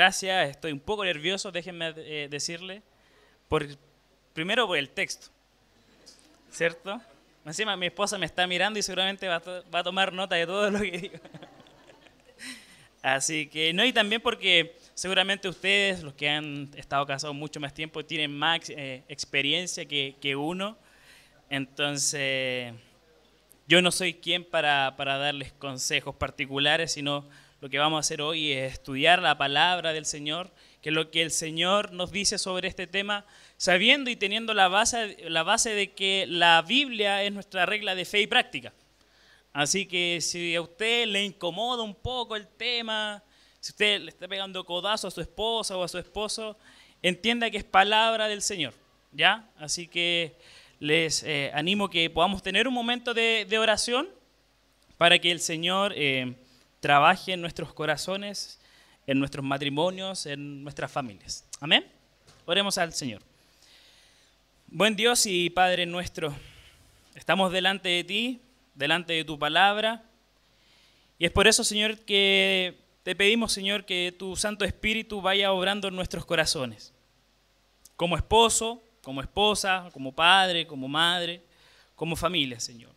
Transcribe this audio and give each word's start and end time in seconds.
por 0.00 0.04
gracia, 0.06 0.44
estoy 0.44 0.72
un 0.72 0.80
poco 0.80 1.04
nervioso, 1.04 1.52
déjenme 1.52 1.92
eh, 1.98 2.26
decirle. 2.30 2.80
Por, 3.50 3.66
primero 4.32 4.66
por 4.66 4.78
el 4.78 4.88
texto, 4.88 5.28
¿cierto? 6.50 6.98
Encima 7.44 7.76
mi 7.76 7.86
esposa 7.86 8.16
me 8.16 8.24
está 8.24 8.46
mirando 8.46 8.78
y 8.78 8.82
seguramente 8.82 9.28
va 9.28 9.36
a, 9.36 9.40
to- 9.40 9.62
va 9.70 9.80
a 9.80 9.82
tomar 9.82 10.10
nota 10.14 10.36
de 10.36 10.46
todo 10.46 10.70
lo 10.70 10.80
que 10.80 10.90
digo. 10.90 11.18
Así 13.02 13.46
que, 13.48 13.74
no, 13.74 13.84
y 13.84 13.92
también 13.92 14.22
porque 14.22 14.74
seguramente 14.94 15.48
ustedes, 15.50 16.02
los 16.02 16.14
que 16.14 16.30
han 16.30 16.70
estado 16.76 17.04
casados 17.04 17.36
mucho 17.36 17.60
más 17.60 17.74
tiempo, 17.74 18.02
tienen 18.02 18.34
más 18.34 18.70
eh, 18.70 19.02
experiencia 19.06 19.84
que, 19.84 20.14
que 20.18 20.34
uno. 20.34 20.78
Entonces, 21.50 22.72
yo 23.68 23.82
no 23.82 23.90
soy 23.90 24.14
quien 24.14 24.44
para, 24.44 24.94
para 24.96 25.18
darles 25.18 25.52
consejos 25.52 26.14
particulares, 26.14 26.92
sino 26.92 27.28
lo 27.60 27.68
que 27.68 27.78
vamos 27.78 27.98
a 27.98 28.00
hacer 28.00 28.22
hoy 28.22 28.52
es 28.52 28.72
estudiar 28.72 29.20
la 29.20 29.36
palabra 29.36 29.92
del 29.92 30.06
Señor, 30.06 30.50
que 30.80 30.88
es 30.88 30.94
lo 30.94 31.10
que 31.10 31.20
el 31.20 31.30
Señor 31.30 31.92
nos 31.92 32.10
dice 32.10 32.38
sobre 32.38 32.68
este 32.68 32.86
tema, 32.86 33.26
sabiendo 33.58 34.08
y 34.08 34.16
teniendo 34.16 34.54
la 34.54 34.68
base, 34.68 35.18
la 35.28 35.42
base 35.42 35.74
de 35.74 35.92
que 35.92 36.24
la 36.26 36.62
Biblia 36.62 37.22
es 37.22 37.32
nuestra 37.32 37.66
regla 37.66 37.94
de 37.94 38.06
fe 38.06 38.22
y 38.22 38.26
práctica. 38.26 38.72
Así 39.52 39.84
que 39.84 40.20
si 40.22 40.54
a 40.54 40.62
usted 40.62 41.06
le 41.06 41.22
incomoda 41.22 41.82
un 41.82 41.94
poco 41.94 42.34
el 42.34 42.46
tema, 42.46 43.22
si 43.60 43.72
usted 43.72 44.00
le 44.00 44.08
está 44.08 44.26
pegando 44.26 44.64
codazo 44.64 45.08
a 45.08 45.10
su 45.10 45.20
esposa 45.20 45.76
o 45.76 45.84
a 45.84 45.88
su 45.88 45.98
esposo, 45.98 46.56
entienda 47.02 47.50
que 47.50 47.58
es 47.58 47.64
palabra 47.64 48.26
del 48.26 48.40
Señor, 48.40 48.72
¿ya? 49.12 49.50
Así 49.58 49.86
que 49.86 50.34
les 50.78 51.22
eh, 51.24 51.50
animo 51.52 51.90
que 51.90 52.08
podamos 52.08 52.42
tener 52.42 52.66
un 52.66 52.72
momento 52.72 53.12
de, 53.12 53.44
de 53.46 53.58
oración 53.58 54.08
para 54.96 55.18
que 55.18 55.30
el 55.30 55.40
Señor 55.40 55.92
eh, 55.94 56.36
trabaje 56.80 57.32
en 57.32 57.40
nuestros 57.40 57.72
corazones, 57.72 58.58
en 59.06 59.18
nuestros 59.18 59.44
matrimonios, 59.44 60.26
en 60.26 60.64
nuestras 60.64 60.90
familias. 60.90 61.46
Amén. 61.60 61.86
Oremos 62.46 62.78
al 62.78 62.92
Señor. 62.92 63.22
Buen 64.66 64.96
Dios 64.96 65.26
y 65.26 65.50
Padre 65.50 65.86
nuestro, 65.86 66.34
estamos 67.14 67.52
delante 67.52 67.88
de 67.88 68.04
ti, 68.04 68.40
delante 68.74 69.12
de 69.12 69.24
tu 69.24 69.38
palabra, 69.38 70.04
y 71.20 71.26
es 71.26 71.30
por 71.32 71.46
eso, 71.46 71.64
Señor, 71.64 71.98
que 71.98 72.78
te 73.02 73.14
pedimos, 73.14 73.52
Señor, 73.52 73.84
que 73.84 74.14
tu 74.18 74.36
Santo 74.36 74.64
Espíritu 74.64 75.20
vaya 75.20 75.52
obrando 75.52 75.88
en 75.88 75.94
nuestros 75.94 76.24
corazones, 76.24 76.94
como 77.94 78.16
esposo, 78.16 78.82
como 79.02 79.20
esposa, 79.20 79.90
como 79.92 80.12
padre, 80.12 80.66
como 80.66 80.88
madre, 80.88 81.42
como 81.94 82.16
familia, 82.16 82.58
Señor. 82.58 82.92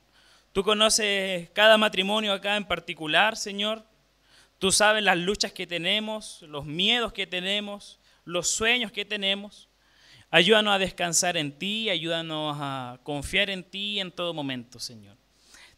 Tú 0.53 0.63
conoces 0.63 1.49
cada 1.49 1.79
matrimonio 1.79 2.31
acá 2.31 2.55
en 2.57 2.65
particular, 2.65 3.35
Señor. 3.35 3.83
Tú 4.59 4.71
sabes 4.71 5.03
las 5.03 5.17
luchas 5.17 5.51
que 5.51 5.65
tenemos, 5.65 6.43
los 6.43 6.63
miedos 6.63 7.11
que 7.11 7.25
tenemos, 7.25 7.99
los 8.23 8.49
sueños 8.49 8.91
que 8.91 9.03
tenemos. 9.03 9.67
Ayúdanos 10.29 10.75
a 10.75 10.77
descansar 10.77 11.37
en 11.37 11.57
ti, 11.57 11.89
ayúdanos 11.89 12.55
a 12.59 12.99
confiar 13.01 13.49
en 13.49 13.63
ti 13.63 13.99
en 13.99 14.11
todo 14.11 14.31
momento, 14.35 14.79
Señor. 14.79 15.17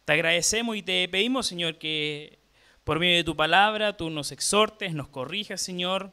Te 0.04 0.12
agradecemos 0.12 0.76
y 0.76 0.82
te 0.82 1.08
pedimos, 1.08 1.46
Señor, 1.46 1.78
que 1.78 2.38
por 2.84 2.98
medio 2.98 3.16
de 3.16 3.24
tu 3.24 3.34
palabra 3.34 3.96
tú 3.96 4.10
nos 4.10 4.30
exhortes, 4.30 4.92
nos 4.92 5.08
corrijas, 5.08 5.62
Señor, 5.62 6.12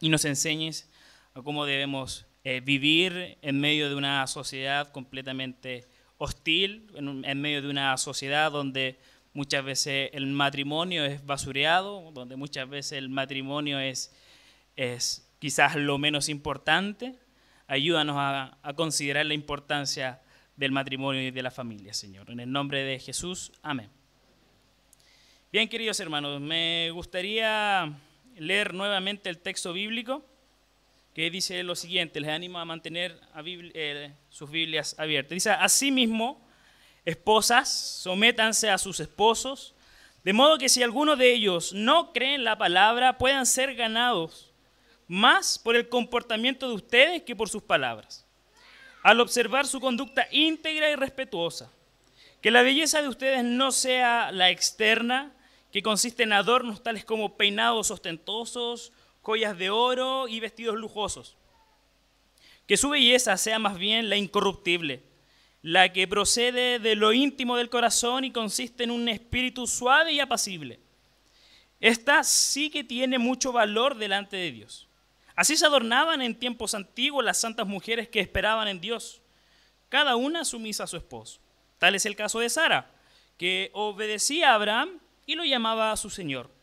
y 0.00 0.10
nos 0.10 0.26
enseñes 0.26 0.90
a 1.32 1.40
cómo 1.40 1.64
debemos 1.64 2.26
eh, 2.44 2.60
vivir 2.60 3.38
en 3.40 3.58
medio 3.58 3.88
de 3.88 3.94
una 3.94 4.26
sociedad 4.26 4.92
completamente 4.92 5.88
hostil, 6.18 6.90
en, 6.94 7.40
medio 7.40 7.62
de 7.62 7.68
una 7.68 7.96
sociedad 7.96 8.50
donde 8.50 8.98
muchas 9.32 9.64
veces 9.64 10.10
el 10.12 10.26
matrimonio 10.26 11.04
es 11.04 11.24
basureado, 11.24 12.10
donde 12.12 12.36
muchas 12.36 12.68
veces 12.68 12.92
el 12.92 13.08
matrimonio 13.08 13.78
es, 13.78 14.14
es 14.76 15.28
quizás 15.38 15.76
lo 15.76 15.98
menos 15.98 16.28
importante. 16.28 17.18
Ayúdanos 17.66 18.16
a, 18.18 18.58
a 18.62 18.74
considerar 18.74 19.26
la 19.26 19.34
importancia 19.34 20.20
del 20.56 20.72
matrimonio 20.72 21.22
y 21.22 21.30
de 21.30 21.42
la 21.42 21.50
familia, 21.50 21.92
Señor. 21.92 22.30
En 22.30 22.40
el 22.40 22.50
nombre 22.50 22.82
de 22.82 22.98
Jesús, 22.98 23.52
amén. 23.62 23.90
Bien, 25.52 25.68
queridos 25.68 26.00
hermanos, 26.00 26.40
me 26.40 26.90
gustaría 26.92 27.92
leer 28.36 28.74
nuevamente 28.74 29.28
el 29.28 29.38
texto 29.38 29.72
bíblico 29.72 30.24
que 31.16 31.30
dice 31.30 31.62
lo 31.62 31.74
siguiente, 31.74 32.20
les 32.20 32.28
animo 32.28 32.58
a 32.58 32.66
mantener 32.66 33.18
eh, 33.72 34.12
sus 34.28 34.50
Biblias 34.50 34.94
abiertas. 34.98 35.30
Dice, 35.30 35.48
asimismo, 35.48 36.46
esposas, 37.06 37.70
sométanse 37.70 38.68
a 38.68 38.76
sus 38.76 39.00
esposos, 39.00 39.74
de 40.24 40.34
modo 40.34 40.58
que 40.58 40.68
si 40.68 40.82
alguno 40.82 41.16
de 41.16 41.32
ellos 41.32 41.72
no 41.72 42.12
cree 42.12 42.34
en 42.34 42.44
la 42.44 42.58
palabra, 42.58 43.16
puedan 43.16 43.46
ser 43.46 43.74
ganados 43.74 44.52
más 45.08 45.58
por 45.58 45.74
el 45.74 45.88
comportamiento 45.88 46.68
de 46.68 46.74
ustedes 46.74 47.22
que 47.22 47.34
por 47.34 47.48
sus 47.48 47.62
palabras. 47.62 48.26
Al 49.02 49.18
observar 49.20 49.66
su 49.66 49.80
conducta 49.80 50.28
íntegra 50.30 50.90
y 50.90 50.96
respetuosa, 50.96 51.72
que 52.42 52.50
la 52.50 52.60
belleza 52.60 53.00
de 53.00 53.08
ustedes 53.08 53.42
no 53.42 53.72
sea 53.72 54.32
la 54.32 54.50
externa, 54.50 55.32
que 55.72 55.82
consiste 55.82 56.24
en 56.24 56.34
adornos 56.34 56.82
tales 56.82 57.06
como 57.06 57.38
peinados 57.38 57.90
ostentosos, 57.90 58.92
joyas 59.26 59.58
de 59.58 59.70
oro 59.70 60.28
y 60.28 60.38
vestidos 60.38 60.76
lujosos. 60.76 61.36
Que 62.68 62.76
su 62.76 62.90
belleza 62.90 63.36
sea 63.36 63.58
más 63.58 63.76
bien 63.76 64.08
la 64.08 64.16
incorruptible, 64.16 65.02
la 65.62 65.92
que 65.92 66.06
procede 66.06 66.78
de 66.78 66.94
lo 66.94 67.12
íntimo 67.12 67.56
del 67.56 67.68
corazón 67.68 68.22
y 68.22 68.30
consiste 68.30 68.84
en 68.84 68.92
un 68.92 69.08
espíritu 69.08 69.66
suave 69.66 70.12
y 70.12 70.20
apacible. 70.20 70.78
Esta 71.80 72.22
sí 72.22 72.70
que 72.70 72.84
tiene 72.84 73.18
mucho 73.18 73.50
valor 73.50 73.96
delante 73.96 74.36
de 74.36 74.52
Dios. 74.52 74.86
Así 75.34 75.56
se 75.56 75.66
adornaban 75.66 76.22
en 76.22 76.38
tiempos 76.38 76.74
antiguos 76.74 77.24
las 77.24 77.40
santas 77.40 77.66
mujeres 77.66 78.08
que 78.08 78.20
esperaban 78.20 78.68
en 78.68 78.80
Dios, 78.80 79.22
cada 79.88 80.14
una 80.14 80.44
sumisa 80.44 80.84
a 80.84 80.86
su 80.86 80.96
esposo. 80.96 81.40
Tal 81.78 81.96
es 81.96 82.06
el 82.06 82.14
caso 82.14 82.38
de 82.38 82.48
Sara, 82.48 82.92
que 83.38 83.72
obedecía 83.74 84.52
a 84.52 84.54
Abraham 84.54 85.00
y 85.26 85.34
lo 85.34 85.44
llamaba 85.44 85.90
a 85.90 85.96
su 85.96 86.10
Señor. 86.10 86.55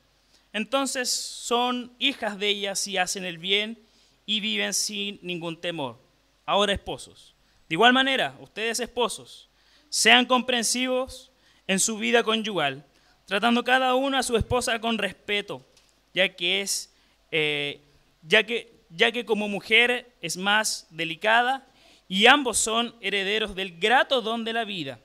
Entonces 0.54 1.10
son 1.10 1.92
hijas 1.98 2.38
de 2.38 2.50
ellas 2.50 2.88
y 2.88 2.98
hacen 2.98 3.26
el 3.26 3.40
bien 3.40 3.80
y 4.26 4.40
viven 4.40 4.74
sin 4.74 5.20
ningún 5.24 5.60
temor. 5.60 6.00
Ahora 6.46 6.74
esposos. 6.74 7.34
De 7.68 7.76
igual 7.76 7.92
manera, 7.92 8.38
ustedes 8.40 8.80
esposos, 8.80 9.50
sean 9.90 10.26
comprensivos 10.26 11.32
en 11.68 11.80
su 11.80 11.98
vida 11.98 12.24
conyugal, 12.24 12.86
tratando 13.26 13.64
cada 13.64 13.96
uno 13.96 14.18
a 14.18 14.24
su 14.24 14.38
esposa 14.38 14.80
con 14.80 14.98
respeto, 14.98 15.66
ya 16.14 16.30
que 16.30 16.62
es, 16.62 16.94
eh, 17.32 17.82
ya 18.22 18.44
que, 18.44 18.72
ya 18.90 19.12
que 19.12 19.26
como 19.26 19.48
mujer 19.48 20.14
es 20.22 20.38
más 20.38 20.86
delicada 20.92 21.66
y 22.08 22.28
ambos 22.28 22.60
son 22.60 22.96
herederos 23.02 23.56
del 23.56 23.80
grato 23.80 24.22
don 24.22 24.44
de 24.44 24.54
la 24.54 24.66
vida. 24.66 25.00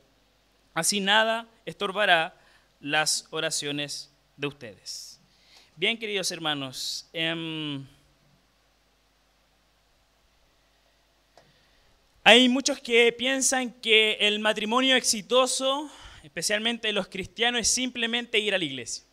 Así 0.75 1.01
nada 1.01 1.49
estorbará 1.65 2.37
las 2.81 3.27
oraciones 3.31 4.13
de 4.37 4.47
ustedes. 4.47 5.08
Bien, 5.81 5.97
queridos 5.97 6.33
hermanos, 6.33 7.09
em, 7.13 7.87
hay 12.25 12.49
muchos 12.49 12.81
que 12.81 13.13
piensan 13.13 13.71
que 13.71 14.15
el 14.19 14.41
matrimonio 14.41 14.97
exitoso, 14.97 15.89
especialmente 16.25 16.93
los 16.93 17.07
cristianos, 17.07 17.61
es 17.61 17.69
simplemente 17.69 18.41
ir 18.41 18.57
a 18.57 18.59
la 18.59 18.65
iglesia. 18.65 19.05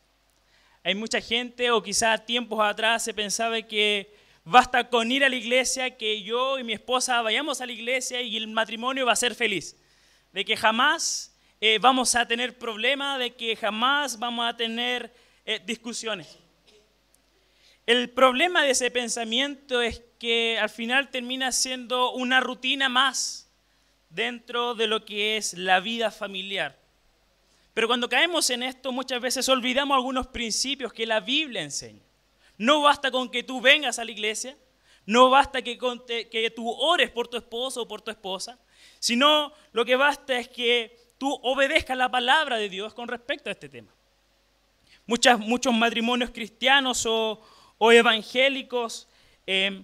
Hay 0.83 0.95
mucha 0.95 1.21
gente, 1.21 1.69
o 1.69 1.83
quizás 1.83 2.25
tiempos 2.25 2.59
atrás 2.59 3.03
se 3.03 3.13
pensaba 3.13 3.61
que 3.61 4.11
basta 4.44 4.89
con 4.89 5.11
ir 5.11 5.23
a 5.23 5.29
la 5.29 5.35
iglesia, 5.35 5.95
que 5.95 6.23
yo 6.23 6.57
y 6.57 6.63
mi 6.63 6.73
esposa 6.73 7.21
vayamos 7.21 7.61
a 7.61 7.68
la 7.68 7.73
iglesia 7.73 8.23
y 8.23 8.38
el 8.38 8.47
matrimonio 8.47 9.06
va 9.06 9.11
a 9.11 9.15
ser 9.15 9.35
feliz. 9.35 9.77
De 10.33 10.44
que 10.44 10.57
jamás 10.57 11.31
eh, 11.61 11.77
vamos 11.79 12.15
a 12.15 12.27
tener 12.27 12.57
problemas, 12.57 13.19
de 13.19 13.35
que 13.35 13.56
jamás 13.56 14.18
vamos 14.18 14.51
a 14.51 14.57
tener 14.57 15.13
eh, 15.45 15.61
discusiones. 15.63 16.39
El 17.85 18.09
problema 18.09 18.63
de 18.63 18.71
ese 18.71 18.89
pensamiento 18.89 19.81
es 19.81 20.01
que 20.17 20.57
al 20.57 20.69
final 20.69 21.11
termina 21.11 21.51
siendo 21.51 22.13
una 22.13 22.39
rutina 22.39 22.89
más 22.89 23.51
dentro 24.09 24.73
de 24.73 24.87
lo 24.87 25.05
que 25.05 25.37
es 25.37 25.53
la 25.53 25.79
vida 25.81 26.09
familiar. 26.09 26.79
Pero 27.75 27.87
cuando 27.87 28.09
caemos 28.09 28.49
en 28.49 28.63
esto 28.63 28.91
muchas 28.91 29.21
veces 29.21 29.47
olvidamos 29.49 29.95
algunos 29.95 30.27
principios 30.27 30.93
que 30.93 31.05
la 31.05 31.19
Biblia 31.19 31.61
enseña. 31.61 32.01
No 32.57 32.81
basta 32.81 33.11
con 33.11 33.29
que 33.29 33.43
tú 33.43 33.61
vengas 33.61 33.99
a 33.99 34.05
la 34.05 34.11
iglesia, 34.11 34.57
no 35.05 35.29
basta 35.29 35.61
que, 35.61 35.77
que 35.77 36.53
tú 36.55 36.67
ores 36.67 37.11
por 37.11 37.27
tu 37.27 37.37
esposo 37.37 37.83
o 37.83 37.87
por 37.87 38.01
tu 38.01 38.09
esposa, 38.09 38.57
sino 38.97 39.53
lo 39.73 39.85
que 39.85 39.95
basta 39.95 40.39
es 40.39 40.47
que 40.47 40.97
tú 41.19 41.31
obedezcas 41.43 41.97
la 41.97 42.09
palabra 42.09 42.57
de 42.57 42.69
Dios 42.69 42.95
con 42.95 43.07
respecto 43.07 43.49
a 43.49 43.53
este 43.53 43.69
tema. 43.69 43.93
Muchos 45.05 45.73
matrimonios 45.73 46.31
cristianos 46.31 47.05
o, 47.05 47.41
o 47.77 47.92
evangélicos 47.92 49.07
eh, 49.48 49.83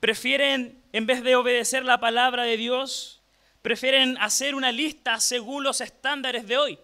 prefieren, 0.00 0.82
en 0.92 1.06
vez 1.06 1.22
de 1.22 1.36
obedecer 1.36 1.84
la 1.84 1.98
palabra 1.98 2.44
de 2.44 2.56
Dios, 2.56 3.22
prefieren 3.62 4.18
hacer 4.18 4.54
una 4.54 4.70
lista 4.70 5.18
según 5.20 5.64
los 5.64 5.80
estándares 5.80 6.46
de 6.46 6.58
hoy. 6.58 6.78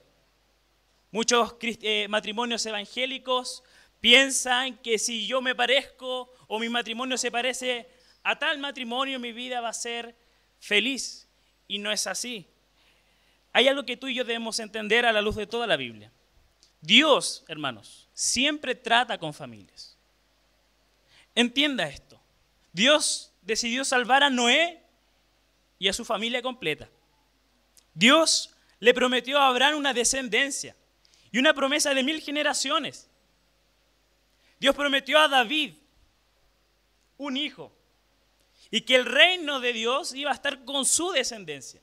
Muchos 1.11 1.57
eh, 1.61 2.07
matrimonios 2.09 2.65
evangélicos 2.65 3.62
piensan 4.01 4.79
que 4.79 4.99
si 4.99 5.27
yo 5.27 5.43
me 5.43 5.55
parezco 5.55 6.33
o 6.47 6.59
mi 6.59 6.69
matrimonio 6.69 7.19
se 7.19 7.31
parece 7.31 7.89
a 8.23 8.39
tal 8.39 8.59
matrimonio, 8.59 9.19
mi 9.19 9.33
vida 9.33 9.61
va 9.61 9.71
a 9.71 9.75
ser 9.75 10.17
feliz. 10.59 11.29
Y 11.69 11.79
no 11.79 11.93
es 11.93 12.06
así. 12.06 12.47
Hay 13.53 13.69
algo 13.69 13.85
que 13.85 13.97
tú 13.97 14.09
y 14.09 14.15
yo 14.15 14.25
debemos 14.25 14.59
entender 14.59 15.05
a 15.05 15.13
la 15.13 15.21
luz 15.21 15.37
de 15.37 15.47
toda 15.47 15.67
la 15.67 15.77
Biblia. 15.77 16.13
Dios, 16.81 17.45
hermanos, 17.49 18.09
siempre 18.15 18.75
trata 18.75 19.19
con 19.19 19.35
familias. 19.35 19.99
Entienda 21.35 21.88
esto. 21.88 22.21
Dios 22.73 23.32
decidió 23.43 23.85
salvar 23.85 24.23
a 24.23 24.31
Noé 24.31 24.82
y 25.79 25.88
a 25.88 25.93
su 25.93 26.05
familia 26.05 26.43
completa. 26.43 26.88
Dios 27.94 28.55
le 28.79 28.94
prometió 28.94 29.38
a 29.38 29.49
Abraham 29.49 29.77
una 29.77 29.93
descendencia 29.93 30.77
y 31.31 31.38
una 31.38 31.55
promesa 31.55 31.94
de 31.94 32.03
mil 32.03 32.21
generaciones. 32.21 33.09
Dios 34.59 34.75
prometió 34.75 35.19
a 35.19 35.29
David 35.29 35.75
un 37.17 37.37
hijo 37.37 37.73
y 38.71 38.82
que 38.82 38.97
el 38.97 39.05
reino 39.05 39.61
de 39.61 39.73
Dios 39.73 40.15
iba 40.15 40.31
a 40.31 40.35
estar 40.35 40.65
con 40.65 40.85
su 40.85 41.11
descendencia. 41.12 41.81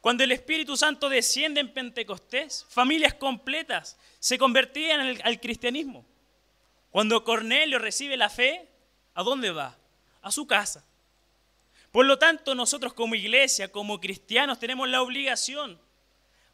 Cuando 0.00 0.24
el 0.24 0.32
Espíritu 0.32 0.76
Santo 0.76 1.08
desciende 1.08 1.60
en 1.60 1.72
Pentecostés, 1.72 2.66
familias 2.68 3.14
completas 3.14 3.96
se 4.18 4.36
convertían 4.36 5.20
al 5.22 5.40
cristianismo. 5.40 6.04
Cuando 6.92 7.24
Cornelio 7.24 7.78
recibe 7.78 8.18
la 8.18 8.28
fe, 8.28 8.68
¿a 9.14 9.22
dónde 9.22 9.50
va? 9.50 9.78
A 10.20 10.30
su 10.30 10.46
casa. 10.46 10.84
Por 11.90 12.04
lo 12.04 12.18
tanto, 12.18 12.54
nosotros 12.54 12.92
como 12.92 13.14
iglesia, 13.14 13.72
como 13.72 13.98
cristianos, 13.98 14.58
tenemos 14.58 14.88
la 14.90 15.00
obligación 15.00 15.80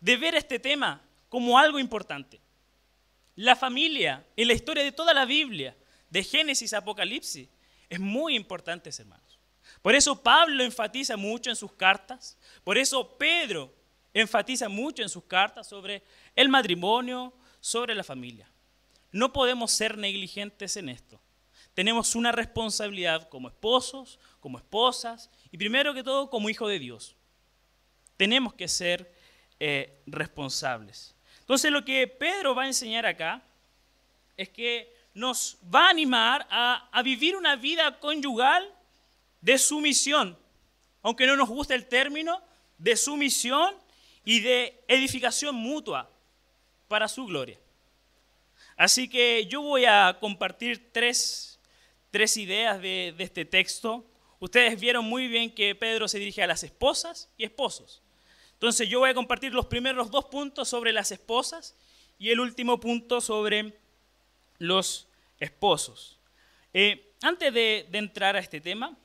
de 0.00 0.16
ver 0.16 0.36
este 0.36 0.60
tema 0.60 1.02
como 1.28 1.58
algo 1.58 1.80
importante. 1.80 2.40
La 3.34 3.56
familia, 3.56 4.24
en 4.36 4.46
la 4.46 4.54
historia 4.54 4.84
de 4.84 4.92
toda 4.92 5.12
la 5.12 5.24
Biblia, 5.24 5.76
de 6.08 6.22
Génesis 6.22 6.72
a 6.72 6.78
Apocalipsis, 6.78 7.48
es 7.88 7.98
muy 7.98 8.36
importante, 8.36 8.90
hermanos. 8.96 9.40
Por 9.82 9.96
eso 9.96 10.22
Pablo 10.22 10.62
enfatiza 10.62 11.16
mucho 11.16 11.50
en 11.50 11.56
sus 11.56 11.72
cartas, 11.72 12.38
por 12.62 12.78
eso 12.78 13.18
Pedro 13.18 13.74
enfatiza 14.14 14.68
mucho 14.68 15.02
en 15.02 15.08
sus 15.08 15.24
cartas 15.24 15.66
sobre 15.66 16.04
el 16.36 16.48
matrimonio, 16.48 17.32
sobre 17.60 17.96
la 17.96 18.04
familia. 18.04 18.48
No 19.18 19.32
podemos 19.32 19.72
ser 19.72 19.98
negligentes 19.98 20.76
en 20.76 20.88
esto. 20.88 21.20
Tenemos 21.74 22.14
una 22.14 22.30
responsabilidad 22.30 23.28
como 23.28 23.48
esposos, 23.48 24.20
como 24.38 24.58
esposas 24.58 25.28
y 25.50 25.58
primero 25.58 25.92
que 25.92 26.04
todo 26.04 26.30
como 26.30 26.48
hijos 26.48 26.68
de 26.68 26.78
Dios. 26.78 27.16
Tenemos 28.16 28.54
que 28.54 28.68
ser 28.68 29.12
eh, 29.58 30.00
responsables. 30.06 31.16
Entonces 31.40 31.72
lo 31.72 31.84
que 31.84 32.06
Pedro 32.06 32.54
va 32.54 32.62
a 32.62 32.66
enseñar 32.68 33.06
acá 33.06 33.42
es 34.36 34.50
que 34.50 34.94
nos 35.14 35.58
va 35.74 35.86
a 35.86 35.90
animar 35.90 36.46
a, 36.48 36.88
a 36.92 37.02
vivir 37.02 37.34
una 37.34 37.56
vida 37.56 37.98
conyugal 37.98 38.72
de 39.40 39.58
sumisión, 39.58 40.38
aunque 41.02 41.26
no 41.26 41.34
nos 41.34 41.48
guste 41.48 41.74
el 41.74 41.88
término, 41.88 42.40
de 42.76 42.94
sumisión 42.94 43.74
y 44.24 44.38
de 44.38 44.84
edificación 44.86 45.56
mutua 45.56 46.08
para 46.86 47.08
su 47.08 47.26
gloria. 47.26 47.58
Así 48.78 49.08
que 49.08 49.44
yo 49.46 49.60
voy 49.60 49.86
a 49.86 50.16
compartir 50.20 50.92
tres, 50.92 51.58
tres 52.12 52.36
ideas 52.36 52.80
de, 52.80 53.12
de, 53.18 53.24
este 53.24 53.44
texto. 53.44 54.06
Ustedes 54.38 54.80
vieron 54.80 55.04
muy 55.04 55.26
bien 55.26 55.52
que 55.52 55.74
Pedro 55.74 56.06
se 56.06 56.20
dirige 56.20 56.44
a 56.44 56.46
las 56.46 56.62
esposas 56.62 57.28
y 57.36 57.42
esposos. 57.42 58.00
Entonces 58.52 58.88
yo 58.88 59.00
voy 59.00 59.10
a 59.10 59.14
compartir 59.14 59.52
los 59.52 59.66
primeros 59.66 60.12
dos 60.12 60.26
puntos 60.26 60.68
sobre 60.68 60.92
las 60.92 61.10
esposas 61.10 61.74
y 62.20 62.30
el 62.30 62.38
último 62.38 62.78
punto 62.78 63.20
sobre 63.20 63.76
los 64.58 65.08
esposos. 65.40 66.20
Eh, 66.72 67.12
antes 67.20 67.52
de, 67.52 67.84
de 67.90 67.98
entrar 67.98 68.36
a 68.36 68.38
este 68.38 68.60
tema, 68.60 68.96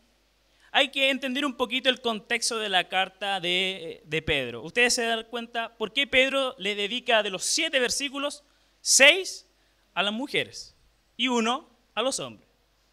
hay 0.72 0.90
que 0.90 1.10
entender 1.10 1.48
un 1.48 1.56
poquito 1.56 1.90
el 1.90 2.00
contexto 2.00 2.60
de 2.60 2.70
la 2.70 2.88
carta 2.90 3.40
de, 3.40 4.04
de, 4.06 4.22
Pedro. 4.22 4.62
Ustedes 4.62 4.94
se 4.94 5.04
dan 5.04 5.24
cuenta 5.32 5.76
por 5.78 5.94
qué 5.94 6.06
Pedro 6.06 6.56
le 6.60 6.76
dedica 6.76 7.24
de 7.24 7.32
los 7.32 7.44
siete 7.44 7.80
versículos, 7.80 8.44
seis 8.82 9.48
a 9.94 10.04
las 10.04 10.14
mujeres 10.14 10.76
y 11.18 11.28
uno 11.28 11.70
a 11.94 12.02
los 12.02 12.20
hombres. 12.20 12.48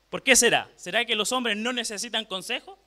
¿Por 0.08 0.22
qué 0.22 0.34
será? 0.34 0.70
¿Será 0.76 1.04
que 1.04 1.14
los 1.14 1.32
hombres 1.32 1.56
no 1.56 1.72
necesitan 1.72 2.24
consejo? 2.24 2.78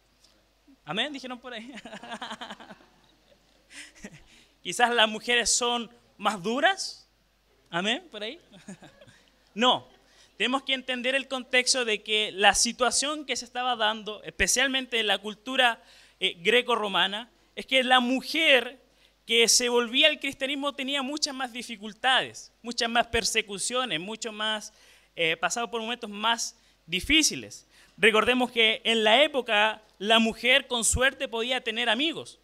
Amén, 0.85 1.13
dijeron 1.13 1.39
por 1.39 1.53
ahí. 1.53 1.73
Quizás 4.61 4.93
las 4.93 5.09
mujeres 5.09 5.49
son 5.49 5.89
más 6.17 6.41
duras. 6.43 7.09
Amén, 7.69 8.07
por 8.11 8.23
ahí. 8.23 8.39
no, 9.53 9.87
tenemos 10.37 10.63
que 10.63 10.73
entender 10.73 11.15
el 11.15 11.27
contexto 11.27 11.85
de 11.85 12.03
que 12.03 12.31
la 12.33 12.53
situación 12.53 13.25
que 13.25 13.35
se 13.35 13.45
estaba 13.45 13.75
dando, 13.75 14.21
especialmente 14.23 14.99
en 14.99 15.07
la 15.07 15.17
cultura 15.17 15.81
eh, 16.19 16.35
greco-romana, 16.39 17.31
es 17.55 17.65
que 17.65 17.83
la 17.83 18.01
mujer 18.01 18.82
que 19.25 19.47
se 19.47 19.69
volvía 19.69 20.07
al 20.07 20.19
cristianismo 20.19 20.73
tenía 20.73 21.01
muchas 21.01 21.33
más 21.33 21.53
dificultades, 21.53 22.51
muchas 22.61 22.89
más 22.89 23.07
persecuciones, 23.07 23.99
mucho 23.99 24.31
más, 24.31 24.73
eh, 25.15 25.37
pasado 25.37 25.71
por 25.71 25.81
momentos 25.81 26.09
más 26.09 26.57
difíciles. 26.85 27.65
Recordemos 27.97 28.51
que 28.51 28.81
en 28.83 29.03
la 29.03 29.23
época 29.23 29.81
la 29.97 30.19
mujer 30.19 30.67
con 30.67 30.83
suerte 30.83 31.27
podía 31.27 31.61
tener 31.61 31.89
amigos. 31.89 32.39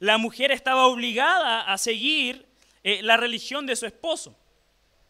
La 0.00 0.18
mujer 0.18 0.50
estaba 0.50 0.86
obligada 0.86 1.62
a 1.62 1.78
seguir 1.78 2.46
eh, 2.82 3.02
la 3.02 3.16
religión 3.16 3.66
de 3.66 3.76
su 3.76 3.86
esposo. 3.86 4.36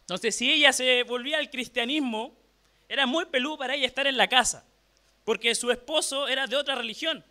Entonces, 0.01 0.35
si 0.37 0.51
ella 0.51 0.73
se 0.73 1.03
volvía 1.05 1.39
al 1.39 1.51
cristianismo, 1.51 2.35
era 2.89 3.07
muy 3.07 3.27
peludo 3.27 3.59
para 3.59 3.75
ella 3.75 3.87
estar 3.87 4.07
en 4.07 4.17
la 4.17 4.29
casa, 4.29 4.65
porque 5.25 5.55
su 5.55 5.71
esposo 5.71 6.27
era 6.29 6.47
de 6.47 6.57
otra 6.57 6.75
religión. 6.75 7.23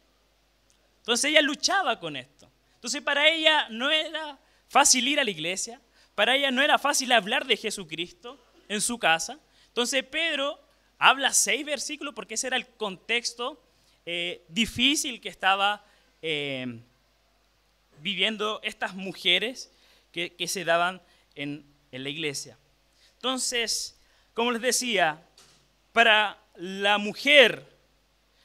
Entonces 0.99 1.31
ella 1.31 1.41
luchaba 1.41 1.99
con 1.99 2.15
esto. 2.15 2.46
Entonces 2.77 3.01
para 3.01 3.27
ella 3.27 3.67
no 3.69 3.89
era 3.89 4.39
fácil 4.69 5.07
ir 5.07 5.19
a 5.19 5.23
la 5.23 5.31
iglesia, 5.31 5.81
para 6.15 6.35
ella 6.35 6.51
no 6.51 6.61
era 6.61 6.77
fácil 6.77 7.11
hablar 7.11 7.45
de 7.45 7.57
Jesucristo 7.57 8.39
en 8.69 8.81
su 8.81 8.99
casa. 8.99 9.39
Entonces 9.67 10.03
Pedro 10.03 10.59
habla 10.97 11.33
seis 11.33 11.65
versículos 11.65 12.13
porque 12.13 12.35
ese 12.35 12.47
era 12.47 12.57
el 12.57 12.67
contexto 12.67 13.63
eh, 14.05 14.45
difícil 14.47 15.19
que 15.19 15.29
estaba 15.29 15.85
eh, 16.21 16.81
viviendo 17.99 18.59
estas 18.63 18.93
mujeres 18.93 19.71
que, 20.11 20.47
se 20.47 20.65
daban 20.65 21.01
en 21.35 21.65
la 21.91 22.09
iglesia. 22.09 22.57
Entonces, 23.15 23.99
como 24.33 24.51
les 24.51 24.61
decía, 24.61 25.27
para 25.91 26.39
la 26.55 26.99
mujer, 26.99 27.65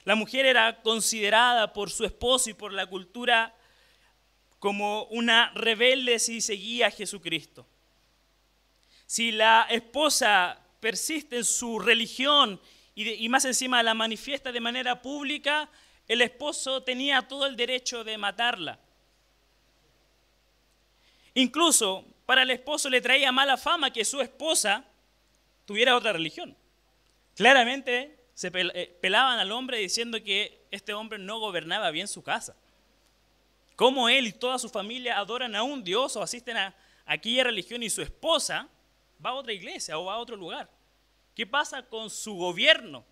la 0.04 0.14
mujer 0.14 0.46
era 0.46 0.82
considerada 0.82 1.72
por 1.72 1.90
su 1.90 2.04
esposo 2.04 2.50
y 2.50 2.54
por 2.54 2.72
la 2.72 2.86
cultura 2.86 3.54
como 4.62 5.06
una 5.06 5.50
rebelde 5.56 6.20
si 6.20 6.40
seguía 6.40 6.86
a 6.86 6.90
Jesucristo. 6.92 7.66
Si 9.06 9.32
la 9.32 9.66
esposa 9.68 10.56
persiste 10.78 11.38
en 11.38 11.44
su 11.44 11.80
religión 11.80 12.60
y, 12.94 13.08
y, 13.10 13.28
más 13.28 13.44
encima 13.44 13.82
la 13.82 13.92
manifiesta 13.92 14.52
de 14.52 14.60
manera 14.60 15.02
pública, 15.02 15.68
el 16.06 16.22
esposo 16.22 16.80
tenía 16.84 17.22
todo 17.22 17.46
el 17.46 17.56
derecho 17.56 18.04
de 18.04 18.16
matarla. 18.16 18.78
Incluso 21.34 22.04
para 22.24 22.42
el 22.42 22.50
esposo 22.52 22.88
le 22.88 23.00
traía 23.00 23.32
mala 23.32 23.56
fama 23.56 23.92
que 23.92 24.04
su 24.04 24.20
esposa 24.20 24.84
tuviera 25.66 25.96
otra 25.96 26.12
religión. 26.12 26.56
Claramente 27.34 28.16
se 28.34 28.52
eh, 28.54 28.96
pelaban 29.00 29.40
al 29.40 29.50
hombre 29.50 29.78
diciendo 29.78 30.22
que 30.22 30.68
este 30.70 30.94
hombre 30.94 31.18
no 31.18 31.40
gobernaba 31.40 31.90
bien 31.90 32.06
su 32.06 32.22
casa. 32.22 32.54
Cómo 33.82 34.08
él 34.08 34.28
y 34.28 34.32
toda 34.32 34.60
su 34.60 34.68
familia 34.68 35.18
adoran 35.18 35.56
a 35.56 35.64
un 35.64 35.82
Dios 35.82 36.14
o 36.14 36.22
asisten 36.22 36.56
a 36.56 36.72
aquella 37.04 37.42
religión 37.42 37.82
y 37.82 37.90
su 37.90 38.00
esposa 38.00 38.68
va 39.20 39.30
a 39.30 39.34
otra 39.34 39.52
iglesia 39.52 39.98
o 39.98 40.04
va 40.04 40.14
a 40.14 40.18
otro 40.18 40.36
lugar. 40.36 40.70
¿Qué 41.34 41.48
pasa 41.48 41.82
con 41.82 42.08
su 42.08 42.36
gobierno? 42.36 43.04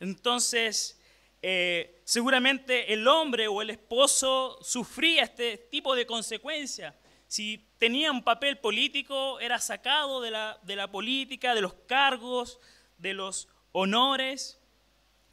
Entonces, 0.00 1.00
eh, 1.40 2.00
seguramente 2.02 2.92
el 2.92 3.06
hombre 3.06 3.46
o 3.46 3.62
el 3.62 3.70
esposo 3.70 4.58
sufría 4.60 5.22
este 5.22 5.56
tipo 5.56 5.94
de 5.94 6.04
consecuencias 6.04 6.92
si 7.28 7.64
tenía 7.78 8.10
un 8.10 8.24
papel 8.24 8.58
político, 8.58 9.38
era 9.38 9.60
sacado 9.60 10.20
de 10.20 10.32
la, 10.32 10.58
de 10.64 10.74
la 10.74 10.90
política, 10.90 11.54
de 11.54 11.60
los 11.60 11.74
cargos, 11.86 12.58
de 12.98 13.14
los 13.14 13.46
honores. 13.70 14.58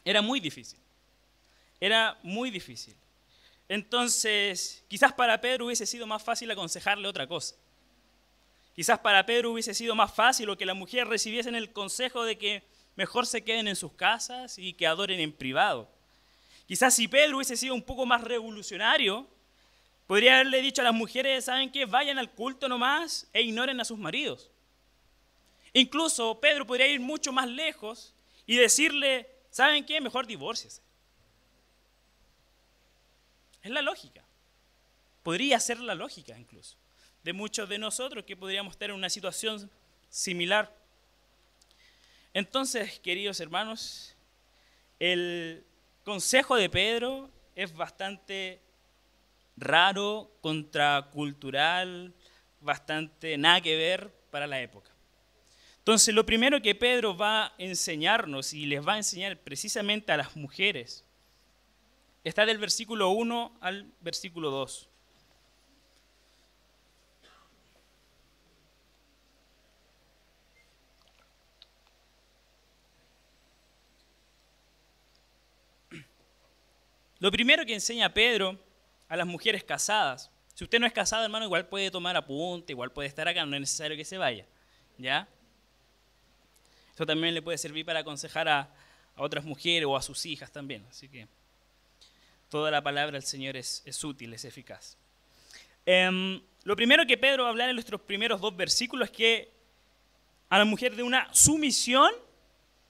Era 0.04 0.22
muy 0.22 0.38
difícil. 0.38 0.78
Era 1.80 2.16
muy 2.22 2.52
difícil. 2.52 2.94
Entonces, 3.68 4.84
quizás 4.88 5.12
para 5.12 5.40
Pedro 5.40 5.66
hubiese 5.66 5.86
sido 5.86 6.06
más 6.06 6.22
fácil 6.22 6.50
aconsejarle 6.50 7.08
otra 7.08 7.26
cosa. 7.26 7.56
Quizás 8.74 8.98
para 8.98 9.24
Pedro 9.24 9.52
hubiese 9.52 9.72
sido 9.72 9.94
más 9.94 10.12
fácil 10.12 10.56
que 10.56 10.66
las 10.66 10.76
mujeres 10.76 11.08
recibiesen 11.08 11.54
el 11.54 11.72
consejo 11.72 12.24
de 12.24 12.36
que 12.36 12.64
mejor 12.96 13.26
se 13.26 13.44
queden 13.44 13.68
en 13.68 13.76
sus 13.76 13.92
casas 13.92 14.58
y 14.58 14.72
que 14.72 14.86
adoren 14.86 15.20
en 15.20 15.32
privado. 15.32 15.88
Quizás 16.66 16.94
si 16.94 17.08
Pedro 17.08 17.36
hubiese 17.36 17.56
sido 17.56 17.74
un 17.74 17.82
poco 17.82 18.04
más 18.04 18.22
revolucionario, 18.22 19.26
podría 20.06 20.34
haberle 20.34 20.60
dicho 20.60 20.80
a 20.80 20.84
las 20.84 20.94
mujeres, 20.94 21.44
¿saben 21.44 21.70
qué? 21.70 21.84
Vayan 21.86 22.18
al 22.18 22.32
culto 22.32 22.68
nomás 22.68 23.28
e 23.32 23.42
ignoren 23.42 23.80
a 23.80 23.84
sus 23.84 23.98
maridos. 23.98 24.50
Incluso 25.72 26.40
Pedro 26.40 26.66
podría 26.66 26.88
ir 26.88 27.00
mucho 27.00 27.32
más 27.32 27.48
lejos 27.48 28.14
y 28.46 28.56
decirle, 28.56 29.28
¿saben 29.50 29.84
qué? 29.84 30.00
Mejor 30.00 30.26
divórciese. 30.26 30.83
Es 33.64 33.72
la 33.72 33.82
lógica. 33.82 34.22
Podría 35.24 35.58
ser 35.58 35.80
la 35.80 35.96
lógica 35.96 36.38
incluso 36.38 36.76
de 37.24 37.32
muchos 37.32 37.68
de 37.68 37.78
nosotros 37.78 38.24
que 38.24 38.36
podríamos 38.36 38.72
estar 38.72 38.90
en 38.90 38.96
una 38.96 39.08
situación 39.08 39.70
similar. 40.10 40.70
Entonces, 42.34 43.00
queridos 43.00 43.40
hermanos, 43.40 44.14
el 45.00 45.64
consejo 46.04 46.56
de 46.56 46.68
Pedro 46.68 47.30
es 47.56 47.74
bastante 47.74 48.60
raro, 49.56 50.30
contracultural, 50.42 52.12
bastante 52.60 53.38
nada 53.38 53.62
que 53.62 53.76
ver 53.76 54.10
para 54.30 54.46
la 54.46 54.60
época. 54.60 54.90
Entonces, 55.78 56.14
lo 56.14 56.26
primero 56.26 56.60
que 56.60 56.74
Pedro 56.74 57.16
va 57.16 57.46
a 57.46 57.52
enseñarnos 57.56 58.52
y 58.52 58.66
les 58.66 58.86
va 58.86 58.94
a 58.94 58.98
enseñar 58.98 59.38
precisamente 59.38 60.12
a 60.12 60.18
las 60.18 60.36
mujeres 60.36 61.03
está 62.24 62.46
del 62.46 62.58
versículo 62.58 63.10
1 63.10 63.58
al 63.60 63.92
versículo 64.00 64.50
2. 64.50 64.88
Lo 77.20 77.30
primero 77.30 77.64
que 77.64 77.72
enseña 77.72 78.12
Pedro 78.12 78.58
a 79.08 79.16
las 79.16 79.26
mujeres 79.26 79.64
casadas, 79.64 80.30
si 80.54 80.62
usted 80.62 80.78
no 80.78 80.86
es 80.86 80.92
casado, 80.92 81.24
hermano, 81.24 81.46
igual 81.46 81.66
puede 81.66 81.90
tomar 81.90 82.16
apunte, 82.16 82.72
igual 82.74 82.92
puede 82.92 83.08
estar 83.08 83.26
acá, 83.26 83.46
no 83.46 83.56
es 83.56 83.60
necesario 83.60 83.96
que 83.96 84.04
se 84.04 84.18
vaya. 84.18 84.46
¿Ya? 84.98 85.26
Esto 86.90 87.06
también 87.06 87.32
le 87.32 87.40
puede 87.42 87.56
servir 87.56 87.84
para 87.86 88.00
aconsejar 88.00 88.48
a, 88.48 88.70
otras 89.16 89.44
mujeres 89.44 89.86
o 89.86 89.96
a 89.96 90.02
sus 90.02 90.26
hijas 90.26 90.52
también. 90.52 90.84
Así 90.90 91.08
que 91.08 91.26
toda 92.54 92.70
la 92.70 92.84
palabra 92.84 93.14
del 93.14 93.24
Señor 93.24 93.56
es, 93.56 93.82
útil, 94.04 94.32
es 94.32 94.44
eficaz. 94.44 94.96
Em, 95.84 96.40
lo 96.62 96.76
primero 96.76 97.04
que 97.04 97.18
Pedro 97.18 97.42
va 97.42 97.48
a 97.48 97.50
hablar 97.50 97.68
en 97.68 97.74
nuestros 97.74 98.00
primeros 98.02 98.40
dos 98.40 98.56
versículos 98.56 99.10
es 99.10 99.16
que 99.16 99.52
a 100.48 100.58
la 100.58 100.64
mujer 100.64 100.94
de 100.94 101.02
una 101.02 101.28
sumisión 101.34 102.12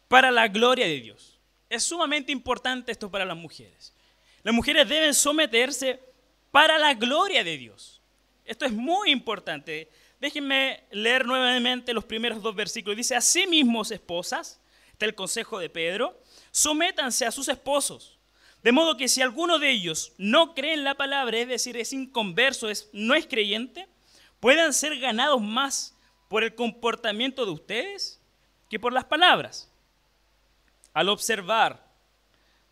para 0.07 0.31
la 0.31 0.49
gloria 0.49 0.85
de 0.85 1.01
Dios. 1.01 1.41
Es 1.71 1.83
sumamente 1.83 2.31
importante 2.31 2.93
esto 2.93 3.11
para 3.11 3.25
las 3.25 3.39
mujeres. 3.39 3.95
Las 4.43 4.55
mujeres 4.55 4.87
deben 4.87 5.15
someterse 5.15 5.99
para 6.51 6.77
la 6.77 6.93
gloria 6.93 7.43
de 7.43 7.57
Dios. 7.57 8.03
Esto 8.45 8.67
es 8.67 8.73
muy 8.73 9.11
importante. 9.11 9.89
Déjenme 10.21 10.85
leer 10.91 11.25
nuevamente 11.25 11.95
los 11.95 12.05
primeros 12.05 12.43
dos 12.43 12.55
versículos. 12.55 12.99
Dice, 12.99 13.17
así 13.17 13.47
mismos 13.47 13.91
esposas, 13.93 14.61
está 14.93 15.07
el 15.07 15.15
consejo 15.15 15.59
de 15.59 15.71
Pedro, 15.71 16.21
sométanse 16.51 17.25
a 17.25 17.33
sus 17.33 17.49
esposos. 17.49 18.14
De 18.65 18.73
modo 18.73 18.97
que 18.97 19.09
si 19.09 19.21
alguno 19.21 19.59
de 19.59 19.71
ellos 19.71 20.15
no 20.17 20.55
cree 20.55 20.73
en 20.73 20.85
la 20.85 20.95
palabra, 20.95 21.37
es 21.37 21.47
decir, 21.47 21.77
es 21.77 21.93
inconverso, 21.93 22.71
es, 22.71 22.89
no 22.95 23.15
es 23.15 23.27
creyente, 23.27 23.87
puedan 24.41 24.73
ser 24.73 24.99
ganados 24.99 25.43
más 25.43 25.95
por 26.29 26.43
el 26.43 26.55
comportamiento 26.55 27.45
de 27.45 27.53
ustedes 27.53 28.23
que 28.71 28.81
por 28.81 28.95
las 28.95 29.05
palabras. 29.05 29.71
Al 30.95 31.11
observar 31.11 31.87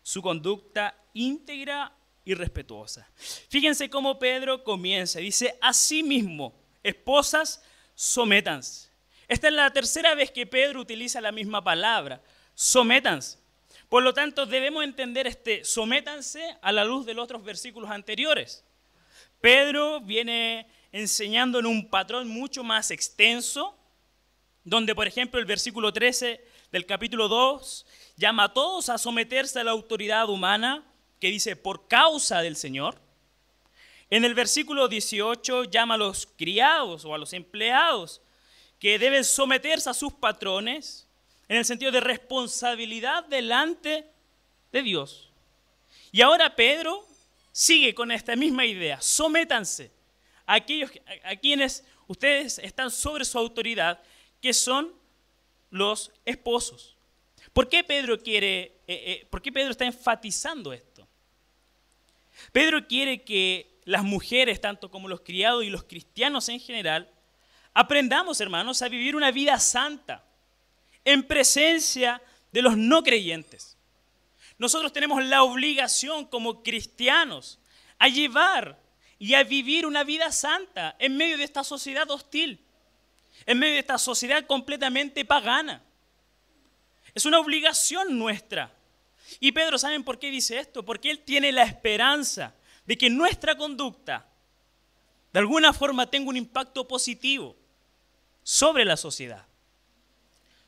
su 0.01 0.23
conducta 0.23 0.97
íntegra 1.13 1.93
y 2.25 2.33
respetuosa. 2.33 3.07
Fíjense 3.49 3.87
cómo 3.87 4.17
Pedro 4.17 4.63
comienza. 4.63 5.19
Dice, 5.19 5.59
mismo, 6.03 6.55
esposas, 6.81 7.63
sométanse. 7.93 8.89
Esta 9.27 9.47
es 9.47 9.53
la 9.53 9.69
tercera 9.69 10.15
vez 10.15 10.31
que 10.31 10.47
Pedro 10.47 10.81
utiliza 10.81 11.21
la 11.21 11.31
misma 11.31 11.63
palabra, 11.63 12.19
sométanse. 12.55 13.42
Por 13.93 14.01
lo 14.01 14.11
tanto, 14.11 14.47
debemos 14.47 14.83
entender 14.83 15.27
este 15.27 15.63
sométanse 15.63 16.57
a 16.63 16.71
la 16.71 16.83
luz 16.83 17.05
de 17.05 17.13
los 17.13 17.25
otros 17.25 17.43
versículos 17.43 17.91
anteriores. 17.91 18.65
Pedro 19.39 20.01
viene 20.01 20.65
enseñando 20.91 21.59
en 21.59 21.67
un 21.67 21.87
patrón 21.91 22.27
mucho 22.27 22.63
más 22.63 22.89
extenso, 22.89 23.77
donde 24.63 24.95
por 24.95 25.05
ejemplo 25.05 25.39
el 25.39 25.45
versículo 25.45 25.93
13 25.93 26.43
del 26.71 26.87
capítulo 26.87 27.27
2 27.27 27.85
llama 28.15 28.45
a 28.45 28.53
todos 28.53 28.89
a 28.89 28.97
someterse 28.97 29.59
a 29.59 29.63
la 29.63 29.69
autoridad 29.69 30.27
humana, 30.27 30.83
que 31.19 31.29
dice 31.29 31.55
por 31.55 31.87
causa 31.87 32.41
del 32.41 32.55
Señor. 32.55 32.99
En 34.09 34.25
el 34.25 34.33
versículo 34.33 34.87
18 34.87 35.65
llama 35.65 35.93
a 35.93 35.97
los 35.97 36.25
criados 36.25 37.05
o 37.05 37.13
a 37.13 37.19
los 37.19 37.31
empleados 37.31 38.23
que 38.79 38.97
deben 38.97 39.23
someterse 39.23 39.87
a 39.91 39.93
sus 39.93 40.13
patrones 40.13 41.07
en 41.53 41.59
el 41.59 41.65
sentido 41.65 41.91
de 41.91 41.99
responsabilidad 41.99 43.25
delante 43.25 44.07
de 44.71 44.81
Dios. 44.81 45.29
Y 46.11 46.21
ahora 46.21 46.55
Pedro 46.55 47.07
sigue 47.51 47.93
con 47.93 48.11
esta 48.11 48.35
misma 48.35 48.65
idea, 48.65 48.99
sométanse 48.99 49.91
a 50.47 50.55
aquellos 50.55 50.91
a 51.23 51.35
quienes 51.35 51.85
ustedes 52.07 52.57
están 52.57 52.89
sobre 52.89 53.23
su 53.23 53.37
autoridad, 53.37 54.01
que 54.41 54.51
son 54.51 54.95
los 55.69 56.11
esposos. 56.25 56.97
¿Por 57.53 57.69
qué 57.69 57.83
Pedro 57.83 58.17
quiere, 58.17 58.81
eh, 58.87 59.21
eh, 59.21 59.27
por 59.29 59.39
qué 59.39 59.51
Pedro 59.51 59.69
está 59.69 59.85
enfatizando 59.85 60.73
esto? 60.73 61.07
Pedro 62.51 62.87
quiere 62.87 63.23
que 63.23 63.79
las 63.85 64.03
mujeres, 64.03 64.59
tanto 64.59 64.89
como 64.89 65.07
los 65.07 65.21
criados 65.21 65.63
y 65.63 65.69
los 65.69 65.83
cristianos 65.83 66.49
en 66.49 66.59
general, 66.59 67.11
aprendamos, 67.75 68.41
hermanos, 68.41 68.81
a 68.81 68.89
vivir 68.89 69.15
una 69.15 69.29
vida 69.29 69.59
santa 69.59 70.25
en 71.05 71.23
presencia 71.23 72.21
de 72.51 72.61
los 72.61 72.77
no 72.77 73.03
creyentes. 73.03 73.77
Nosotros 74.57 74.93
tenemos 74.93 75.23
la 75.23 75.43
obligación 75.43 76.25
como 76.25 76.63
cristianos 76.63 77.59
a 77.97 78.07
llevar 78.07 78.79
y 79.19 79.33
a 79.33 79.43
vivir 79.43 79.85
una 79.85 80.03
vida 80.03 80.31
santa 80.31 80.95
en 80.99 81.17
medio 81.17 81.37
de 81.37 81.43
esta 81.43 81.63
sociedad 81.63 82.09
hostil, 82.11 82.59
en 83.45 83.59
medio 83.59 83.73
de 83.73 83.79
esta 83.79 83.97
sociedad 83.97 84.45
completamente 84.45 85.25
pagana. 85.25 85.81
Es 87.13 87.25
una 87.25 87.39
obligación 87.39 88.17
nuestra. 88.17 88.73
Y 89.39 89.51
Pedro, 89.51 89.77
¿saben 89.77 90.03
por 90.03 90.19
qué 90.19 90.29
dice 90.29 90.59
esto? 90.59 90.83
Porque 90.83 91.09
él 91.09 91.19
tiene 91.19 91.51
la 91.51 91.63
esperanza 91.63 92.53
de 92.85 92.97
que 92.97 93.09
nuestra 93.09 93.55
conducta 93.55 94.27
de 95.31 95.39
alguna 95.39 95.73
forma 95.73 96.09
tenga 96.09 96.29
un 96.29 96.37
impacto 96.37 96.87
positivo 96.87 97.55
sobre 98.43 98.85
la 98.85 98.97
sociedad, 98.97 99.45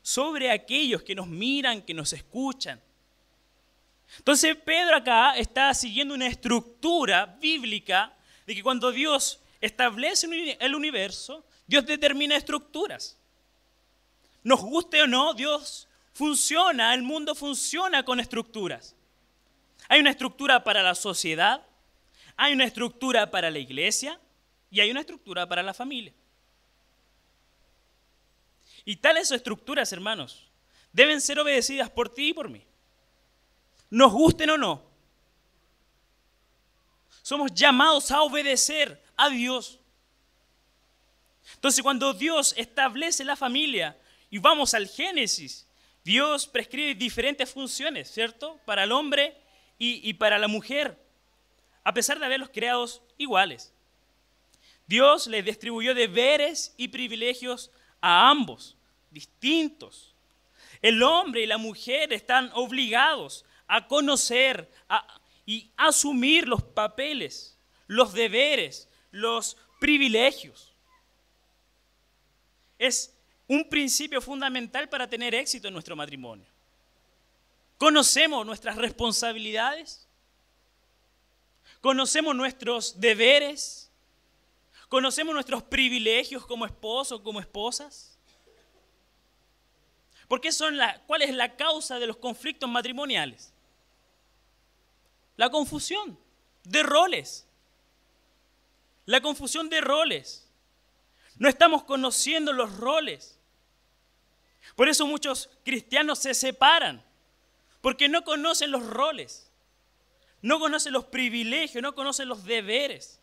sobre 0.06 0.52
aquellos 0.52 1.02
que 1.02 1.16
nos 1.16 1.26
miran, 1.26 1.82
que 1.82 1.92
nos 1.92 2.12
escuchan. 2.12 2.80
Entonces 4.18 4.54
Pedro 4.54 4.94
acá 4.94 5.36
está 5.36 5.74
siguiendo 5.74 6.14
una 6.14 6.28
estructura 6.28 7.26
bíblica 7.40 8.14
de 8.46 8.54
que 8.54 8.62
cuando 8.62 8.92
Dios 8.92 9.40
establece 9.60 10.28
el 10.60 10.74
universo, 10.76 11.44
Dios 11.66 11.84
determina 11.86 12.36
estructuras. 12.36 13.18
Nos 14.44 14.60
guste 14.60 15.02
o 15.02 15.08
no, 15.08 15.34
Dios 15.34 15.88
funciona, 16.12 16.94
el 16.94 17.02
mundo 17.02 17.34
funciona 17.34 18.04
con 18.04 18.20
estructuras. 18.20 18.94
Hay 19.88 19.98
una 19.98 20.10
estructura 20.10 20.62
para 20.62 20.84
la 20.84 20.94
sociedad, 20.94 21.66
hay 22.36 22.52
una 22.52 22.64
estructura 22.64 23.28
para 23.32 23.50
la 23.50 23.58
iglesia 23.58 24.20
y 24.70 24.78
hay 24.78 24.88
una 24.88 25.00
estructura 25.00 25.48
para 25.48 25.64
la 25.64 25.74
familia. 25.74 26.12
Y 28.86 28.96
tales 28.96 29.30
estructuras, 29.30 29.92
hermanos, 29.92 30.46
deben 30.92 31.20
ser 31.20 31.38
obedecidas 31.38 31.90
por 31.90 32.08
ti 32.08 32.30
y 32.30 32.32
por 32.32 32.48
mí. 32.48 32.64
Nos 33.90 34.10
gusten 34.12 34.48
o 34.48 34.56
no. 34.56 34.82
Somos 37.20 37.52
llamados 37.52 38.10
a 38.10 38.22
obedecer 38.22 39.02
a 39.14 39.28
Dios. 39.28 39.78
Entonces 41.56 41.82
cuando 41.82 42.14
Dios 42.14 42.54
establece 42.56 43.22
la 43.24 43.36
familia, 43.36 43.94
y 44.30 44.38
vamos 44.38 44.74
al 44.74 44.88
Génesis, 44.88 45.66
Dios 46.04 46.46
prescribe 46.46 46.94
diferentes 46.94 47.50
funciones, 47.50 48.10
¿cierto? 48.10 48.60
Para 48.64 48.84
el 48.84 48.92
hombre 48.92 49.36
y, 49.78 50.14
para 50.14 50.38
la 50.38 50.48
mujer, 50.48 50.98
a 51.84 51.92
pesar 51.92 52.18
de 52.18 52.26
haberlos 52.26 52.50
creados 52.50 53.02
iguales. 53.18 53.72
Dios 54.86 55.26
les 55.26 55.44
distribuyó 55.44 55.94
deberes 55.94 56.74
y 56.76 56.88
privilegios 56.88 57.70
a 58.00 58.30
ambos, 58.30 58.75
distintos. 59.16 60.14
El 60.82 61.02
hombre 61.02 61.42
y 61.42 61.46
la 61.46 61.56
mujer 61.56 62.12
están 62.12 62.50
obligados 62.52 63.46
a 63.66 63.88
conocer 63.88 64.70
y 65.46 65.70
asumir 65.76 66.46
los 66.46 66.62
papeles, 66.62 67.56
los 67.86 68.12
deberes, 68.12 68.88
los 69.10 69.56
privilegios. 69.80 70.74
Es 72.78 73.16
un 73.48 73.66
principio 73.68 74.20
fundamental 74.20 74.88
para 74.88 75.08
tener 75.08 75.34
éxito 75.34 75.68
en 75.68 75.72
nuestro 75.72 75.96
matrimonio. 75.96 76.46
Conocemos 77.78 78.44
nuestras 78.44 78.76
responsabilidades, 78.76 80.06
conocemos 81.80 82.34
nuestros 82.34 83.00
deberes, 83.00 83.90
conocemos 84.88 85.34
nuestros 85.34 85.62
privilegios 85.62 86.46
como 86.46 86.66
esposos, 86.66 87.20
como 87.22 87.40
esposas. 87.40 88.15
¿Por 90.28 90.40
qué 90.40 90.52
son 90.52 90.76
la, 90.76 91.02
¿Cuál 91.06 91.22
es 91.22 91.34
la 91.34 91.56
causa 91.56 91.98
de 91.98 92.06
los 92.06 92.16
conflictos 92.16 92.68
matrimoniales? 92.68 93.52
La 95.36 95.50
confusión 95.50 96.18
de 96.64 96.82
roles. 96.82 97.46
La 99.04 99.20
confusión 99.20 99.68
de 99.68 99.80
roles. 99.80 100.48
No 101.38 101.48
estamos 101.48 101.84
conociendo 101.84 102.52
los 102.52 102.76
roles. 102.76 103.38
Por 104.74 104.88
eso 104.88 105.06
muchos 105.06 105.48
cristianos 105.64 106.18
se 106.18 106.34
separan, 106.34 107.04
porque 107.80 108.08
no 108.08 108.24
conocen 108.24 108.70
los 108.70 108.84
roles, 108.84 109.50
no 110.42 110.58
conocen 110.58 110.92
los 110.92 111.04
privilegios, 111.04 111.82
no 111.82 111.94
conocen 111.94 112.28
los 112.28 112.44
deberes. 112.44 113.20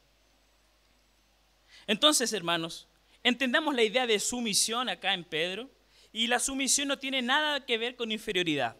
Entonces, 1.85 2.31
hermanos, 2.31 2.87
entendamos 3.23 3.75
la 3.75 3.83
idea 3.83 4.07
de 4.07 4.19
sumisión 4.19 4.87
acá 4.89 5.13
en 5.13 5.25
Pedro, 5.25 5.69
y 6.13 6.27
la 6.27 6.39
sumisión 6.39 6.87
no 6.87 6.99
tiene 6.99 7.23
nada 7.23 7.65
que 7.65 7.77
ver 7.79 7.95
con 7.95 8.11
inferioridad, 8.11 8.77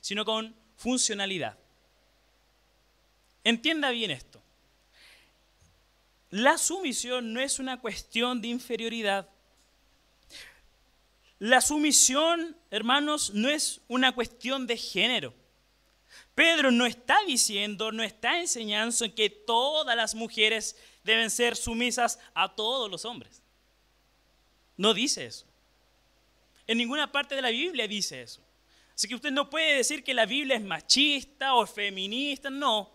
sino 0.00 0.24
con 0.24 0.54
funcionalidad. 0.76 1.58
Entienda 3.42 3.90
bien 3.90 4.10
esto. 4.10 4.40
La 6.30 6.58
sumisión 6.58 7.32
no 7.32 7.40
es 7.40 7.58
una 7.58 7.80
cuestión 7.80 8.40
de 8.40 8.48
inferioridad. 8.48 9.28
La 11.38 11.60
sumisión, 11.60 12.56
hermanos, 12.70 13.32
no 13.34 13.48
es 13.48 13.80
una 13.88 14.14
cuestión 14.14 14.66
de 14.66 14.76
género. 14.76 15.34
Pedro 16.34 16.70
no 16.70 16.86
está 16.86 17.18
diciendo, 17.26 17.92
no 17.92 18.02
está 18.02 18.40
enseñando 18.40 19.14
que 19.14 19.28
todas 19.28 19.96
las 19.96 20.14
mujeres 20.14 20.76
deben 21.02 21.30
ser 21.30 21.56
sumisas 21.56 22.18
a 22.34 22.54
todos 22.54 22.90
los 22.90 23.04
hombres. 23.04 23.42
No 24.76 24.94
dice 24.94 25.26
eso. 25.26 25.51
En 26.72 26.78
ninguna 26.78 27.12
parte 27.12 27.34
de 27.34 27.42
la 27.42 27.50
Biblia 27.50 27.86
dice 27.86 28.22
eso. 28.22 28.40
Así 28.94 29.06
que 29.06 29.14
usted 29.14 29.30
no 29.30 29.50
puede 29.50 29.76
decir 29.76 30.02
que 30.02 30.14
la 30.14 30.24
Biblia 30.24 30.56
es 30.56 30.62
machista 30.62 31.52
o 31.52 31.66
feminista, 31.66 32.48
no. 32.48 32.90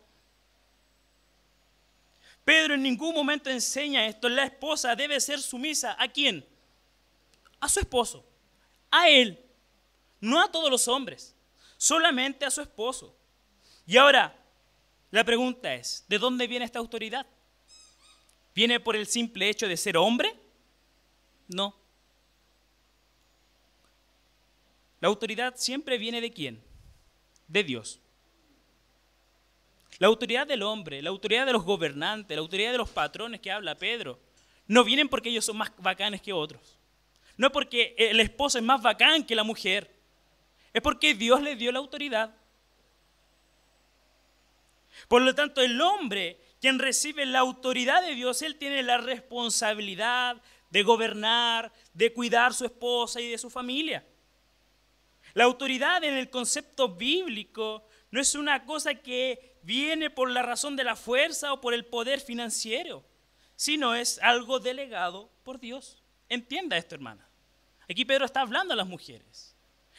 Pedro 2.44 2.74
en 2.74 2.82
ningún 2.82 3.14
momento 3.14 3.52
enseña 3.52 4.08
esto. 4.08 4.30
La 4.30 4.46
esposa 4.46 4.96
debe 4.96 5.22
ser 5.22 5.40
sumisa. 5.40 5.96
¿A 6.00 6.08
quién? 6.08 6.44
A 7.60 7.70
su 7.70 7.80
esposo. 7.80 8.26
A 8.90 9.10
él. 9.10 9.40
No 10.22 10.42
a 10.42 10.52
todos 10.52 10.72
los 10.72 10.88
hombres. 10.88 11.36
Solamente 11.78 12.46
a 12.46 12.50
su 12.50 12.62
esposo. 12.62 13.16
Y 13.86 13.96
ahora, 13.98 14.36
la 15.12 15.24
pregunta 15.24 15.76
es, 15.76 16.04
¿de 16.08 16.18
dónde 16.18 16.48
viene 16.48 16.66
esta 16.66 16.80
autoridad? 16.80 17.28
¿Viene 18.56 18.80
por 18.80 18.96
el 18.96 19.06
simple 19.06 19.48
hecho 19.48 19.68
de 19.68 19.78
ser 19.78 19.98
hombre? 19.98 20.36
No. 21.48 21.76
La 25.00 25.08
autoridad 25.08 25.54
siempre 25.58 25.98
viene 25.98 26.22
de 26.22 26.32
quién? 26.32 26.64
De 27.48 27.64
Dios. 27.64 28.00
La 30.00 30.08
autoridad 30.08 30.46
del 30.46 30.64
hombre, 30.64 31.02
la 31.02 31.10
autoridad 31.10 31.46
de 31.46 31.54
los 31.54 31.64
gobernantes, 31.64 32.36
la 32.36 32.42
autoridad 32.42 32.72
de 32.72 32.78
los 32.78 32.90
patrones 32.90 33.42
que 33.42 33.52
habla 33.52 33.76
Pedro, 33.76 34.20
no 34.68 34.84
vienen 34.84 35.10
porque 35.10 35.30
ellos 35.30 35.46
son 35.46 35.58
más 35.58 35.72
bacanes 35.78 36.22
que 36.22 36.34
otros. 36.34 36.78
No 37.36 37.52
porque 37.52 37.96
el 37.98 38.20
esposo 38.20 38.58
es 38.58 38.64
más 38.64 38.82
bacán 38.82 39.24
que 39.24 39.36
la 39.36 39.44
mujer. 39.44 39.92
Es 40.74 40.82
porque 40.82 41.14
Dios 41.14 41.42
le 41.42 41.56
dio 41.56 41.72
la 41.72 41.80
autoridad. 41.80 42.36
Por 45.08 45.22
lo 45.22 45.34
tanto, 45.34 45.62
el 45.62 45.80
hombre, 45.80 46.40
quien 46.60 46.80
recibe 46.80 47.26
la 47.26 47.40
autoridad 47.40 48.02
de 48.02 48.16
Dios, 48.16 48.42
él 48.42 48.58
tiene 48.58 48.84
la 48.84 48.98
responsabilidad 48.98 50.42
de 50.70 50.84
gobernar, 50.84 51.72
de 51.94 52.12
cuidar 52.12 52.52
a 52.52 52.54
su 52.54 52.66
esposa 52.66 53.22
y 53.22 53.30
de 53.30 53.38
su 53.38 53.50
familia. 53.50 54.04
La 55.38 55.44
autoridad 55.44 56.04
en 56.04 56.16
el 56.16 56.32
concepto 56.32 56.96
bíblico 56.96 57.88
no 58.10 58.20
es 58.20 58.34
una 58.34 58.66
cosa 58.66 58.96
que 58.96 59.60
viene 59.62 60.10
por 60.10 60.32
la 60.32 60.42
razón 60.42 60.76
de 60.76 60.84
la 60.84 60.96
fuerza 60.96 61.54
o 61.54 61.62
por 61.62 61.76
el 61.76 61.86
poder 61.86 62.20
financiero, 62.20 63.06
sino 63.56 63.94
es 63.94 64.18
algo 64.24 64.60
delegado 64.60 65.30
por 65.44 65.60
Dios. 65.60 66.02
Entienda 66.28 66.76
esto, 66.76 66.96
hermana. 66.96 67.30
Aquí 67.88 68.04
Pedro 68.04 68.26
está 68.26 68.42
hablando 68.42 68.74
a 68.74 68.78
las 68.78 68.88
mujeres. 68.88 69.56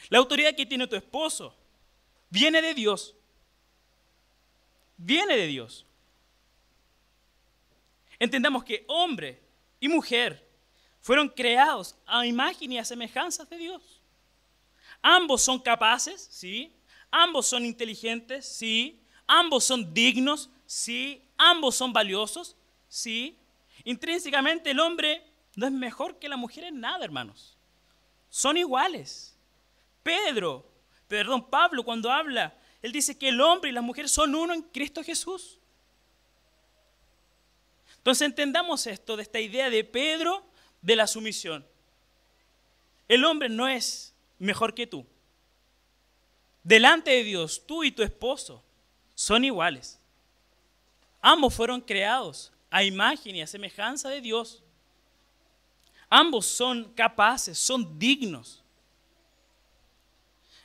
La 0.09 0.17
autoridad 0.17 0.53
que 0.57 0.65
tiene 0.65 0.87
tu 0.87 0.97
esposo 0.97 1.55
viene 2.29 2.61
de 2.61 2.73
Dios. 2.73 3.15
Viene 4.97 5.37
de 5.37 5.47
Dios. 5.47 5.85
Entendamos 8.19 8.65
que 8.65 8.83
hombre 8.89 9.41
y 9.79 9.87
mujer 9.87 10.45
fueron 10.99 11.29
creados 11.29 11.95
a 12.05 12.25
imagen 12.25 12.73
y 12.73 12.77
a 12.77 12.83
semejanza 12.83 13.45
de 13.45 13.57
Dios. 13.57 13.98
Ambos 15.01 15.41
son 15.41 15.59
capaces, 15.59 16.27
sí. 16.31 16.73
Ambos 17.11 17.47
son 17.47 17.65
inteligentes, 17.65 18.45
sí. 18.45 18.99
Ambos 19.27 19.63
son 19.63 19.93
dignos, 19.93 20.49
sí. 20.65 21.23
Ambos 21.37 21.75
son 21.75 21.93
valiosos, 21.93 22.55
sí. 22.87 23.37
Intrínsecamente 23.83 24.71
el 24.71 24.79
hombre 24.79 25.23
no 25.55 25.65
es 25.65 25.71
mejor 25.71 26.19
que 26.19 26.29
la 26.29 26.37
mujer 26.37 26.65
en 26.65 26.79
nada, 26.79 27.03
hermanos. 27.03 27.57
Son 28.29 28.57
iguales. 28.57 29.35
Pedro, 30.03 30.65
perdón, 31.07 31.49
Pablo 31.49 31.83
cuando 31.83 32.11
habla, 32.11 32.57
él 32.81 32.91
dice 32.91 33.17
que 33.17 33.29
el 33.29 33.41
hombre 33.41 33.69
y 33.69 33.73
la 33.73 33.81
mujer 33.81 34.07
son 34.07 34.35
uno 34.35 34.53
en 34.53 34.61
Cristo 34.61 35.03
Jesús. 35.03 35.59
Entonces 37.97 38.25
entendamos 38.25 38.87
esto 38.87 39.17
de 39.17 39.23
esta 39.23 39.39
idea 39.39 39.69
de 39.69 39.83
Pedro 39.83 40.45
de 40.81 40.95
la 40.95 41.07
sumisión. 41.07 41.65
El 43.07 43.25
hombre 43.25 43.49
no 43.49 43.67
es 43.67 44.08
mejor 44.39 44.73
que 44.73 44.87
tú. 44.87 45.05
Delante 46.63 47.11
de 47.11 47.23
Dios, 47.23 47.63
tú 47.65 47.83
y 47.83 47.91
tu 47.91 48.01
esposo 48.03 48.63
son 49.13 49.43
iguales. 49.43 49.99
Ambos 51.21 51.53
fueron 51.53 51.81
creados 51.81 52.51
a 52.69 52.83
imagen 52.83 53.35
y 53.35 53.41
a 53.41 53.47
semejanza 53.47 54.09
de 54.09 54.21
Dios. 54.21 54.63
Ambos 56.09 56.45
son 56.45 56.91
capaces, 56.93 57.57
son 57.57 57.99
dignos. 57.99 58.63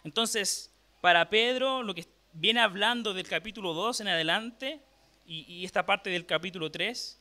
Entonces, 0.04 0.70
para 1.00 1.28
Pedro, 1.28 1.82
lo 1.82 1.94
que 1.94 2.06
viene 2.32 2.60
hablando 2.60 3.14
del 3.14 3.26
capítulo 3.26 3.74
2 3.74 4.00
en 4.00 4.08
adelante 4.08 4.80
y, 5.26 5.64
esta 5.64 5.86
parte 5.86 6.10
del 6.10 6.26
capítulo 6.26 6.70
3, 6.70 7.18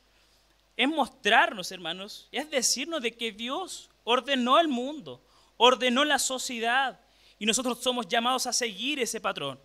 es 0.76 0.88
mostrarnos, 0.88 1.70
hermanos, 1.72 2.28
es 2.32 2.50
decirnos 2.50 3.00
de 3.00 3.12
que 3.12 3.32
Dios 3.32 3.90
ordenó 4.04 4.58
el 4.58 4.68
mundo, 4.68 5.22
ordenó 5.56 6.04
la 6.04 6.18
sociedad 6.18 7.00
y 7.38 7.46
nosotros 7.46 7.80
somos 7.82 8.08
llamados 8.08 8.46
a 8.46 8.52
seguir 8.52 9.00
ese 9.00 9.20
patrón. 9.20 9.58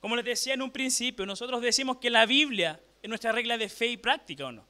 Como 0.00 0.16
les 0.16 0.24
decía 0.24 0.54
en 0.54 0.62
un 0.62 0.70
principio, 0.70 1.26
nosotros 1.26 1.60
decimos 1.60 1.98
que 1.98 2.10
la 2.10 2.26
Biblia 2.26 2.80
es 3.02 3.08
nuestra 3.08 3.32
regla 3.32 3.58
de 3.58 3.68
fe 3.68 3.88
y 3.88 3.96
práctica, 3.96 4.46
¿o 4.46 4.52
no? 4.52 4.64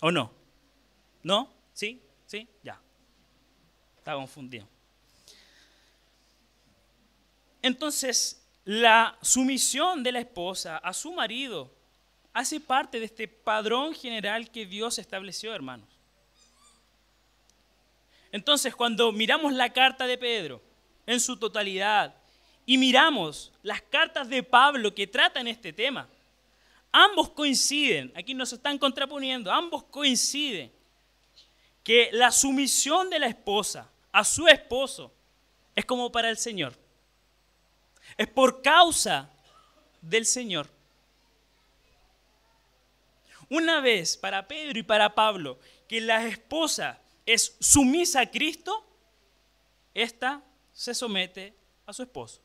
¿O 0.00 0.10
no? 0.10 0.32
¿No? 1.22 1.52
¿Sí? 1.72 2.00
¿Sí? 2.26 2.46
Ya. 2.62 2.80
Estaba 3.96 4.20
confundido. 4.20 4.68
Entonces, 7.62 8.46
la 8.64 9.18
sumisión 9.22 10.02
de 10.02 10.12
la 10.12 10.20
esposa 10.20 10.78
a 10.78 10.92
su 10.92 11.12
marido 11.12 11.72
hace 12.32 12.60
parte 12.60 13.00
de 13.00 13.06
este 13.06 13.26
padrón 13.26 13.94
general 13.94 14.50
que 14.50 14.66
Dios 14.66 14.98
estableció, 14.98 15.54
hermanos. 15.54 15.97
Entonces, 18.32 18.74
cuando 18.74 19.12
miramos 19.12 19.52
la 19.52 19.72
carta 19.72 20.06
de 20.06 20.18
Pedro 20.18 20.60
en 21.06 21.20
su 21.20 21.36
totalidad, 21.36 22.14
y 22.68 22.76
miramos 22.76 23.50
las 23.62 23.80
cartas 23.80 24.28
de 24.28 24.42
Pablo 24.42 24.94
que 24.94 25.06
tratan 25.06 25.48
este 25.48 25.72
tema, 25.72 26.06
ambos 26.92 27.30
coinciden, 27.30 28.12
aquí 28.14 28.34
nos 28.34 28.52
están 28.52 28.76
contraponiendo, 28.76 29.50
ambos 29.50 29.84
coinciden 29.84 30.70
que 31.82 32.10
la 32.12 32.30
sumisión 32.30 33.08
de 33.08 33.20
la 33.20 33.26
esposa 33.26 33.90
a 34.12 34.22
su 34.22 34.46
esposo 34.46 35.10
es 35.74 35.86
como 35.86 36.12
para 36.12 36.28
el 36.28 36.36
Señor. 36.36 36.74
Es 38.18 38.28
por 38.28 38.60
causa 38.60 39.30
del 40.02 40.26
Señor. 40.26 40.68
Una 43.48 43.80
vez 43.80 44.18
para 44.18 44.46
Pedro 44.46 44.78
y 44.78 44.82
para 44.82 45.14
Pablo 45.14 45.58
que 45.88 46.02
la 46.02 46.26
esposa 46.26 47.00
es 47.28 47.54
sumisa 47.60 48.22
a 48.22 48.30
Cristo, 48.30 48.82
esta 49.92 50.42
se 50.72 50.94
somete 50.94 51.54
a 51.84 51.92
su 51.92 52.02
esposo. 52.02 52.40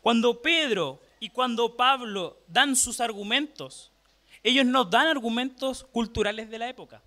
Cuando 0.00 0.40
Pedro 0.40 1.00
y 1.18 1.30
cuando 1.30 1.76
Pablo 1.76 2.38
dan 2.46 2.76
sus 2.76 3.00
argumentos, 3.00 3.90
ellos 4.44 4.64
no 4.64 4.84
dan 4.84 5.08
argumentos 5.08 5.82
culturales 5.90 6.48
de 6.48 6.58
la 6.60 6.68
época. 6.68 7.02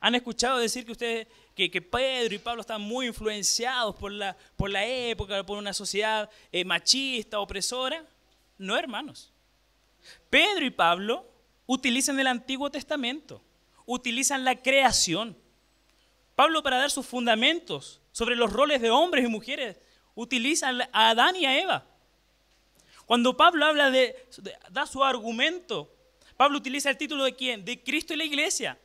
¿Han 0.00 0.14
escuchado 0.14 0.58
decir 0.58 0.84
que 0.84 0.92
ustedes, 0.92 1.28
que, 1.54 1.80
Pedro 1.80 2.34
y 2.34 2.38
Pablo 2.38 2.60
están 2.60 2.82
muy 2.82 3.06
influenciados 3.06 3.96
por 3.96 4.12
la, 4.12 4.36
por 4.54 4.68
la 4.68 4.84
época, 4.84 5.42
por 5.46 5.56
una 5.56 5.72
sociedad 5.72 6.28
eh, 6.52 6.62
machista, 6.62 7.40
opresora? 7.40 8.04
No, 8.58 8.76
hermanos. 8.76 9.32
Pedro 10.28 10.66
y 10.66 10.70
Pablo 10.70 11.37
utilizan 11.68 12.18
el 12.18 12.26
Antiguo 12.26 12.70
Testamento, 12.70 13.40
utilizan 13.86 14.42
la 14.44 14.56
creación. 14.60 15.36
Pablo 16.34 16.62
para 16.62 16.78
dar 16.78 16.90
sus 16.90 17.06
fundamentos 17.06 18.00
sobre 18.10 18.34
los 18.34 18.52
roles 18.52 18.80
de 18.80 18.90
hombres 18.90 19.24
y 19.24 19.28
mujeres, 19.28 19.76
utiliza 20.14 20.70
a 20.92 21.10
Adán 21.10 21.36
y 21.36 21.44
a 21.44 21.60
Eva. 21.60 21.86
Cuando 23.06 23.36
Pablo 23.36 23.66
habla 23.66 23.90
de, 23.90 24.16
de- 24.38 24.56
da 24.70 24.86
su 24.86 25.04
argumento, 25.04 25.94
Pablo 26.36 26.58
utiliza 26.58 26.90
el 26.90 26.96
título 26.96 27.24
de 27.24 27.36
quién? 27.36 27.64
De 27.64 27.82
Cristo 27.82 28.14
y 28.14 28.16
la 28.16 28.24
iglesia. 28.24 28.78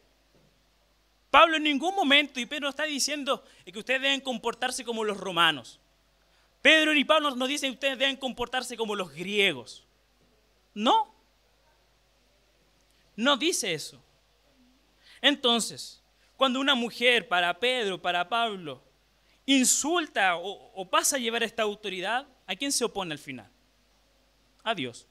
Pablo 1.31 1.57
en 1.57 1.63
ningún 1.63 1.95
momento, 1.95 2.39
y 2.39 2.45
Pedro 2.45 2.69
está 2.69 2.83
diciendo 2.83 3.43
que 3.65 3.79
ustedes 3.79 4.01
deben 4.01 4.21
comportarse 4.21 4.83
como 4.83 5.03
los 5.03 5.17
romanos. 5.17 5.79
Pedro 6.61 6.93
y 6.93 7.03
Pablo 7.03 7.35
nos 7.35 7.47
dicen 7.47 7.71
que 7.71 7.75
ustedes 7.75 7.97
deben 7.97 8.17
comportarse 8.17 8.75
como 8.77 8.93
los 8.95 9.11
griegos. 9.13 9.83
No. 10.73 11.12
No 13.15 13.37
dice 13.37 13.73
eso. 13.73 14.01
Entonces, 15.21 16.01
cuando 16.35 16.59
una 16.59 16.75
mujer 16.75 17.27
para 17.27 17.57
Pedro, 17.59 18.01
para 18.01 18.27
Pablo, 18.27 18.81
insulta 19.45 20.35
o, 20.37 20.89
pasa 20.89 21.15
a 21.15 21.19
llevar 21.19 21.43
esta 21.43 21.63
autoridad, 21.63 22.27
¿a 22.47 22.55
quién 22.55 22.71
se 22.71 22.83
opone 22.83 23.13
al 23.13 23.19
final? 23.19 23.49
A 24.63 24.73
Dios. 24.73 25.07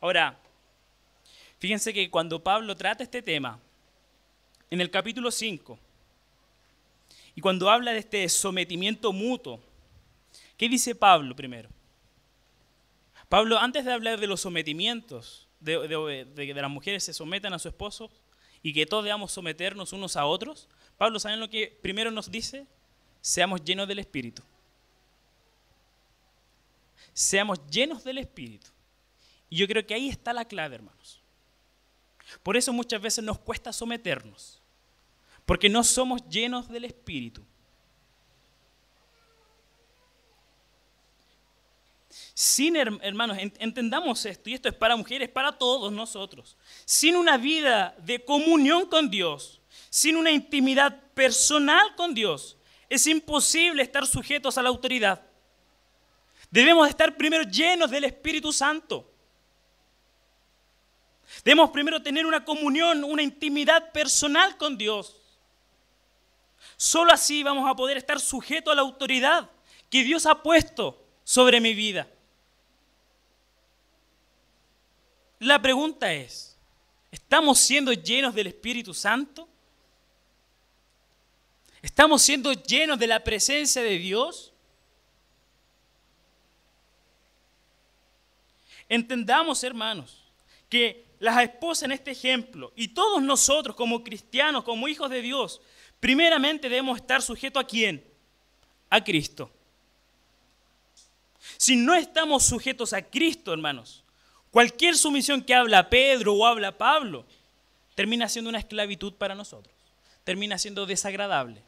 Ahora, 0.00 0.38
fíjense 1.58 1.92
que 1.92 2.10
cuando 2.10 2.42
Pablo 2.42 2.76
trata 2.76 3.02
este 3.02 3.22
tema, 3.22 3.58
en 4.70 4.80
el 4.80 4.90
capítulo 4.90 5.30
5, 5.30 5.78
y 7.34 7.40
cuando 7.40 7.70
habla 7.70 7.92
de 7.92 7.98
este 7.98 8.28
sometimiento 8.28 9.12
mutuo, 9.12 9.60
¿qué 10.56 10.68
dice 10.68 10.94
Pablo 10.94 11.34
primero? 11.34 11.68
Pablo, 13.28 13.58
antes 13.58 13.84
de 13.84 13.92
hablar 13.92 14.18
de 14.20 14.26
los 14.26 14.40
sometimientos, 14.40 15.48
de, 15.60 15.86
de- 15.88 16.24
de 16.24 16.46
que 16.46 16.54
las 16.54 16.70
mujeres 16.70 17.04
se 17.04 17.12
sometan 17.12 17.52
a 17.52 17.58
su 17.58 17.68
esposo 17.68 18.10
y 18.62 18.72
que 18.72 18.86
todos 18.86 19.04
debamos 19.04 19.32
someternos 19.32 19.92
unos 19.92 20.16
a 20.16 20.24
otros, 20.24 20.68
Pablo, 20.96 21.20
¿saben 21.20 21.40
lo 21.40 21.50
que 21.50 21.78
primero 21.82 22.10
nos 22.10 22.30
dice? 22.30 22.66
Seamos 23.20 23.62
llenos 23.64 23.86
del 23.86 23.98
Espíritu. 23.98 24.42
Seamos 27.12 27.58
llenos 27.68 28.04
del 28.04 28.18
Espíritu. 28.18 28.68
Y 29.50 29.56
yo 29.56 29.66
creo 29.66 29.86
que 29.86 29.94
ahí 29.94 30.08
está 30.08 30.32
la 30.32 30.44
clave, 30.44 30.76
hermanos. 30.76 31.20
Por 32.42 32.56
eso 32.56 32.72
muchas 32.72 33.00
veces 33.00 33.24
nos 33.24 33.38
cuesta 33.38 33.72
someternos, 33.72 34.60
porque 35.46 35.68
no 35.68 35.82
somos 35.82 36.20
llenos 36.28 36.68
del 36.68 36.84
Espíritu. 36.84 37.42
Sin, 42.40 42.76
her- 42.76 43.00
hermanos, 43.02 43.36
en- 43.36 43.52
entendamos 43.58 44.24
esto, 44.24 44.48
y 44.48 44.54
esto 44.54 44.68
es 44.68 44.74
para 44.76 44.94
mujeres, 44.94 45.28
para 45.28 45.50
todos 45.50 45.90
nosotros. 45.90 46.56
Sin 46.84 47.16
una 47.16 47.36
vida 47.36 47.96
de 47.98 48.24
comunión 48.24 48.86
con 48.86 49.10
Dios, 49.10 49.60
sin 49.90 50.16
una 50.16 50.30
intimidad 50.30 51.00
personal 51.14 51.96
con 51.96 52.14
Dios, 52.14 52.56
es 52.88 53.04
imposible 53.08 53.82
estar 53.82 54.06
sujetos 54.06 54.56
a 54.56 54.62
la 54.62 54.68
autoridad. 54.68 55.20
Debemos 56.48 56.88
estar 56.88 57.16
primero 57.16 57.42
llenos 57.42 57.90
del 57.90 58.04
Espíritu 58.04 58.52
Santo. 58.52 59.10
Debemos 61.44 61.70
primero 61.70 62.00
tener 62.00 62.24
una 62.24 62.44
comunión, 62.44 63.02
una 63.02 63.22
intimidad 63.22 63.90
personal 63.90 64.56
con 64.56 64.78
Dios. 64.78 65.16
Solo 66.76 67.12
así 67.12 67.42
vamos 67.42 67.68
a 67.68 67.74
poder 67.74 67.96
estar 67.96 68.20
sujetos 68.20 68.70
a 68.70 68.76
la 68.76 68.82
autoridad 68.82 69.50
que 69.90 70.04
Dios 70.04 70.24
ha 70.24 70.40
puesto 70.40 71.04
sobre 71.24 71.60
mi 71.60 71.74
vida. 71.74 72.06
La 75.40 75.60
pregunta 75.62 76.12
es, 76.12 76.56
¿estamos 77.10 77.58
siendo 77.58 77.92
llenos 77.92 78.34
del 78.34 78.48
Espíritu 78.48 78.92
Santo? 78.92 79.48
¿Estamos 81.80 82.22
siendo 82.22 82.52
llenos 82.52 82.98
de 82.98 83.06
la 83.06 83.22
presencia 83.22 83.82
de 83.82 83.98
Dios? 83.98 84.52
Entendamos, 88.88 89.62
hermanos, 89.62 90.24
que 90.68 91.04
las 91.20 91.40
esposas 91.42 91.84
en 91.84 91.92
este 91.92 92.10
ejemplo 92.10 92.72
y 92.74 92.88
todos 92.88 93.22
nosotros 93.22 93.76
como 93.76 94.02
cristianos, 94.02 94.64
como 94.64 94.88
hijos 94.88 95.10
de 95.10 95.22
Dios, 95.22 95.60
primeramente 96.00 96.68
debemos 96.68 96.98
estar 96.98 97.22
sujetos 97.22 97.62
a 97.62 97.66
quién? 97.66 98.04
A 98.90 99.02
Cristo. 99.02 99.50
Si 101.56 101.76
no 101.76 101.94
estamos 101.94 102.44
sujetos 102.44 102.92
a 102.92 103.02
Cristo, 103.02 103.52
hermanos, 103.52 104.04
cualquier 104.50 104.96
sumisión 104.96 105.42
que 105.42 105.54
habla 105.54 105.88
Pedro 105.90 106.34
o 106.34 106.46
habla 106.46 106.76
Pablo 106.76 107.26
termina 107.94 108.28
siendo 108.28 108.48
una 108.48 108.58
esclavitud 108.58 109.14
para 109.14 109.34
nosotros, 109.34 109.74
termina 110.24 110.58
siendo 110.58 110.86
desagradable. 110.86 111.62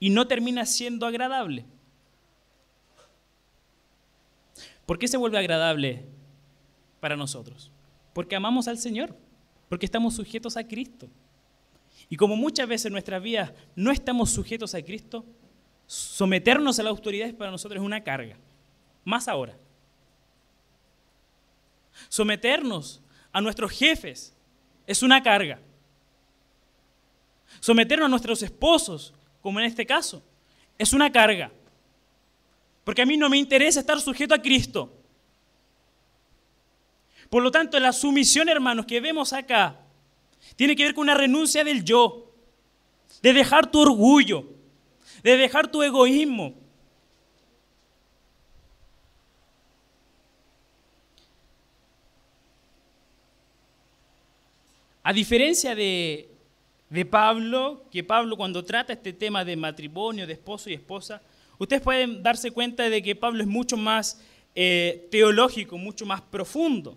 Y 0.00 0.10
no 0.10 0.26
termina 0.26 0.66
siendo 0.66 1.06
agradable. 1.06 1.64
¿Por 4.86 4.98
qué 4.98 5.06
se 5.06 5.16
vuelve 5.16 5.38
agradable 5.38 6.04
para 6.98 7.16
nosotros? 7.16 7.70
Porque 8.12 8.34
amamos 8.34 8.68
al 8.68 8.78
Señor, 8.78 9.16
porque 9.68 9.86
estamos 9.86 10.14
sujetos 10.14 10.56
a 10.56 10.66
Cristo. 10.66 11.08
Y 12.08 12.16
como 12.16 12.36
muchas 12.36 12.68
veces 12.68 12.86
en 12.86 12.92
nuestras 12.92 13.22
vidas 13.22 13.52
no 13.76 13.90
estamos 13.90 14.30
sujetos 14.30 14.74
a 14.74 14.82
Cristo, 14.82 15.24
someternos 15.86 16.78
a 16.78 16.82
la 16.82 16.90
autoridad 16.90 17.34
para 17.34 17.50
nosotros 17.50 17.80
es 17.80 17.86
una 17.86 18.02
carga. 18.02 18.36
Más 19.04 19.28
ahora. 19.28 19.56
Someternos 22.08 23.00
a 23.32 23.40
nuestros 23.40 23.70
jefes 23.72 24.34
es 24.86 25.02
una 25.02 25.22
carga. 25.22 25.58
Someternos 27.60 28.06
a 28.06 28.10
nuestros 28.10 28.42
esposos, 28.42 29.14
como 29.40 29.60
en 29.60 29.66
este 29.66 29.86
caso, 29.86 30.22
es 30.78 30.92
una 30.92 31.10
carga. 31.12 31.50
Porque 32.84 33.02
a 33.02 33.06
mí 33.06 33.16
no 33.16 33.28
me 33.28 33.36
interesa 33.36 33.80
estar 33.80 34.00
sujeto 34.00 34.34
a 34.34 34.42
Cristo. 34.42 34.92
Por 37.30 37.42
lo 37.42 37.50
tanto, 37.50 37.78
la 37.78 37.92
sumisión, 37.92 38.48
hermanos, 38.48 38.86
que 38.86 39.00
vemos 39.00 39.32
acá, 39.32 39.80
tiene 40.56 40.76
que 40.76 40.84
ver 40.84 40.94
con 40.94 41.02
una 41.02 41.14
renuncia 41.14 41.64
del 41.64 41.84
yo, 41.84 42.30
de 43.22 43.32
dejar 43.32 43.70
tu 43.70 43.80
orgullo, 43.80 44.51
de 45.22 45.36
dejar 45.36 45.70
tu 45.70 45.82
egoísmo. 45.82 46.54
A 55.04 55.12
diferencia 55.12 55.74
de, 55.74 56.28
de 56.88 57.04
Pablo, 57.04 57.84
que 57.90 58.04
Pablo 58.04 58.36
cuando 58.36 58.64
trata 58.64 58.92
este 58.92 59.12
tema 59.12 59.44
de 59.44 59.56
matrimonio, 59.56 60.26
de 60.26 60.34
esposo 60.34 60.70
y 60.70 60.74
esposa, 60.74 61.20
ustedes 61.58 61.82
pueden 61.82 62.22
darse 62.22 62.52
cuenta 62.52 62.88
de 62.88 63.02
que 63.02 63.16
Pablo 63.16 63.42
es 63.42 63.48
mucho 63.48 63.76
más 63.76 64.20
eh, 64.54 65.08
teológico, 65.10 65.76
mucho 65.76 66.06
más 66.06 66.20
profundo. 66.20 66.96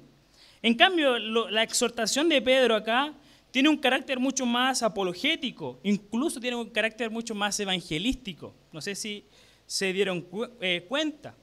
En 0.62 0.76
cambio, 0.76 1.18
la 1.18 1.64
exhortación 1.64 2.30
de 2.30 2.42
Pedro 2.42 2.76
acá 2.76 3.14
tiene 3.56 3.70
un 3.70 3.78
carácter 3.78 4.20
mucho 4.20 4.46
más 4.46 4.84
apologético, 4.84 5.80
incluso 5.82 6.42
tiene 6.42 6.58
un 6.58 6.70
carácter 6.70 7.10
mucho 7.10 7.34
más 7.34 7.58
evangelístico. 7.58 8.54
No 8.74 8.82
sé 8.82 8.96
si 8.96 9.24
se 9.66 9.94
dieron 9.94 10.28
eh, 10.60 10.86
cuenta. 10.90 11.34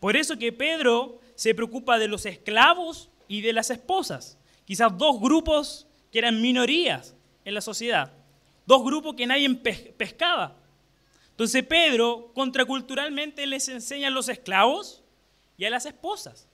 Por 0.00 0.16
eso 0.16 0.36
que 0.36 0.50
Pedro 0.52 1.20
se 1.36 1.54
preocupa 1.54 2.00
de 2.00 2.08
los 2.08 2.26
esclavos 2.26 3.10
y 3.28 3.42
de 3.42 3.52
las 3.52 3.70
esposas. 3.70 4.36
Quizás 4.64 4.98
dos 4.98 5.20
grupos 5.20 5.86
que 6.10 6.18
eran 6.18 6.42
minorías 6.42 7.14
en 7.44 7.54
la 7.54 7.60
sociedad. 7.60 8.12
Dos 8.66 8.82
grupos 8.82 9.14
que 9.14 9.28
nadie 9.28 9.48
pe- 9.54 9.94
pescaba. 9.96 10.56
Entonces 11.30 11.64
Pedro, 11.64 12.32
contraculturalmente, 12.34 13.46
les 13.46 13.68
enseña 13.68 14.08
a 14.08 14.10
los 14.10 14.28
esclavos 14.28 15.04
y 15.56 15.64
a 15.64 15.70
las 15.70 15.86
esposas. 15.86 16.48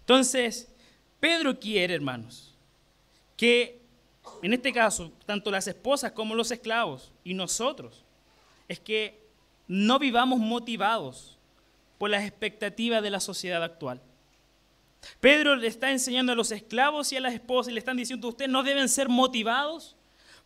Entonces, 0.00 0.70
Pedro 1.18 1.58
quiere, 1.58 1.94
hermanos, 1.94 2.51
que 3.42 3.82
en 4.40 4.52
este 4.52 4.72
caso, 4.72 5.10
tanto 5.26 5.50
las 5.50 5.66
esposas 5.66 6.12
como 6.12 6.36
los 6.36 6.52
esclavos 6.52 7.10
y 7.24 7.34
nosotros, 7.34 8.04
es 8.68 8.78
que 8.78 9.20
no 9.66 9.98
vivamos 9.98 10.38
motivados 10.38 11.40
por 11.98 12.08
las 12.08 12.22
expectativas 12.22 13.02
de 13.02 13.10
la 13.10 13.18
sociedad 13.18 13.64
actual. 13.64 14.00
Pedro 15.18 15.56
le 15.56 15.66
está 15.66 15.90
enseñando 15.90 16.30
a 16.30 16.34
los 16.36 16.52
esclavos 16.52 17.10
y 17.10 17.16
a 17.16 17.20
las 17.20 17.34
esposas 17.34 17.72
le 17.72 17.80
están 17.80 17.96
diciendo, 17.96 18.28
ustedes 18.28 18.48
no 18.48 18.62
deben 18.62 18.88
ser 18.88 19.08
motivados 19.08 19.96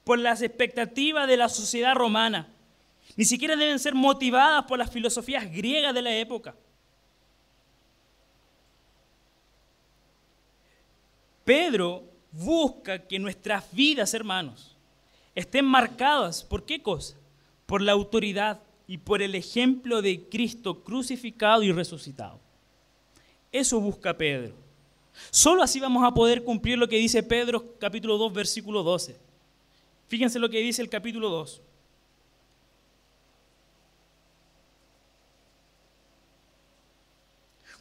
por 0.02 0.18
las 0.18 0.40
expectativas 0.40 1.28
de 1.28 1.36
la 1.36 1.50
sociedad 1.50 1.94
romana. 1.94 2.48
Ni 3.14 3.26
siquiera 3.26 3.56
deben 3.56 3.78
ser 3.78 3.94
motivadas 3.94 4.64
por 4.64 4.78
las 4.78 4.90
filosofías 4.90 5.52
griegas 5.52 5.92
de 5.92 6.00
la 6.00 6.16
época. 6.16 6.54
Pedro 11.44 12.15
busca 12.36 13.06
que 13.06 13.18
nuestras 13.18 13.64
vidas, 13.72 14.14
hermanos, 14.14 14.76
estén 15.34 15.64
marcadas 15.64 16.44
por 16.44 16.64
qué 16.64 16.82
cosa? 16.82 17.16
Por 17.66 17.82
la 17.82 17.92
autoridad 17.92 18.60
y 18.86 18.98
por 18.98 19.22
el 19.22 19.34
ejemplo 19.34 20.02
de 20.02 20.28
Cristo 20.28 20.84
crucificado 20.84 21.62
y 21.62 21.72
resucitado. 21.72 22.38
Eso 23.50 23.80
busca 23.80 24.16
Pedro. 24.16 24.54
Solo 25.30 25.62
así 25.62 25.80
vamos 25.80 26.04
a 26.04 26.12
poder 26.12 26.44
cumplir 26.44 26.78
lo 26.78 26.88
que 26.88 26.96
dice 26.96 27.22
Pedro 27.22 27.74
capítulo 27.78 28.18
2 28.18 28.32
versículo 28.32 28.82
12. 28.82 29.16
Fíjense 30.08 30.38
lo 30.38 30.48
que 30.48 30.58
dice 30.58 30.82
el 30.82 30.88
capítulo 30.88 31.30
2. 31.30 31.62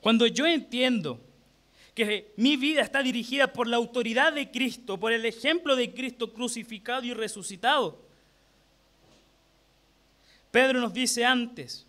Cuando 0.02 0.28
yo 0.28 0.46
entiendo 0.46 1.20
que 1.96 2.34
mi 2.36 2.58
vida 2.58 2.82
está 2.82 3.02
dirigida 3.02 3.54
por 3.54 3.68
la 3.68 3.78
autoridad 3.78 4.34
de 4.34 4.52
Cristo, 4.52 5.00
por 5.00 5.14
el 5.14 5.26
ejemplo 5.26 5.78
de 5.78 5.94
Cristo 5.94 6.34
crucificado 6.34 7.04
y 7.04 7.14
resucitado, 7.14 8.04
Pedro 10.52 10.82
nos 10.82 10.94
dice 10.94 11.26
antes, 11.26 11.88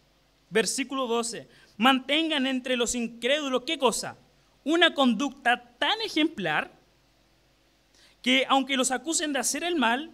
versículo 0.48 1.06
12, 1.08 1.48
mantengan 1.76 2.46
entre 2.46 2.76
los 2.76 2.94
incrédulos, 2.94 3.64
¿qué 3.64 3.78
cosa? 3.78 4.16
Una 4.64 4.94
conducta 4.94 5.74
tan 5.78 6.00
ejemplar 6.00 6.72
que 8.22 8.44
aunque 8.48 8.76
los 8.76 8.90
acusen 8.90 9.32
de 9.32 9.40
hacer 9.40 9.62
el 9.64 9.76
mal, 9.76 10.12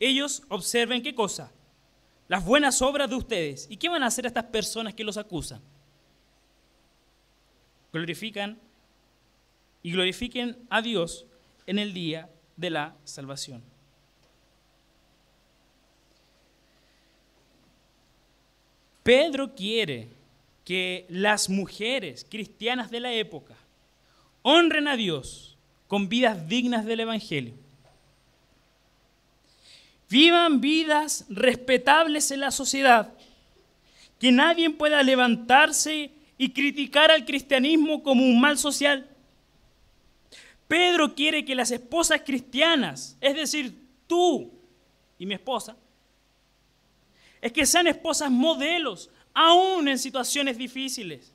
ellos 0.00 0.42
observen 0.48 1.02
qué 1.02 1.14
cosa? 1.14 1.52
Las 2.28 2.44
buenas 2.44 2.80
obras 2.82 3.08
de 3.08 3.16
ustedes. 3.16 3.66
¿Y 3.70 3.76
qué 3.76 3.88
van 3.88 4.02
a 4.02 4.06
hacer 4.06 4.26
estas 4.26 4.44
personas 4.44 4.94
que 4.94 5.04
los 5.04 5.16
acusan? 5.16 5.62
Glorifican 7.92 8.58
y 9.84 9.92
glorifiquen 9.92 10.56
a 10.70 10.80
Dios 10.82 11.26
en 11.66 11.78
el 11.78 11.92
día 11.92 12.28
de 12.56 12.70
la 12.70 12.96
salvación. 13.04 13.62
Pedro 19.02 19.54
quiere 19.54 20.08
que 20.64 21.04
las 21.10 21.50
mujeres 21.50 22.26
cristianas 22.28 22.90
de 22.90 23.00
la 23.00 23.12
época 23.12 23.54
honren 24.40 24.88
a 24.88 24.96
Dios 24.96 25.58
con 25.86 26.08
vidas 26.08 26.48
dignas 26.48 26.86
del 26.86 27.00
Evangelio. 27.00 27.52
Vivan 30.08 30.62
vidas 30.62 31.26
respetables 31.28 32.30
en 32.30 32.40
la 32.40 32.50
sociedad, 32.50 33.12
que 34.18 34.32
nadie 34.32 34.70
pueda 34.70 35.02
levantarse 35.02 36.10
y 36.38 36.50
criticar 36.52 37.10
al 37.10 37.26
cristianismo 37.26 38.02
como 38.02 38.24
un 38.24 38.40
mal 38.40 38.56
social. 38.56 39.10
Pedro 40.68 41.14
quiere 41.14 41.44
que 41.44 41.54
las 41.54 41.70
esposas 41.70 42.22
cristianas, 42.24 43.16
es 43.20 43.34
decir, 43.34 43.86
tú 44.06 44.52
y 45.18 45.26
mi 45.26 45.34
esposa, 45.34 45.76
es 47.40 47.52
que 47.52 47.66
sean 47.66 47.86
esposas 47.86 48.30
modelos, 48.30 49.10
aún 49.34 49.88
en 49.88 49.98
situaciones 49.98 50.56
difíciles. 50.56 51.34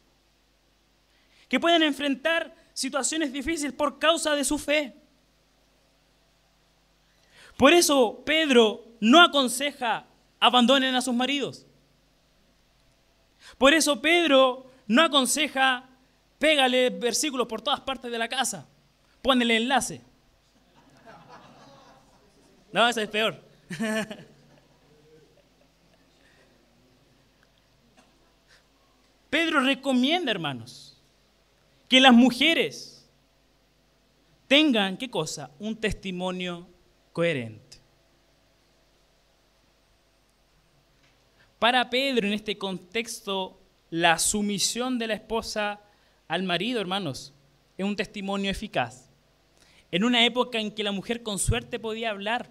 Que 1.48 1.60
puedan 1.60 1.84
enfrentar 1.84 2.56
situaciones 2.74 3.32
difíciles 3.32 3.74
por 3.74 4.00
causa 4.00 4.36
de 4.36 4.44
su 4.44 4.58
fe. 4.58 4.96
Por 7.58 7.74
eso 7.74 8.24
Pedro 8.26 8.86
no 9.00 9.22
aconseja 9.22 10.06
abandonen 10.40 10.96
a 10.96 11.02
sus 11.02 11.14
maridos. 11.14 11.66
Por 13.58 13.74
eso 13.74 14.02
Pedro 14.02 14.72
no 14.88 15.02
aconseja 15.02 15.88
pégale 16.38 16.90
versículos 16.90 17.48
por 17.48 17.62
todas 17.62 17.82
partes 17.82 18.10
de 18.10 18.18
la 18.18 18.30
casa. 18.30 18.68
Ponele 19.22 19.58
enlace. 19.58 20.02
No, 22.72 22.88
eso 22.88 23.02
es 23.02 23.10
peor. 23.10 23.44
Pedro 29.30 29.60
recomienda, 29.60 30.32
hermanos, 30.32 30.98
que 31.88 32.00
las 32.00 32.14
mujeres 32.14 33.08
tengan, 34.48 34.98
¿qué 34.98 35.10
cosa? 35.10 35.52
Un 35.60 35.76
testimonio 35.76 36.68
coherente. 37.14 37.78
Para 41.60 41.90
Pedro, 41.90 42.28
en 42.28 42.34
este 42.34 42.58
contexto, 42.58 43.60
la 43.90 44.18
sumisión 44.18 44.98
de 44.98 45.08
la 45.08 45.14
esposa 45.16 45.82
al 46.28 46.44
marido, 46.44 46.80
hermanos, 46.80 47.34
es 47.78 47.86
un 47.86 47.96
testimonio 47.96 48.50
eficaz. 48.50 49.09
En 49.92 50.04
una 50.04 50.26
época 50.26 50.60
en 50.60 50.72
que 50.72 50.84
la 50.84 50.92
mujer 50.92 51.24
con 51.24 51.40
suerte 51.40 51.80
podía 51.80 52.12
hablar 52.12 52.50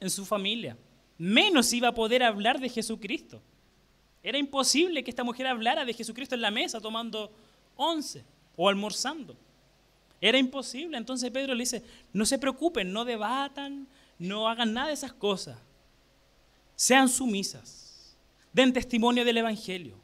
en 0.00 0.10
su 0.10 0.24
familia, 0.24 0.76
menos 1.18 1.72
iba 1.72 1.88
a 1.88 1.94
poder 1.94 2.22
hablar 2.22 2.60
de 2.60 2.68
Jesucristo. 2.68 3.42
Era 4.22 4.38
imposible 4.38 5.02
que 5.02 5.10
esta 5.10 5.24
mujer 5.24 5.46
hablara 5.46 5.84
de 5.84 5.94
Jesucristo 5.94 6.34
en 6.34 6.42
la 6.42 6.50
mesa 6.50 6.80
tomando 6.80 7.32
once 7.76 8.24
o 8.56 8.68
almorzando. 8.68 9.36
Era 10.20 10.38
imposible. 10.38 10.96
Entonces 10.96 11.30
Pedro 11.30 11.54
le 11.54 11.62
dice, 11.62 11.82
no 12.12 12.24
se 12.24 12.38
preocupen, 12.38 12.92
no 12.92 13.04
debatan, 13.04 13.88
no 14.18 14.48
hagan 14.48 14.72
nada 14.72 14.88
de 14.88 14.94
esas 14.94 15.12
cosas. 15.12 15.58
Sean 16.76 17.08
sumisas. 17.08 18.16
Den 18.52 18.72
testimonio 18.72 19.24
del 19.24 19.38
Evangelio. 19.38 19.96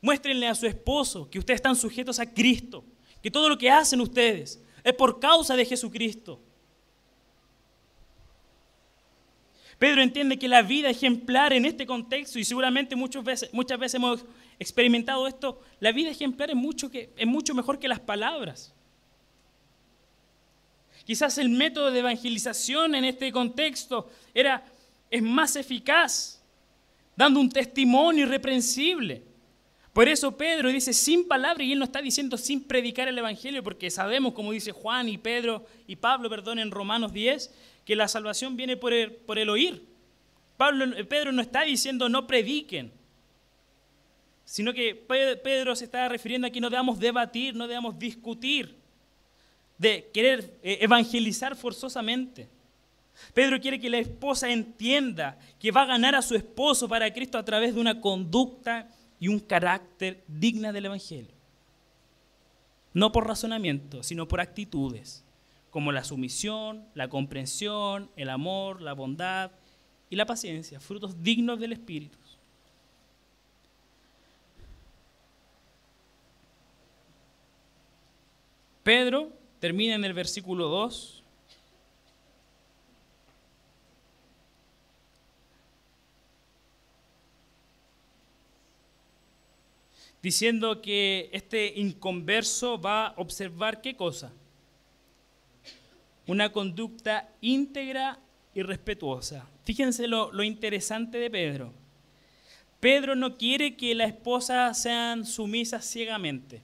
Muéstrenle 0.00 0.48
a 0.48 0.54
su 0.54 0.66
esposo 0.66 1.28
que 1.28 1.38
ustedes 1.38 1.58
están 1.58 1.76
sujetos 1.76 2.18
a 2.20 2.32
Cristo, 2.32 2.84
que 3.22 3.30
todo 3.30 3.48
lo 3.48 3.58
que 3.58 3.70
hacen 3.70 4.00
ustedes 4.00 4.62
es 4.88 4.94
por 4.94 5.20
causa 5.20 5.54
de 5.56 5.64
Jesucristo. 5.64 6.40
Pedro 9.78 10.02
entiende 10.02 10.38
que 10.38 10.48
la 10.48 10.62
vida 10.62 10.90
ejemplar 10.90 11.52
en 11.52 11.64
este 11.64 11.86
contexto, 11.86 12.38
y 12.38 12.44
seguramente 12.44 12.96
muchas 12.96 13.22
veces, 13.22 13.94
hemos 13.94 14.24
experimentado 14.58 15.28
esto, 15.28 15.60
la 15.78 15.92
vida 15.92 16.10
ejemplar 16.10 16.50
es 16.50 16.56
mucho, 16.56 16.90
que, 16.90 17.10
es 17.16 17.26
mucho 17.26 17.54
mejor 17.54 17.78
que 17.78 17.86
las 17.86 18.00
palabras. 18.00 18.74
Quizás 21.04 21.38
el 21.38 21.48
método 21.48 21.92
de 21.92 22.00
evangelización 22.00 22.94
en 22.96 23.04
este 23.04 23.30
contexto 23.30 24.10
era, 24.34 24.66
es 25.10 25.22
más 25.22 25.54
eficaz, 25.54 26.42
dando 27.14 27.38
un 27.38 27.48
testimonio 27.48 28.26
irreprensible. 28.26 29.22
Por 29.98 30.08
eso 30.08 30.36
Pedro 30.36 30.68
dice 30.68 30.92
sin 30.92 31.26
palabras 31.26 31.66
y 31.66 31.72
él 31.72 31.78
no 31.80 31.84
está 31.84 32.00
diciendo 32.00 32.38
sin 32.38 32.62
predicar 32.62 33.08
el 33.08 33.18
Evangelio, 33.18 33.64
porque 33.64 33.90
sabemos, 33.90 34.32
como 34.32 34.52
dice 34.52 34.70
Juan 34.70 35.08
y 35.08 35.18
Pedro 35.18 35.66
y 35.88 35.96
Pablo, 35.96 36.30
perdón, 36.30 36.60
en 36.60 36.70
Romanos 36.70 37.12
10, 37.12 37.52
que 37.84 37.96
la 37.96 38.06
salvación 38.06 38.56
viene 38.56 38.76
por 38.76 38.92
el, 38.92 39.50
oír. 39.50 39.84
Pablo, 40.56 40.84
Pedro 41.08 41.32
no 41.32 41.42
está 41.42 41.62
diciendo 41.62 42.08
no 42.08 42.28
prediquen, 42.28 42.92
sino 44.44 44.72
que 44.72 44.94
Pedro 44.94 45.74
se 45.74 45.86
está 45.86 46.08
refiriendo 46.08 46.46
a 46.46 46.50
que 46.50 46.60
no 46.60 46.70
debamos 46.70 47.00
debatir, 47.00 47.56
no 47.56 47.66
debamos 47.66 47.98
discutir, 47.98 48.76
de 49.78 50.08
querer 50.14 50.60
eh, 50.62 50.78
evangelizar 50.80 51.56
forzosamente. 51.56 52.48
Pedro 53.34 53.60
quiere 53.60 53.80
que 53.80 53.90
la 53.90 53.98
esposa 53.98 54.48
entienda 54.48 55.36
que 55.58 55.72
va 55.72 55.82
a 55.82 55.86
ganar 55.86 56.14
a 56.14 56.22
su 56.22 56.36
esposo 56.36 56.88
para 56.88 57.12
Cristo 57.12 57.36
a 57.36 57.44
través 57.44 57.74
de 57.74 57.80
una 57.80 58.00
conducta 58.00 58.86
y 59.20 59.28
un 59.28 59.40
carácter 59.40 60.24
digna 60.28 60.72
del 60.72 60.86
Evangelio. 60.86 61.34
No 62.94 63.12
por 63.12 63.26
razonamiento, 63.26 64.02
sino 64.02 64.28
por 64.28 64.40
actitudes 64.40 65.24
como 65.70 65.92
la 65.92 66.04
sumisión, 66.04 66.84
la 66.94 67.08
comprensión, 67.08 68.10
el 68.16 68.30
amor, 68.30 68.80
la 68.80 68.94
bondad 68.94 69.52
y 70.10 70.16
la 70.16 70.26
paciencia, 70.26 70.80
frutos 70.80 71.22
dignos 71.22 71.60
del 71.60 71.72
Espíritu. 71.72 72.18
Pedro 78.82 79.30
termina 79.58 79.94
en 79.94 80.04
el 80.06 80.14
versículo 80.14 80.68
2 80.68 81.17
diciendo 90.22 90.80
que 90.80 91.30
este 91.32 91.72
inconverso 91.76 92.80
va 92.80 93.08
a 93.08 93.14
observar 93.16 93.80
qué 93.80 93.96
cosa? 93.96 94.32
una 96.28 96.52
conducta 96.52 97.30
íntegra 97.40 98.20
y 98.54 98.62
respetuosa. 98.62 99.48
Fíjense 99.64 100.06
lo, 100.06 100.30
interesante 100.42 101.18
de 101.18 101.30
Pedro. 101.30 101.72
Pedro 102.80 103.16
no 103.16 103.36
quiere 103.36 103.76
que 103.76 103.94
la 103.94 104.04
esposa 104.04 104.72
sean 104.74 105.24
sumisas 105.24 105.90
ciegamente. 105.90 106.62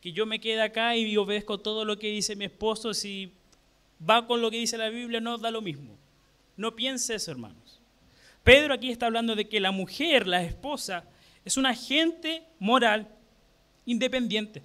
Que 0.00 0.12
yo 0.12 0.26
me 0.26 0.40
quede 0.40 0.62
acá 0.62 0.94
y 0.94 1.16
obedezco 1.16 1.58
todo 1.58 1.84
lo 1.84 1.98
que 1.98 2.08
dice 2.08 2.36
mi 2.36 2.44
esposo, 2.44 2.94
si 2.94 3.32
va 4.08 4.26
con 4.26 4.40
lo 4.40 4.50
que 4.50 4.58
dice 4.58 4.78
la 4.78 4.90
Biblia, 4.90 5.20
no 5.20 5.36
da 5.38 5.50
lo 5.50 5.62
mismo. 5.62 5.98
no 6.56 6.76
piense 6.76 7.14
eso, 7.14 7.30
hermanos. 7.30 7.80
Pedro 8.44 8.74
aquí 8.74 8.90
está 8.90 9.06
hablando 9.06 9.34
de 9.34 9.48
que 9.48 9.60
la 9.60 9.70
mujer, 9.70 10.26
la 10.26 10.42
esposa, 10.42 11.04
es 11.44 11.56
un 11.56 11.66
agente 11.66 12.42
moral 12.58 13.08
independiente. 13.86 14.62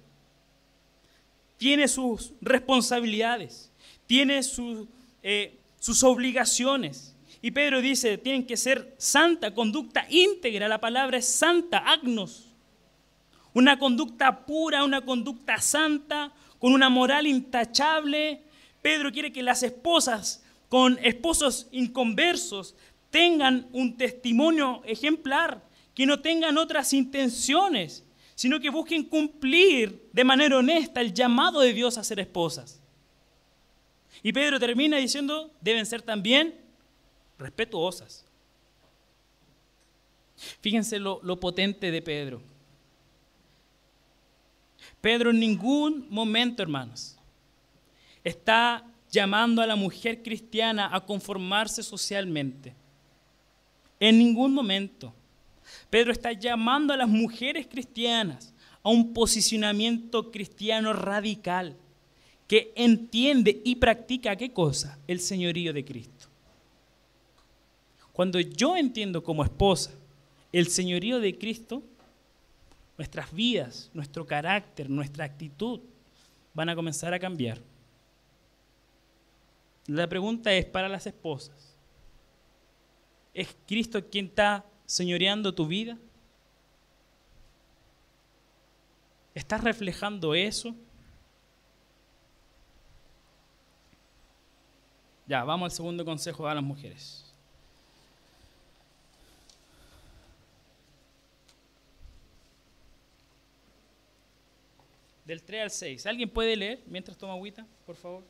Tiene 1.56 1.88
sus 1.88 2.32
responsabilidades, 2.40 3.70
tiene 4.06 4.42
sus, 4.42 4.86
eh, 5.22 5.58
sus 5.78 6.02
obligaciones. 6.02 7.14
Y 7.40 7.50
Pedro 7.50 7.80
dice, 7.80 8.18
tienen 8.18 8.44
que 8.44 8.56
ser 8.56 8.94
santa, 8.98 9.54
conducta 9.54 10.06
íntegra. 10.10 10.68
La 10.68 10.80
palabra 10.80 11.18
es 11.18 11.26
santa, 11.26 11.78
agnos. 11.78 12.46
Una 13.54 13.78
conducta 13.78 14.44
pura, 14.44 14.84
una 14.84 15.00
conducta 15.00 15.60
santa, 15.60 16.32
con 16.58 16.72
una 16.72 16.88
moral 16.88 17.26
intachable. 17.26 18.42
Pedro 18.82 19.12
quiere 19.12 19.32
que 19.32 19.42
las 19.42 19.62
esposas 19.62 20.42
con 20.68 20.98
esposos 21.02 21.68
inconversos 21.70 22.74
tengan 23.10 23.68
un 23.72 23.96
testimonio 23.96 24.82
ejemplar, 24.84 25.62
que 25.96 26.04
no 26.04 26.20
tengan 26.20 26.58
otras 26.58 26.92
intenciones, 26.92 28.04
sino 28.34 28.60
que 28.60 28.68
busquen 28.68 29.02
cumplir 29.02 30.10
de 30.12 30.24
manera 30.24 30.58
honesta 30.58 31.00
el 31.00 31.14
llamado 31.14 31.60
de 31.60 31.72
Dios 31.72 31.96
a 31.96 32.04
ser 32.04 32.20
esposas. 32.20 32.82
Y 34.22 34.30
Pedro 34.30 34.60
termina 34.60 34.98
diciendo, 34.98 35.50
deben 35.58 35.86
ser 35.86 36.02
también 36.02 36.60
respetuosas. 37.38 38.26
Fíjense 40.60 40.98
lo, 40.98 41.18
lo 41.22 41.40
potente 41.40 41.90
de 41.90 42.02
Pedro. 42.02 42.42
Pedro 45.00 45.30
en 45.30 45.40
ningún 45.40 46.06
momento, 46.10 46.62
hermanos, 46.62 47.16
está 48.22 48.84
llamando 49.10 49.62
a 49.62 49.66
la 49.66 49.76
mujer 49.76 50.22
cristiana 50.22 50.94
a 50.94 51.00
conformarse 51.06 51.82
socialmente. 51.82 52.74
En 53.98 54.18
ningún 54.18 54.52
momento. 54.52 55.14
Pedro 55.90 56.12
está 56.12 56.32
llamando 56.32 56.92
a 56.92 56.96
las 56.96 57.08
mujeres 57.08 57.66
cristianas 57.66 58.52
a 58.82 58.90
un 58.90 59.12
posicionamiento 59.12 60.30
cristiano 60.30 60.92
radical 60.92 61.76
que 62.46 62.72
entiende 62.76 63.60
y 63.64 63.76
practica 63.76 64.36
qué 64.36 64.52
cosa? 64.52 64.98
El 65.06 65.20
señorío 65.20 65.72
de 65.72 65.84
Cristo. 65.84 66.28
Cuando 68.12 68.40
yo 68.40 68.76
entiendo 68.76 69.22
como 69.22 69.44
esposa 69.44 69.92
el 70.52 70.68
señorío 70.68 71.20
de 71.20 71.36
Cristo, 71.36 71.82
nuestras 72.96 73.32
vidas, 73.32 73.90
nuestro 73.92 74.24
carácter, 74.24 74.88
nuestra 74.88 75.24
actitud 75.24 75.80
van 76.54 76.68
a 76.68 76.74
comenzar 76.74 77.12
a 77.12 77.18
cambiar. 77.18 77.60
La 79.86 80.08
pregunta 80.08 80.52
es 80.52 80.64
para 80.64 80.88
las 80.88 81.06
esposas. 81.06 81.74
¿Es 83.34 83.54
Cristo 83.66 84.02
quien 84.08 84.26
está 84.26 84.64
señoreando 84.86 85.54
tu 85.54 85.66
vida? 85.66 85.98
¿Estás 89.34 89.62
reflejando 89.62 90.34
eso? 90.34 90.74
Ya, 95.26 95.44
vamos 95.44 95.66
al 95.66 95.76
segundo 95.76 96.04
consejo 96.04 96.46
a 96.46 96.54
las 96.54 96.62
mujeres. 96.64 97.24
Del 105.24 105.42
3 105.42 105.62
al 105.62 105.70
6. 105.72 106.06
¿Alguien 106.06 106.30
puede 106.30 106.54
leer 106.54 106.82
mientras 106.86 107.18
toma 107.18 107.32
agüita, 107.32 107.66
por 107.84 107.96
favor? 107.96 108.22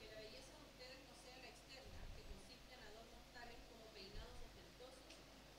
Que 0.00 0.08
la 0.08 0.16
belleza 0.16 0.56
de 0.56 0.64
ustedes 0.64 1.04
no 1.04 1.12
sea 1.20 1.36
la 1.44 1.48
externa, 1.52 2.00
que 2.16 2.24
consiste 2.24 2.72
en 2.72 2.80
adornos 2.80 3.28
tales 3.36 3.60
como 3.68 3.84
peinados 3.92 4.40
ostentosos, 4.40 5.04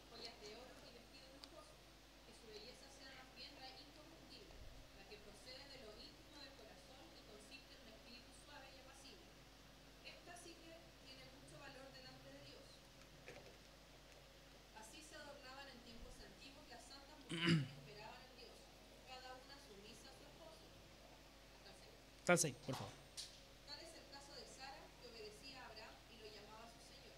joyas 0.10 0.34
de 0.42 0.58
oro 0.58 0.74
y 0.90 0.98
vestidos 0.98 1.38
lujosos. 1.38 1.78
Que 2.26 2.34
su 2.34 2.50
belleza 2.50 2.90
sea 2.98 3.14
más 3.14 3.30
bien 3.38 3.54
la 3.62 3.70
incorruptible, 3.70 4.58
la 4.98 5.06
que 5.06 5.22
procede 5.22 5.70
de 5.70 5.86
lo 5.86 5.94
íntimo 6.02 6.34
del 6.42 6.50
corazón 6.58 7.06
y 7.14 7.22
consiste 7.30 7.78
en 7.78 7.86
un 7.86 7.94
espíritu 7.94 8.34
suave 8.42 8.74
y 8.74 8.82
apacible. 8.82 9.30
Esta 10.02 10.34
sí 10.42 10.58
que 10.58 10.82
tiene 11.06 11.30
mucho 11.38 11.62
valor 11.62 11.94
delante 11.94 12.26
de 12.26 12.42
Dios. 12.42 12.66
Así 14.82 15.06
se 15.06 15.14
adornaban 15.14 15.70
en 15.70 15.80
tiempos 15.86 16.14
antiguos 16.26 16.66
las 16.70 16.84
santas 16.86 17.18
mujeres 17.26 17.64
que 17.66 17.74
esperaban 17.74 18.22
en 18.22 18.36
Dios, 18.38 18.54
cada 19.08 19.34
una 19.34 19.58
sumisa 19.66 20.12
a 20.12 20.16
su 20.16 20.24
esposo. 20.30 20.68
Hasta 21.66 21.72
el 22.26 22.26
Señor. 22.26 22.26
Está 22.26 22.34
el 22.34 22.40
6, 22.40 22.56
por 22.66 22.76
favor. 22.76 22.94
Tal 23.68 23.78
es 23.86 24.02
el 24.02 24.10
caso 24.10 24.34
de 24.34 24.46
Sara, 24.58 24.82
que 25.00 25.08
obedecía 25.10 25.62
a 25.62 25.66
Abraham 25.68 25.96
y 26.10 26.18
lo 26.18 26.26
llamaba 26.34 26.68
su 26.74 26.82
Señor. 26.90 27.14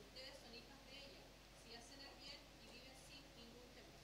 Ustedes 0.00 0.34
son 0.42 0.52
hijas 0.52 0.78
de 0.90 0.98
ella, 0.98 1.22
si 1.64 1.74
hacen 1.76 2.00
el 2.00 2.16
bien 2.18 2.40
y 2.64 2.66
viven 2.66 2.98
sin 3.06 3.22
ningún 3.36 3.62
temor. 3.72 4.00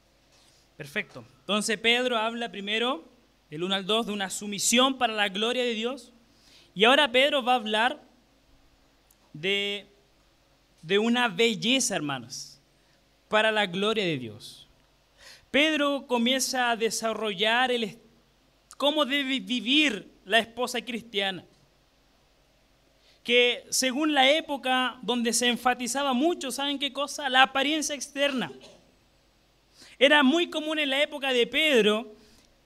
Perfecto. 0.77 1.25
Entonces 1.41 1.77
Pedro 1.79 2.19
habla 2.19 2.53
primero, 2.53 3.03
del 3.51 3.65
1 3.65 3.75
al 3.75 3.85
2, 3.85 4.07
de 4.07 4.13
una 4.13 4.31
sumisión 4.31 4.97
para 4.97 5.13
la 5.13 5.29
gloria 5.29 5.65
de 5.65 5.75
Dios. 5.75 6.13
Y 6.73 6.85
ahora 6.85 7.11
Pedro 7.11 7.43
va 7.43 7.55
a 7.55 7.57
hablar 7.57 8.01
de, 9.33 9.89
de 10.83 11.01
una 11.01 11.27
belleza, 11.27 11.97
hermanos, 11.97 12.61
para 13.29 13.51
la 13.51 13.67
gloria 13.67 14.05
de 14.05 14.19
Dios. 14.19 14.69
Pedro 15.51 16.07
comienza 16.07 16.71
a 16.71 16.77
desarrollar 16.77 17.73
el, 17.73 17.99
cómo 18.77 19.05
debe 19.05 19.41
vivir 19.41 20.14
la 20.25 20.39
esposa 20.39 20.81
cristiana. 20.85 21.45
Que 23.23 23.65
según 23.71 24.13
la 24.13 24.31
época 24.31 24.99
donde 25.03 25.33
se 25.33 25.49
enfatizaba 25.49 26.13
mucho, 26.13 26.51
¿saben 26.51 26.79
qué 26.79 26.93
cosa? 26.93 27.29
La 27.29 27.43
apariencia 27.43 27.95
externa. 27.95 28.53
Era 29.99 30.23
muy 30.23 30.51
común 30.51 30.79
en 30.79 30.91
la 30.91 31.03
época 31.03 31.33
de 31.33 31.47
Pedro 31.47 32.15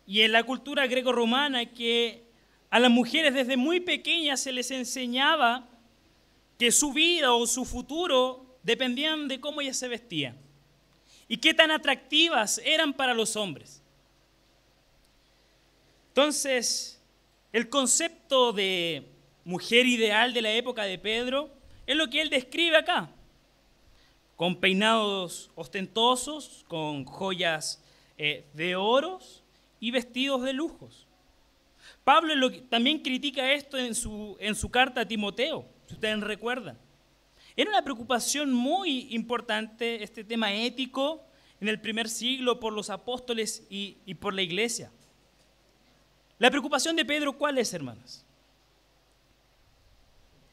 y 0.07 0.23
en 0.23 0.33
la 0.33 0.42
cultura 0.42 0.87
greco-romana 0.87 1.66
que 1.66 2.25
a 2.71 2.79
las 2.79 2.90
mujeres 2.90 3.35
desde 3.35 3.57
muy 3.57 3.81
pequeñas 3.81 4.40
se 4.40 4.53
les 4.53 4.71
enseñaba 4.71 5.68
que 6.59 6.73
su 6.73 6.92
vida 6.92 7.33
o 7.33 7.47
su 7.47 7.64
futuro 7.64 8.59
dependían 8.62 9.29
de 9.29 9.40
cómo 9.40 9.61
ellas 9.61 9.77
se 9.77 9.88
vestían 9.88 10.37
y 11.29 11.37
qué 11.37 11.55
tan 11.55 11.71
atractivas 11.71 12.61
eran 12.64 12.92
para 12.92 13.14
los 13.14 13.37
hombres. 13.37 13.83
Entonces, 16.09 16.97
el 17.52 17.68
concepto 17.68 18.52
de 18.52 19.08
mujer 19.44 19.87
ideal 19.87 20.34
de 20.34 20.42
la 20.42 20.52
época 20.52 20.84
de 20.84 20.98
Pedro 20.98 21.50
es 21.87 21.96
lo 21.96 22.08
que 22.11 22.20
él 22.20 22.28
describe 22.28 22.76
acá 22.76 23.11
con 24.37 24.61
peinados 24.61 25.50
ostentosos, 25.56 26.64
con 26.68 27.04
joyas 27.04 27.82
eh, 28.18 28.44
de 28.54 28.76
oros 28.76 29.42
y 29.80 29.90
vestidos 29.90 30.42
de 30.42 30.52
lujos. 30.52 31.08
Pablo 32.04 32.52
también 32.68 33.00
critica 33.00 33.52
esto 33.52 33.76
en 33.76 33.94
su, 33.94 34.37
en 34.38 34.54
su 34.54 34.70
carta 34.70 35.00
a 35.00 35.08
Timoteo, 35.08 35.66
si 35.87 35.94
ustedes 35.94 36.20
recuerdan. 36.20 36.78
Era 37.56 37.70
una 37.70 37.82
preocupación 37.82 38.52
muy 38.52 39.08
importante 39.11 40.04
este 40.04 40.22
tema 40.22 40.54
ético 40.54 41.24
en 41.61 41.66
el 41.66 41.80
primer 41.80 42.08
siglo 42.08 42.61
por 42.61 42.72
los 42.72 42.90
apóstoles 42.90 43.66
y 43.68 44.14
por 44.14 44.35
la 44.35 44.42
iglesia. 44.42 44.92
La 46.38 46.50
preocupación 46.50 46.94
de 46.94 47.04
Pedro, 47.04 47.36
¿cuál 47.36 47.58
es, 47.58 47.72
hermanos? 47.74 48.24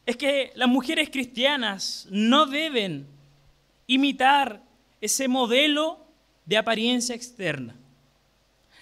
Es 0.05 0.17
que 0.17 0.51
las 0.55 0.67
mujeres 0.67 1.09
cristianas 1.09 2.07
no 2.09 2.45
deben 2.45 3.07
imitar 3.87 4.61
ese 5.01 5.27
modelo 5.27 5.99
de 6.45 6.57
apariencia 6.57 7.15
externa. 7.15 7.75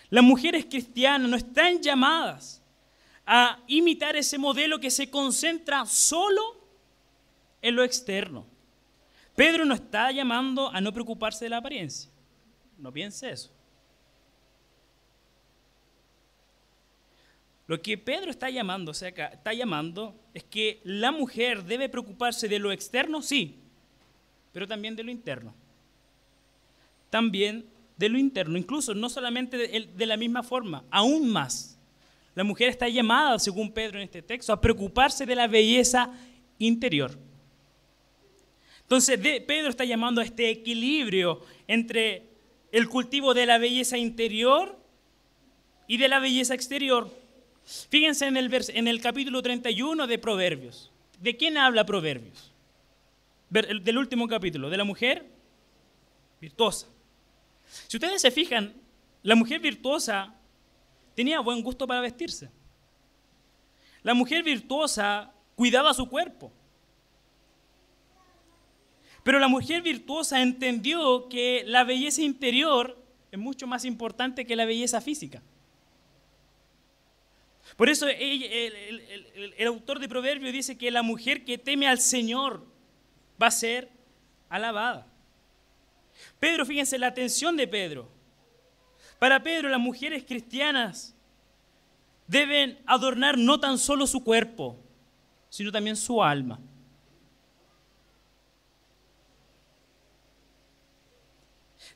Las 0.09 0.23
mujeres 0.23 0.65
cristianas 0.65 1.29
no 1.29 1.35
están 1.35 1.81
llamadas 1.81 2.61
a 3.25 3.59
imitar 3.67 4.15
ese 4.15 4.37
modelo 4.37 4.79
que 4.79 4.91
se 4.91 5.09
concentra 5.09 5.85
solo 5.85 6.41
en 7.61 7.75
lo 7.75 7.83
externo. 7.83 8.45
Pedro 9.35 9.65
no 9.65 9.73
está 9.73 10.11
llamando 10.11 10.69
a 10.69 10.79
no 10.81 10.93
preocuparse 10.93 11.45
de 11.45 11.49
la 11.49 11.57
apariencia. 11.57 12.09
No 12.77 12.91
piense 12.91 13.31
eso. 13.31 13.49
Lo 17.66 17.82
que 17.82 17.97
Pedro 17.97 18.30
está 18.30 18.49
llamando, 18.49 18.91
o 18.91 18.93
sea, 18.93 19.09
está 19.09 19.53
llamando 19.53 20.16
es 20.34 20.43
que 20.43 20.82
la 20.84 21.11
mujer 21.11 21.64
debe 21.64 21.88
preocuparse 21.88 22.47
de 22.47 22.59
lo 22.59 22.72
externo, 22.72 23.22
sí, 23.22 23.59
pero 24.51 24.68
también 24.68 24.95
de 24.95 25.03
lo 25.03 25.11
interno. 25.11 25.53
También 27.09 27.66
de 27.97 28.09
lo 28.09 28.18
interno, 28.18 28.57
incluso 28.57 28.93
no 28.93 29.09
solamente 29.09 29.57
de, 29.57 30.05
la 30.05 30.18
misma 30.18 30.43
forma, 30.43 30.84
aún 30.89 31.30
más. 31.30 31.80
La 32.36 32.43
mujer 32.43 32.70
está 32.70 32.89
llamada, 32.89 33.39
según 33.39 33.72
Pedro 33.72 33.97
en 33.97 34.05
este 34.05 34.22
texto, 34.22 34.51
a 34.51 34.59
preocuparse 34.59 35.26
de 35.26 35.36
la 35.36 35.47
belleza 35.47 36.11
interior. 36.57 37.18
Entonces, 38.82 39.18
Pedro 39.47 39.70
está 39.70 39.86
llamando 39.86 40.20
a 40.20 40.26
este 40.26 40.49
equilibrio 40.49 41.41
entre 41.68 42.24
el 42.72 42.89
cultivo 42.89 43.34
de 43.34 43.45
la 43.45 43.57
belleza 43.57 43.97
interior 43.97 44.78
y 45.88 45.97
de 45.97 46.07
la 46.07 46.20
belleza 46.20 46.55
exterior. 46.55 47.22
Fíjense 47.66 48.26
en 48.28 48.38
el, 48.38 48.49
vers- 48.51 48.72
en 48.74 48.88
el 48.88 49.01
capítulo 49.01 49.41
31 49.41 50.07
de 50.07 50.18
Proverbios. 50.20 50.91
¿De 51.22 51.38
quién 51.38 51.57
habla 51.57 51.86
Proverbios? 51.86 52.51
Ver- 53.49 53.68
el- 53.70 53.84
Del 53.84 53.97
último 53.97 54.28
capítulo, 54.28 54.70
de 54.70 54.78
la 54.78 54.84
mujer 54.84 55.26
virtuosa. 56.41 56.88
Si 57.88 57.97
ustedes 57.97 58.22
se 58.22 58.32
fijan, 58.32 58.74
la 59.24 59.36
mujer 59.36 59.59
virtuosa 59.61 60.34
tenía 61.16 61.39
buen 61.39 61.61
gusto 61.64 61.88
para 61.88 62.01
vestirse. 62.01 62.49
La 64.01 64.14
mujer 64.14 64.43
virtuosa 64.43 65.32
cuidaba 65.55 65.93
su 65.93 66.09
cuerpo. 66.09 66.51
Pero 69.24 69.39
la 69.39 69.47
mujer 69.47 69.82
virtuosa 69.82 70.41
entendió 70.41 71.30
que 71.30 71.64
la 71.66 71.86
belleza 71.86 72.22
interior 72.22 73.01
es 73.32 73.39
mucho 73.39 73.66
más 73.68 73.86
importante 73.86 74.45
que 74.45 74.57
la 74.57 74.66
belleza 74.66 74.99
física. 74.99 75.41
Por 77.76 77.89
eso 77.89 78.07
el, 78.07 79.67
autor 79.67 79.99
de 79.99 80.07
Proverbios 80.07 80.53
dice 80.53 80.78
que 80.78 80.91
la 80.91 81.01
mujer 81.01 81.43
que 81.43 81.57
teme 81.57 81.88
al 81.88 81.99
Señor 81.99 82.65
va 83.41 83.47
a 83.47 83.51
ser 83.51 83.89
alabada. 84.49 85.07
Pedro, 86.39 86.65
fíjense 86.65 86.97
la 86.97 87.07
atención 87.07 87.57
de 87.57 87.67
Pedro. 87.67 88.09
Para 89.17 89.41
Pedro, 89.41 89.69
las 89.69 89.80
mujeres 89.80 90.24
cristianas 90.24 91.15
deben 92.28 92.80
adornar 92.86 93.38
no 93.38 93.59
tan 93.59 93.78
solo 93.78 94.05
su 94.05 94.24
cuerpo, 94.24 94.78
sino 95.49 95.71
también 95.71 95.95
su 95.95 96.24
alma. 96.24 96.59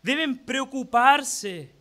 Deben 0.01 0.37
preocuparse 0.37 1.71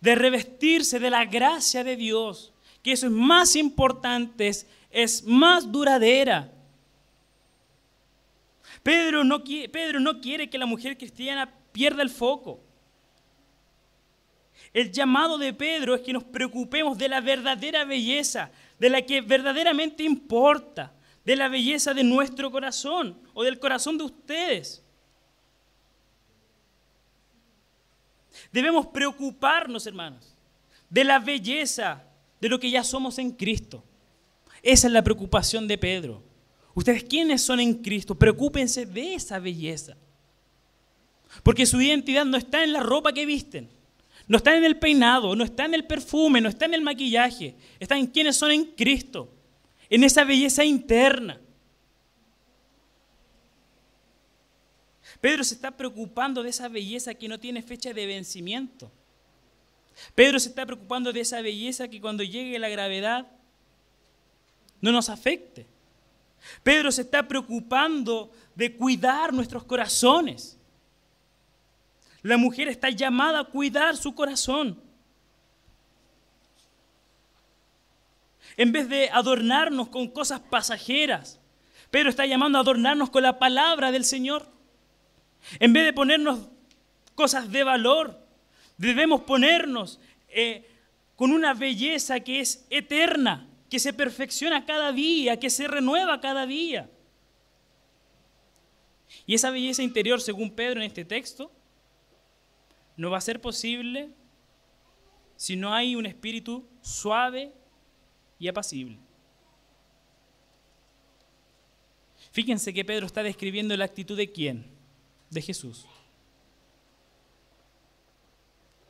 de 0.00 0.14
revestirse 0.14 0.98
de 0.98 1.10
la 1.10 1.24
gracia 1.24 1.84
de 1.84 1.96
Dios, 1.96 2.52
que 2.82 2.92
eso 2.92 3.06
es 3.06 3.12
más 3.12 3.56
importante, 3.56 4.50
es, 4.90 5.24
más 5.24 5.70
duradera. 5.70 6.50
Pedro 8.82 9.24
no, 9.24 9.42
qui- 9.44 9.70
Pedro 9.70 10.00
no 10.00 10.20
quiere 10.20 10.48
que 10.48 10.58
la 10.58 10.66
mujer 10.66 10.96
cristiana 10.96 11.52
pierda 11.72 12.02
el 12.02 12.10
foco. 12.10 12.60
El 14.72 14.92
llamado 14.92 15.38
de 15.38 15.52
Pedro 15.52 15.94
es 15.94 16.02
que 16.02 16.12
nos 16.12 16.24
preocupemos 16.24 16.96
de 16.98 17.08
la 17.08 17.20
verdadera 17.20 17.84
belleza, 17.84 18.50
de 18.78 18.90
la 18.90 19.02
que 19.02 19.20
verdaderamente 19.20 20.02
importa, 20.04 20.92
de 21.24 21.36
la 21.36 21.48
belleza 21.48 21.92
de 21.94 22.04
nuestro 22.04 22.50
corazón 22.50 23.18
o 23.34 23.42
del 23.42 23.58
corazón 23.58 23.98
de 23.98 24.04
ustedes. 24.04 24.84
Debemos 28.52 28.86
preocuparnos, 28.86 29.86
hermanos, 29.86 30.34
de 30.88 31.04
la 31.04 31.18
belleza 31.18 32.04
de 32.40 32.48
lo 32.48 32.60
que 32.60 32.70
ya 32.70 32.84
somos 32.84 33.18
en 33.18 33.32
Cristo. 33.32 33.84
Esa 34.62 34.86
es 34.86 34.92
la 34.92 35.02
preocupación 35.02 35.68
de 35.68 35.78
Pedro. 35.78 36.22
Ustedes, 36.74 37.04
¿quiénes 37.04 37.42
son 37.42 37.60
en 37.60 37.74
Cristo? 37.74 38.14
Preocúpense 38.14 38.86
de 38.86 39.14
esa 39.14 39.38
belleza. 39.38 39.96
Porque 41.42 41.66
su 41.66 41.80
identidad 41.80 42.24
no 42.24 42.36
está 42.36 42.64
en 42.64 42.72
la 42.72 42.82
ropa 42.82 43.12
que 43.12 43.26
visten, 43.26 43.68
no 44.26 44.36
está 44.36 44.56
en 44.56 44.64
el 44.64 44.78
peinado, 44.78 45.34
no 45.34 45.44
está 45.44 45.64
en 45.64 45.74
el 45.74 45.86
perfume, 45.86 46.40
no 46.40 46.48
está 46.48 46.66
en 46.66 46.74
el 46.74 46.82
maquillaje, 46.82 47.54
está 47.78 47.96
en 47.98 48.06
quienes 48.06 48.36
son 48.36 48.50
en 48.50 48.64
Cristo, 48.64 49.32
en 49.90 50.04
esa 50.04 50.24
belleza 50.24 50.64
interna. 50.64 51.40
Pedro 55.20 55.42
se 55.42 55.54
está 55.54 55.76
preocupando 55.76 56.42
de 56.42 56.50
esa 56.50 56.68
belleza 56.68 57.14
que 57.14 57.28
no 57.28 57.40
tiene 57.40 57.62
fecha 57.62 57.92
de 57.92 58.06
vencimiento. 58.06 58.90
Pedro 60.14 60.38
se 60.38 60.48
está 60.48 60.64
preocupando 60.66 61.12
de 61.12 61.20
esa 61.20 61.40
belleza 61.40 61.88
que 61.88 62.00
cuando 62.00 62.22
llegue 62.22 62.58
la 62.58 62.68
gravedad 62.68 63.26
no 64.80 64.92
nos 64.92 65.08
afecte. 65.08 65.66
Pedro 66.62 66.92
se 66.92 67.02
está 67.02 67.26
preocupando 67.26 68.30
de 68.54 68.74
cuidar 68.76 69.32
nuestros 69.32 69.64
corazones. 69.64 70.58
La 72.22 72.36
mujer 72.36 72.68
está 72.68 72.90
llamada 72.90 73.40
a 73.40 73.44
cuidar 73.44 73.96
su 73.96 74.14
corazón. 74.14 74.80
En 78.56 78.72
vez 78.72 78.88
de 78.88 79.08
adornarnos 79.10 79.88
con 79.88 80.08
cosas 80.08 80.40
pasajeras, 80.40 81.38
Pedro 81.90 82.10
está 82.10 82.26
llamando 82.26 82.58
a 82.58 82.62
adornarnos 82.62 83.10
con 83.10 83.22
la 83.22 83.38
palabra 83.38 83.92
del 83.92 84.04
Señor. 84.04 84.46
En 85.60 85.72
vez 85.72 85.84
de 85.84 85.92
ponernos 85.92 86.48
cosas 87.14 87.50
de 87.50 87.64
valor, 87.64 88.27
debemos 88.78 89.22
ponernos 89.22 90.00
eh, 90.28 90.64
con 91.16 91.32
una 91.32 91.52
belleza 91.52 92.20
que 92.20 92.40
es 92.40 92.66
eterna, 92.70 93.48
que 93.68 93.78
se 93.78 93.92
perfecciona 93.92 94.64
cada 94.64 94.92
día, 94.92 95.38
que 95.38 95.50
se 95.50 95.68
renueva 95.68 96.20
cada 96.20 96.46
día. 96.46 96.88
Y 99.26 99.34
esa 99.34 99.50
belleza 99.50 99.82
interior, 99.82 100.20
según 100.20 100.50
Pedro 100.50 100.80
en 100.80 100.86
este 100.86 101.04
texto, 101.04 101.50
no 102.96 103.10
va 103.10 103.18
a 103.18 103.22
ser 103.22 103.40
posible 103.40 104.10
si 105.36 105.56
no 105.56 105.74
hay 105.74 105.96
un 105.96 106.06
espíritu 106.06 106.66
suave 106.80 107.52
y 108.38 108.48
apacible. 108.48 108.98
Fíjense 112.32 112.72
que 112.72 112.84
Pedro 112.84 113.06
está 113.06 113.22
describiendo 113.22 113.76
la 113.76 113.84
actitud 113.84 114.16
de 114.16 114.30
quién? 114.30 114.66
De 115.30 115.42
Jesús. 115.42 115.86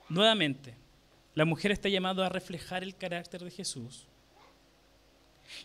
Nuevamente, 0.09 0.75
la 1.35 1.45
mujer 1.45 1.71
está 1.71 1.89
llamada 1.89 2.27
a 2.27 2.29
reflejar 2.29 2.83
el 2.83 2.97
carácter 2.97 3.45
de 3.45 3.51
Jesús. 3.51 4.07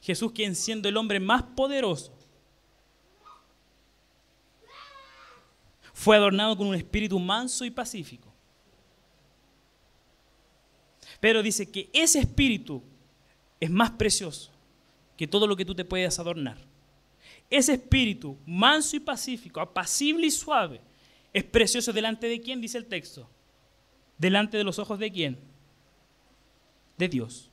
Jesús 0.01 0.31
quien 0.31 0.55
siendo 0.55 0.87
el 0.87 0.97
hombre 0.97 1.19
más 1.19 1.43
poderoso, 1.43 2.13
fue 5.93 6.17
adornado 6.17 6.57
con 6.57 6.67
un 6.67 6.75
espíritu 6.75 7.19
manso 7.19 7.63
y 7.63 7.71
pacífico. 7.71 8.33
Pero 11.19 11.41
dice 11.41 11.69
que 11.71 11.89
ese 11.93 12.19
espíritu 12.19 12.83
es 13.59 13.69
más 13.69 13.91
precioso 13.91 14.51
que 15.15 15.27
todo 15.27 15.47
lo 15.47 15.55
que 15.55 15.63
tú 15.63 15.73
te 15.73 15.85
puedas 15.85 16.19
adornar. 16.19 16.57
Ese 17.49 17.73
espíritu 17.73 18.37
manso 18.45 18.95
y 18.95 18.99
pacífico, 18.99 19.61
apacible 19.61 20.27
y 20.27 20.31
suave, 20.31 20.81
es 21.31 21.43
precioso 21.43 21.93
delante 21.93 22.27
de 22.27 22.41
quién, 22.41 22.59
dice 22.59 22.77
el 22.77 22.87
texto. 22.87 23.29
Delante 24.23 24.55
de 24.55 24.63
los 24.63 24.79
ojos 24.79 24.99
de 24.99 25.11
quién? 25.11 25.37
De 26.97 27.09
Dios. 27.09 27.51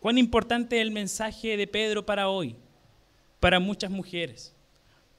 ¿Cuán 0.00 0.16
importante 0.16 0.76
es 0.76 0.82
el 0.82 0.90
mensaje 0.90 1.54
de 1.54 1.66
Pedro 1.66 2.06
para 2.06 2.30
hoy? 2.30 2.56
Para 3.40 3.60
muchas 3.60 3.90
mujeres, 3.90 4.54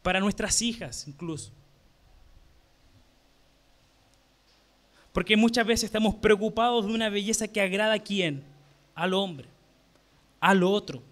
para 0.02 0.20
nuestras 0.20 0.64
hijas 0.64 1.08
incluso. 1.08 1.52
Porque 5.12 5.38
muchas 5.38 5.68
veces 5.68 5.84
estamos 5.84 6.16
preocupados 6.16 6.88
de 6.88 6.94
una 6.96 7.10
belleza 7.10 7.48
que 7.48 7.62
agrada 7.62 7.94
a 7.94 8.00
quién? 8.00 8.44
Al 8.96 9.14
hombre, 9.14 9.48
al 10.40 10.64
otro. 10.64 11.04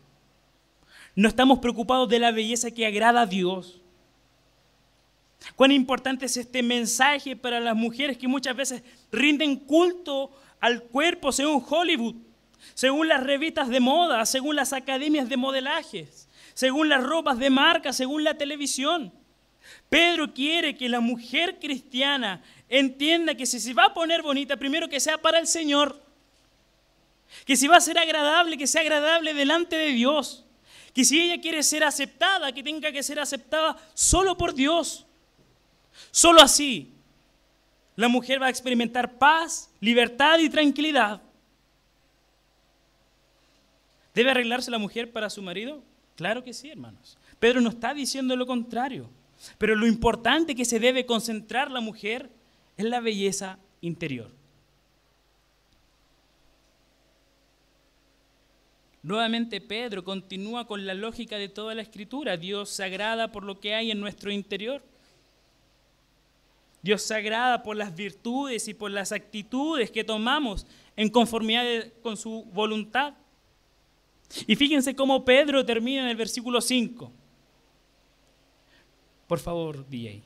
No 1.16 1.28
estamos 1.28 1.59
preocupados 1.59 2.09
de 2.09 2.18
la 2.18 2.32
belleza 2.32 2.72
que 2.72 2.88
agrada 2.88 3.22
a 3.22 3.28
Dios. 3.28 3.81
Cuán 5.56 5.72
importante 5.72 6.26
es 6.26 6.38
este 6.38 6.64
mensaje 6.64 7.36
para 7.36 7.60
las 7.60 7.76
mujeres 7.76 8.18
que 8.18 8.28
muchas 8.28 8.56
veces 8.56 8.84
rinden 9.12 9.56
culto 9.56 10.32
al 10.60 10.84
cuerpo 10.84 11.32
según 11.32 11.66
Hollywood, 11.68 12.16
según 12.74 13.08
las 13.08 13.24
revistas 13.24 13.70
de 13.70 13.80
moda, 13.80 14.26
según 14.26 14.56
las 14.56 14.74
academias 14.74 15.28
de 15.28 15.38
modelajes, 15.38 16.30
según 16.54 16.89
las 16.89 17.04
ropas 17.04 17.39
de 17.39 17.50
marca, 17.50 17.92
según 17.92 18.24
la 18.24 18.36
televisión. 18.36 19.12
Pedro 19.89 20.34
quiere 20.34 20.78
que 20.78 20.89
la 20.89 21.00
mujer 21.00 21.60
cristiana 21.60 22.42
entienda 22.70 23.36
que 23.36 23.46
si 23.46 23.60
se 23.60 23.74
va 23.74 23.86
a 23.86 23.94
poner 23.94 24.22
bonita, 24.22 24.58
primero 24.58 24.88
que 24.88 25.00
sea 25.00 25.18
para 25.18 25.39
el 25.39 25.48
Señor. 25.48 26.02
Que 27.46 27.56
si 27.56 27.68
va 27.68 27.78
a 27.78 27.82
ser 27.82 27.98
agradable, 27.98 28.58
que 28.58 28.68
sea 28.68 28.82
agradable 28.82 29.34
delante 29.34 29.76
de 29.76 29.92
Dios. 29.92 30.46
Que 30.94 31.06
si 31.06 31.22
ella 31.22 31.42
quiere 31.42 31.64
ser 31.64 31.84
aceptada, 31.84 32.52
que 32.52 32.64
tenga 32.64 32.92
que 32.92 33.04
ser 33.04 33.20
aceptada 33.20 33.78
solo 33.94 34.38
por 34.38 34.54
Dios. 34.54 35.06
Solo 36.12 36.41
así 36.41 36.93
la 37.95 38.07
mujer 38.07 38.41
va 38.41 38.47
a 38.47 38.49
experimentar 38.49 39.18
paz, 39.18 39.70
libertad 39.80 40.39
y 40.39 40.49
tranquilidad. 40.49 41.22
¿Debe 44.14 44.32
arreglarse 44.32 44.72
la 44.72 44.78
mujer 44.78 45.12
para 45.12 45.30
su 45.30 45.41
marido? 45.41 45.82
Claro 46.16 46.43
que 46.43 46.53
sí, 46.53 46.70
hermanos. 46.70 47.18
Pedro 47.39 47.62
no 47.62 47.70
está 47.70 47.93
diciendo 47.93 48.36
lo 48.36 48.45
contrario. 48.45 49.09
Pero 49.57 49.76
lo 49.76 49.88
importante 49.88 50.55
que 50.55 50.66
se 50.66 50.80
debe 50.80 51.05
concentrar 51.05 51.72
la 51.72 51.82
mujer 51.82 52.30
es 52.78 52.86
la 52.86 52.99
belleza 52.99 53.57
interior. 53.82 54.30
Nuevamente 59.03 59.62
Pedro 59.62 60.03
continúa 60.03 60.68
con 60.68 60.86
la 60.86 60.93
lógica 60.93 61.38
de 61.38 61.49
toda 61.49 61.74
la 61.74 61.82
escritura. 61.82 62.38
Dios 62.38 62.70
se 62.70 62.84
agrada 62.84 63.32
por 63.32 63.43
lo 63.43 63.59
que 63.59 63.74
hay 63.74 63.89
en 63.89 63.99
nuestro 63.99 64.32
interior. 64.32 64.84
Dios 66.82 67.02
se 67.04 67.16
agrada 67.16 67.62
por 67.62 67.76
las 67.76 67.96
virtudes 67.96 68.68
y 68.68 68.74
por 68.74 68.92
las 68.92 69.12
actitudes 69.12 69.92
que 69.92 70.04
tomamos 70.04 70.66
en 70.96 71.10
conformidad 71.10 71.88
con 72.02 72.18
su 72.18 72.44
voluntad. 72.54 73.14
Y 74.48 74.56
fíjense 74.56 74.96
cómo 74.96 75.24
Pedro 75.24 75.66
termina 75.66 76.04
en 76.04 76.08
el 76.08 76.16
versículo 76.16 76.62
5. 76.62 77.12
Por 79.28 79.40
favor, 79.40 79.88
DJ. 79.88 80.24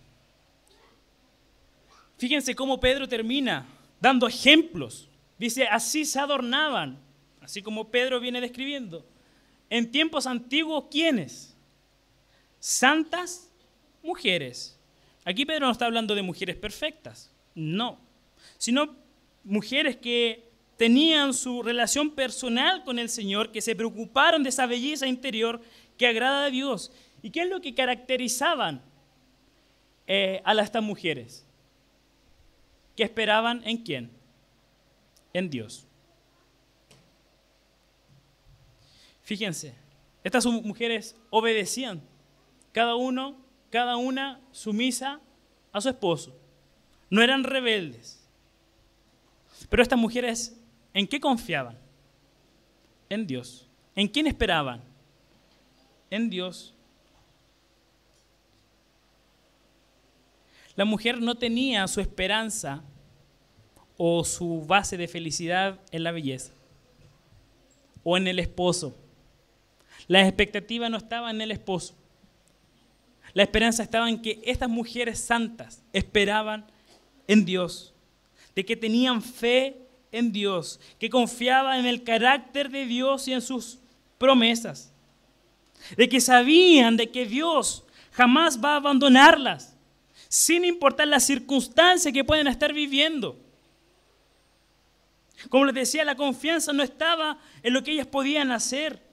Fíjense 2.17 2.55
cómo 2.55 2.79
Pedro 2.79 3.07
termina 3.07 3.67
dando 3.99 4.27
ejemplos. 4.27 5.09
Dice, 5.37 5.67
así 5.67 6.05
se 6.05 6.19
adornaban, 6.19 6.97
así 7.41 7.61
como 7.61 7.89
Pedro 7.89 8.19
viene 8.19 8.39
describiendo. 8.39 9.05
En 9.69 9.91
tiempos 9.91 10.25
antiguos, 10.25 10.85
¿quiénes? 10.89 11.55
Santas 12.59 13.51
mujeres. 14.01 14.74
Aquí 15.25 15.45
Pedro 15.45 15.65
no 15.65 15.71
está 15.71 15.87
hablando 15.87 16.13
de 16.15 16.21
mujeres 16.21 16.55
perfectas, 16.55 17.31
no, 17.55 17.99
sino 18.57 18.95
mujeres 19.43 19.97
que 19.97 20.47
tenían 20.77 21.33
su 21.33 21.63
relación 21.63 22.11
personal 22.11 22.83
con 22.83 22.99
el 22.99 23.09
Señor, 23.09 23.51
que 23.51 23.61
se 23.61 23.75
preocuparon 23.75 24.43
de 24.43 24.49
esa 24.49 24.65
belleza 24.67 25.07
interior 25.07 25.61
que 25.97 26.05
agrada 26.07 26.45
a 26.45 26.49
Dios. 26.49 26.91
¿Y 27.23 27.31
qué 27.31 27.41
es 27.41 27.49
lo 27.49 27.59
que 27.61 27.73
caracterizaban 27.73 28.81
eh, 30.05 30.41
a 30.45 30.53
estas 30.61 30.83
mujeres? 30.83 31.45
Que 32.95 33.03
esperaban 33.03 33.61
en 33.65 33.77
quién? 33.77 34.11
En 35.33 35.49
Dios. 35.49 35.87
Fíjense, 39.23 39.73
estas 40.23 40.45
mu- 40.45 40.61
mujeres 40.61 41.15
obedecían, 41.31 42.01
cada 42.71 42.95
uno, 42.95 43.43
cada 43.69 43.97
una 43.97 44.39
sumisa 44.51 45.19
a 45.71 45.81
su 45.81 45.89
esposo. 45.89 46.35
No 47.09 47.21
eran 47.21 47.43
rebeldes. 47.43 48.25
Pero 49.69 49.83
estas 49.83 49.99
mujeres, 49.99 50.57
¿en 50.93 51.07
qué 51.07 51.19
confiaban? 51.19 51.77
En 53.09 53.27
Dios. 53.27 53.67
¿En 53.95 54.07
quién 54.07 54.27
esperaban? 54.27 54.81
En 56.09 56.29
Dios. 56.29 56.73
La 60.75 60.85
mujer 60.85 61.21
no 61.21 61.35
tenía 61.35 61.87
su 61.87 62.01
esperanza 62.01 62.83
o 63.97 64.25
su 64.25 64.65
base 64.65 64.97
de 64.97 65.07
felicidad 65.07 65.79
en 65.91 66.03
la 66.03 66.11
belleza 66.11 66.51
o 68.03 68.17
en 68.17 68.27
el 68.27 68.39
esposo. 68.39 68.95
La 70.07 70.21
expectativa 70.21 70.89
no 70.89 70.97
estaba 70.97 71.31
en 71.31 71.41
el 71.41 71.51
esposo. 71.51 71.95
La 73.35 73.43
esperanza 73.43 73.83
estaba 73.83 74.09
en 74.09 74.21
que 74.21 74.41
estas 74.45 74.69
mujeres 74.69 75.19
santas 75.19 75.83
esperaban 75.91 76.65
en 77.27 77.43
Dios, 77.43 77.93
de 78.55 78.65
que 78.65 78.77
tenían 78.77 79.21
fe 79.21 79.75
en 80.13 80.31
Dios, 80.31 80.79
que 80.97 81.09
confiaban 81.09 81.81
en 81.81 81.85
el 81.85 82.05
carácter 82.05 82.69
de 82.69 82.85
Dios 82.85 83.27
y 83.27 83.33
en 83.33 83.41
sus 83.41 83.79
promesas, 84.17 84.93
de 85.97 86.07
que 86.07 86.21
sabían 86.21 86.95
de 86.95 87.11
que 87.11 87.25
Dios 87.25 87.83
jamás 88.13 88.63
va 88.63 88.71
a 88.71 88.77
abandonarlas, 88.77 89.75
sin 90.29 90.63
importar 90.63 91.09
las 91.09 91.25
circunstancias 91.25 92.13
que 92.13 92.23
pueden 92.23 92.47
estar 92.47 92.71
viviendo. 92.71 93.37
Como 95.49 95.65
les 95.65 95.75
decía, 95.75 96.05
la 96.05 96.15
confianza 96.15 96.71
no 96.71 96.83
estaba 96.83 97.37
en 97.61 97.73
lo 97.73 97.83
que 97.83 97.91
ellas 97.91 98.07
podían 98.07 98.51
hacer. 98.51 99.04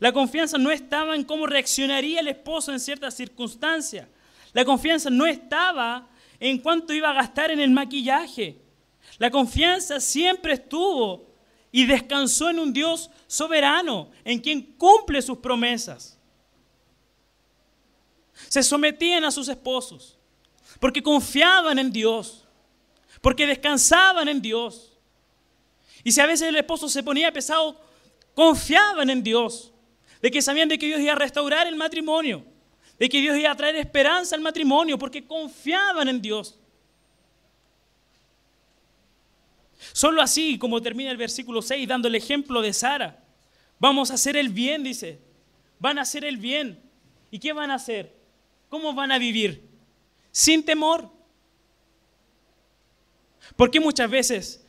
La 0.00 0.12
confianza 0.12 0.58
no 0.58 0.70
estaba 0.70 1.14
en 1.14 1.24
cómo 1.24 1.46
reaccionaría 1.46 2.20
el 2.20 2.28
esposo 2.28 2.72
en 2.72 2.80
ciertas 2.80 3.14
circunstancias. 3.14 4.08
La 4.52 4.64
confianza 4.64 5.10
no 5.10 5.26
estaba 5.26 6.08
en 6.40 6.58
cuánto 6.58 6.92
iba 6.92 7.10
a 7.10 7.14
gastar 7.14 7.50
en 7.50 7.60
el 7.60 7.70
maquillaje. 7.70 8.58
La 9.18 9.30
confianza 9.30 10.00
siempre 10.00 10.54
estuvo 10.54 11.34
y 11.70 11.86
descansó 11.86 12.50
en 12.50 12.58
un 12.58 12.72
Dios 12.72 13.10
soberano, 13.26 14.10
en 14.24 14.40
quien 14.40 14.62
cumple 14.76 15.20
sus 15.22 15.38
promesas. 15.38 16.18
Se 18.48 18.62
sometían 18.62 19.24
a 19.24 19.30
sus 19.30 19.48
esposos, 19.48 20.18
porque 20.78 21.02
confiaban 21.02 21.78
en 21.78 21.92
Dios, 21.92 22.46
porque 23.20 23.46
descansaban 23.46 24.28
en 24.28 24.40
Dios. 24.40 24.92
Y 26.04 26.12
si 26.12 26.20
a 26.20 26.26
veces 26.26 26.48
el 26.48 26.56
esposo 26.56 26.88
se 26.88 27.02
ponía 27.02 27.32
pesado, 27.32 27.80
confiaban 28.34 29.10
en 29.10 29.22
Dios, 29.22 29.72
de 30.24 30.30
que 30.30 30.40
sabían 30.40 30.70
de 30.70 30.78
que 30.78 30.86
Dios 30.86 31.02
iba 31.02 31.12
a 31.12 31.16
restaurar 31.16 31.66
el 31.66 31.76
matrimonio, 31.76 32.46
de 32.98 33.10
que 33.10 33.20
Dios 33.20 33.36
iba 33.36 33.50
a 33.50 33.54
traer 33.54 33.76
esperanza 33.76 34.34
al 34.34 34.40
matrimonio, 34.40 34.98
porque 34.98 35.26
confiaban 35.26 36.08
en 36.08 36.22
Dios. 36.22 36.58
Solo 39.92 40.22
así, 40.22 40.56
como 40.56 40.80
termina 40.80 41.10
el 41.10 41.18
versículo 41.18 41.60
6, 41.60 41.86
dando 41.86 42.08
el 42.08 42.14
ejemplo 42.14 42.62
de 42.62 42.72
Sara, 42.72 43.22
vamos 43.78 44.10
a 44.10 44.14
hacer 44.14 44.38
el 44.38 44.48
bien, 44.48 44.82
dice. 44.82 45.20
Van 45.78 45.98
a 45.98 46.02
hacer 46.02 46.24
el 46.24 46.38
bien. 46.38 46.82
¿Y 47.30 47.38
qué 47.38 47.52
van 47.52 47.70
a 47.70 47.74
hacer? 47.74 48.16
¿Cómo 48.70 48.94
van 48.94 49.12
a 49.12 49.18
vivir? 49.18 49.68
Sin 50.30 50.64
temor. 50.64 51.10
Porque 53.56 53.78
muchas 53.78 54.08
veces 54.08 54.66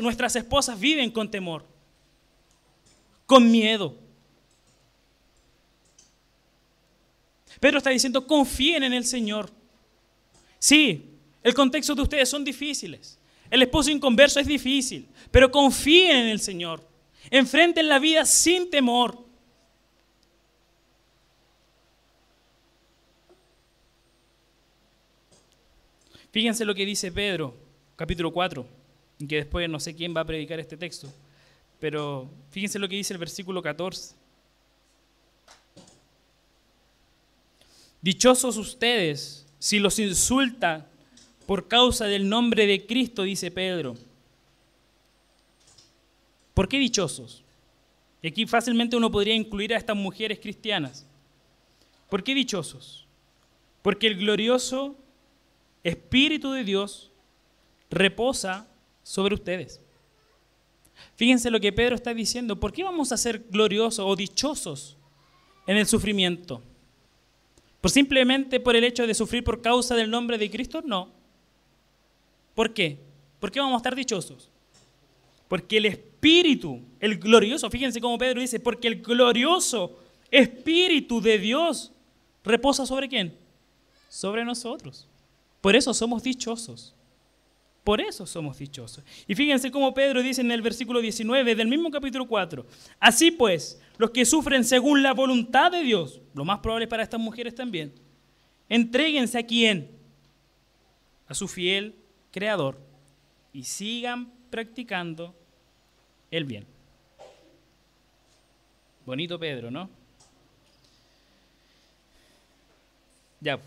nuestras 0.00 0.36
esposas 0.36 0.78
viven 0.78 1.10
con 1.10 1.28
temor, 1.28 1.66
con 3.26 3.50
miedo. 3.50 4.05
Pedro 7.60 7.78
está 7.78 7.90
diciendo, 7.90 8.26
confíen 8.26 8.82
en 8.82 8.92
el 8.92 9.04
Señor. 9.04 9.50
Sí, 10.58 11.16
el 11.42 11.54
contexto 11.54 11.94
de 11.94 12.02
ustedes 12.02 12.28
son 12.28 12.44
difíciles. 12.44 13.18
El 13.50 13.62
esposo 13.62 13.90
inconverso 13.90 14.40
es 14.40 14.46
difícil, 14.46 15.08
pero 15.30 15.50
confíen 15.50 16.16
en 16.16 16.28
el 16.28 16.40
Señor. 16.40 16.86
Enfrenten 17.30 17.88
la 17.88 17.98
vida 17.98 18.24
sin 18.24 18.70
temor. 18.70 19.24
Fíjense 26.30 26.64
lo 26.66 26.74
que 26.74 26.84
dice 26.84 27.10
Pedro, 27.12 27.54
capítulo 27.96 28.30
4, 28.30 28.66
y 29.20 29.26
que 29.26 29.36
después 29.36 29.70
no 29.70 29.80
sé 29.80 29.94
quién 29.94 30.14
va 30.14 30.20
a 30.20 30.26
predicar 30.26 30.60
este 30.60 30.76
texto, 30.76 31.10
pero 31.80 32.28
fíjense 32.50 32.78
lo 32.78 32.88
que 32.88 32.96
dice 32.96 33.14
el 33.14 33.18
versículo 33.18 33.62
14. 33.62 34.14
Dichosos 38.06 38.56
ustedes 38.56 39.44
si 39.58 39.80
los 39.80 39.98
insultan 39.98 40.86
por 41.44 41.66
causa 41.66 42.04
del 42.04 42.28
nombre 42.28 42.64
de 42.64 42.86
Cristo, 42.86 43.24
dice 43.24 43.50
Pedro. 43.50 43.96
¿Por 46.54 46.68
qué 46.68 46.78
dichosos? 46.78 47.42
Y 48.22 48.28
aquí 48.28 48.46
fácilmente 48.46 48.96
uno 48.96 49.10
podría 49.10 49.34
incluir 49.34 49.74
a 49.74 49.76
estas 49.76 49.96
mujeres 49.96 50.38
cristianas. 50.38 51.04
¿Por 52.08 52.22
qué 52.22 52.32
dichosos? 52.32 53.08
Porque 53.82 54.06
el 54.06 54.18
glorioso 54.18 54.94
Espíritu 55.82 56.52
de 56.52 56.62
Dios 56.62 57.10
reposa 57.90 58.68
sobre 59.02 59.34
ustedes. 59.34 59.80
Fíjense 61.16 61.50
lo 61.50 61.58
que 61.58 61.72
Pedro 61.72 61.96
está 61.96 62.14
diciendo. 62.14 62.60
¿Por 62.60 62.72
qué 62.72 62.84
vamos 62.84 63.10
a 63.10 63.16
ser 63.16 63.46
gloriosos 63.50 64.06
o 64.06 64.14
dichosos 64.14 64.96
en 65.66 65.76
el 65.76 65.88
sufrimiento? 65.88 66.62
¿Por 67.80 67.90
simplemente 67.90 68.58
por 68.58 68.74
el 68.74 68.84
hecho 68.84 69.06
de 69.06 69.14
sufrir 69.14 69.44
por 69.44 69.62
causa 69.62 69.94
del 69.94 70.10
nombre 70.10 70.38
de 70.38 70.50
Cristo? 70.50 70.82
No. 70.84 71.10
¿Por 72.54 72.72
qué? 72.72 72.98
¿Por 73.38 73.52
qué 73.52 73.60
vamos 73.60 73.74
a 73.74 73.76
estar 73.76 73.94
dichosos? 73.94 74.50
Porque 75.46 75.76
el 75.76 75.86
Espíritu, 75.86 76.80
el 76.98 77.18
glorioso, 77.18 77.70
fíjense 77.70 78.00
cómo 78.00 78.18
Pedro 78.18 78.40
dice, 78.40 78.58
porque 78.58 78.88
el 78.88 79.02
glorioso 79.02 79.96
Espíritu 80.30 81.20
de 81.20 81.38
Dios 81.38 81.92
reposa 82.42 82.86
sobre 82.86 83.08
quién? 83.08 83.36
Sobre 84.08 84.44
nosotros. 84.44 85.06
Por 85.60 85.76
eso 85.76 85.94
somos 85.94 86.22
dichosos. 86.22 86.95
Por 87.86 88.00
eso 88.00 88.26
somos 88.26 88.58
dichosos. 88.58 89.04
Y 89.28 89.36
fíjense 89.36 89.70
cómo 89.70 89.94
Pedro 89.94 90.20
dice 90.20 90.40
en 90.40 90.50
el 90.50 90.60
versículo 90.60 91.00
19 91.00 91.54
del 91.54 91.68
mismo 91.68 91.88
capítulo 91.88 92.26
4. 92.26 92.66
Así 92.98 93.30
pues, 93.30 93.80
los 93.96 94.10
que 94.10 94.24
sufren 94.24 94.64
según 94.64 95.04
la 95.04 95.14
voluntad 95.14 95.70
de 95.70 95.82
Dios, 95.82 96.20
lo 96.34 96.44
más 96.44 96.58
probable 96.58 96.88
para 96.88 97.04
estas 97.04 97.20
mujeres 97.20 97.54
también, 97.54 97.94
entréguense 98.68 99.38
a 99.38 99.46
quién? 99.46 99.88
A 101.28 101.34
su 101.34 101.46
fiel 101.46 101.94
creador 102.32 102.76
y 103.52 103.62
sigan 103.62 104.32
practicando 104.50 105.32
el 106.32 106.44
bien. 106.44 106.66
Bonito 109.04 109.38
Pedro, 109.38 109.70
¿no? 109.70 109.88
Ya, 113.40 113.60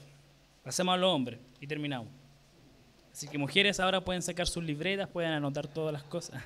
pasemos 0.61 0.93
a 0.93 0.97
los 0.97 1.09
hombres 1.09 1.39
y 1.61 1.67
terminamos. 1.67 2.18
Así 3.19 3.27
que 3.27 3.37
mujeres 3.37 3.81
ahora 3.81 3.99
pueden 3.99 4.21
sacar 4.21 4.47
sus 4.47 4.63
libretas, 4.63 5.09
pueden 5.09 5.31
anotar 5.31 5.67
todas 5.67 5.91
las 5.91 6.03
cosas. 6.03 6.41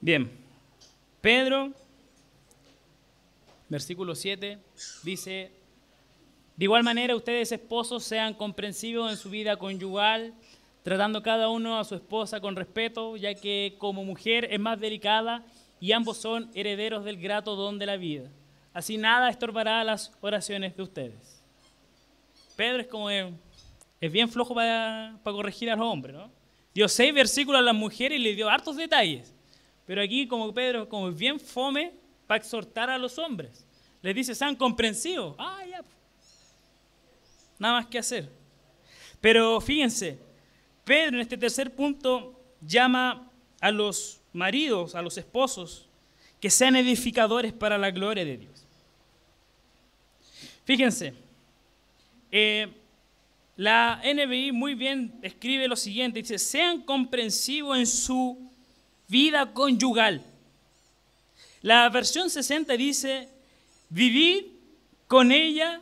Bien, 0.00 0.30
Pedro, 1.20 1.70
versículo 3.68 4.14
7, 4.14 4.58
dice, 5.02 5.52
de 6.56 6.64
igual 6.64 6.82
manera 6.82 7.14
ustedes 7.14 7.52
esposos 7.52 8.04
sean 8.04 8.32
comprensivos 8.32 9.10
en 9.10 9.18
su 9.18 9.28
vida 9.28 9.58
conyugal, 9.58 10.32
tratando 10.82 11.22
cada 11.22 11.50
uno 11.50 11.78
a 11.78 11.84
su 11.84 11.94
esposa 11.94 12.40
con 12.40 12.56
respeto, 12.56 13.18
ya 13.18 13.34
que 13.34 13.74
como 13.76 14.02
mujer 14.02 14.48
es 14.50 14.58
más 14.58 14.80
delicada 14.80 15.44
y 15.80 15.92
ambos 15.92 16.16
son 16.18 16.50
herederos 16.54 17.04
del 17.04 17.18
grato 17.18 17.56
don 17.56 17.78
de 17.78 17.86
la 17.86 17.96
vida. 17.96 18.28
Así 18.72 18.96
nada 18.96 19.30
estorbará 19.30 19.82
las 19.84 20.12
oraciones 20.20 20.76
de 20.76 20.82
ustedes. 20.82 21.42
Pedro 22.56 22.80
es 22.80 22.86
como 22.86 23.10
eh, 23.10 23.32
es 24.00 24.12
bien 24.12 24.28
flojo 24.28 24.54
para, 24.54 25.18
para 25.22 25.36
corregir 25.36 25.70
a 25.70 25.76
los 25.76 25.86
hombres, 25.86 26.16
¿no? 26.16 26.30
Dio 26.74 26.88
seis 26.88 27.12
versículos 27.12 27.58
a 27.60 27.62
las 27.62 27.74
mujeres 27.74 28.18
y 28.18 28.22
le 28.22 28.34
dio 28.34 28.48
hartos 28.48 28.76
detalles. 28.76 29.34
Pero 29.86 30.02
aquí 30.02 30.28
como 30.28 30.52
Pedro 30.52 30.88
como 30.88 31.08
es 31.08 31.16
bien 31.16 31.40
fome 31.40 31.92
para 32.26 32.38
exhortar 32.38 32.90
a 32.90 32.98
los 32.98 33.18
hombres. 33.18 33.66
Les 34.02 34.14
dice, 34.14 34.34
sean 34.34 34.54
comprensivos. 34.54 35.34
Ah, 35.38 35.64
ya. 35.68 35.82
Nada 37.58 37.74
más 37.74 37.86
que 37.86 37.98
hacer. 37.98 38.30
Pero 39.20 39.60
fíjense, 39.60 40.18
Pedro 40.84 41.16
en 41.16 41.22
este 41.22 41.36
tercer 41.36 41.74
punto 41.74 42.38
llama 42.60 43.28
a 43.60 43.70
los 43.70 44.17
maridos, 44.38 44.94
a 44.94 45.02
los 45.02 45.18
esposos, 45.18 45.86
que 46.40 46.48
sean 46.48 46.76
edificadores 46.76 47.52
para 47.52 47.76
la 47.76 47.90
gloria 47.90 48.24
de 48.24 48.38
Dios. 48.38 48.64
Fíjense, 50.64 51.14
eh, 52.30 52.68
la 53.56 54.00
NBI 54.04 54.52
muy 54.52 54.74
bien 54.74 55.18
escribe 55.22 55.66
lo 55.66 55.74
siguiente, 55.74 56.20
dice, 56.20 56.38
sean 56.38 56.82
comprensivos 56.82 57.76
en 57.76 57.86
su 57.86 58.38
vida 59.08 59.52
conyugal. 59.52 60.22
La 61.60 61.88
versión 61.88 62.30
60 62.30 62.76
dice, 62.76 63.28
vivir 63.88 64.52
con 65.08 65.32
ella 65.32 65.80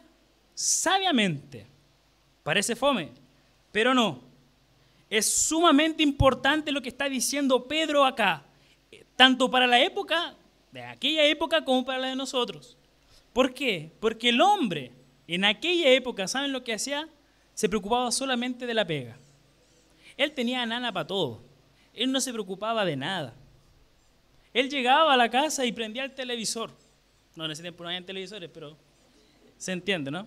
sabiamente. 0.54 1.66
Parece 2.42 2.74
fome, 2.74 3.10
pero 3.72 3.92
no. 3.92 4.22
Es 5.10 5.30
sumamente 5.30 6.02
importante 6.02 6.72
lo 6.72 6.80
que 6.80 6.88
está 6.88 7.08
diciendo 7.08 7.68
Pedro 7.68 8.06
acá, 8.06 8.45
tanto 9.16 9.50
para 9.50 9.66
la 9.66 9.80
época, 9.80 10.34
de 10.72 10.82
aquella 10.82 11.24
época, 11.24 11.64
como 11.64 11.84
para 11.84 11.98
la 11.98 12.08
de 12.08 12.16
nosotros. 12.16 12.76
¿Por 13.32 13.52
qué? 13.52 13.90
Porque 14.00 14.28
el 14.28 14.40
hombre 14.40 14.92
en 15.28 15.44
aquella 15.44 15.90
época, 15.90 16.28
¿saben 16.28 16.52
lo 16.52 16.62
que 16.62 16.74
hacía? 16.74 17.08
Se 17.54 17.68
preocupaba 17.68 18.12
solamente 18.12 18.66
de 18.66 18.74
la 18.74 18.86
pega. 18.86 19.16
Él 20.16 20.32
tenía 20.32 20.64
nana 20.64 20.92
para 20.92 21.06
todo. 21.06 21.42
Él 21.92 22.12
no 22.12 22.20
se 22.20 22.32
preocupaba 22.32 22.84
de 22.84 22.96
nada. 22.96 23.34
Él 24.52 24.70
llegaba 24.70 25.14
a 25.14 25.16
la 25.16 25.30
casa 25.30 25.64
y 25.64 25.72
prendía 25.72 26.04
el 26.04 26.14
televisor. 26.14 26.70
No, 27.34 27.44
en 27.44 27.50
ese 27.50 27.62
tiempo 27.62 27.82
no 27.82 27.90
había 27.90 28.04
televisores, 28.04 28.48
pero 28.52 28.76
se 29.58 29.72
entiende, 29.72 30.10
¿no? 30.10 30.26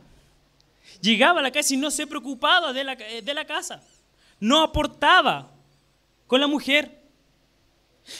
Llegaba 1.02 1.40
a 1.40 1.44
la 1.44 1.52
casa 1.52 1.74
y 1.74 1.78
no 1.78 1.92
se 1.92 2.06
preocupaba 2.06 2.74
de 2.74 2.84
la, 2.84 2.96
de 2.96 3.34
la 3.34 3.46
casa. 3.46 3.82
No 4.40 4.62
aportaba 4.62 5.52
con 6.28 6.42
la 6.42 6.48
mujer. 6.48 6.99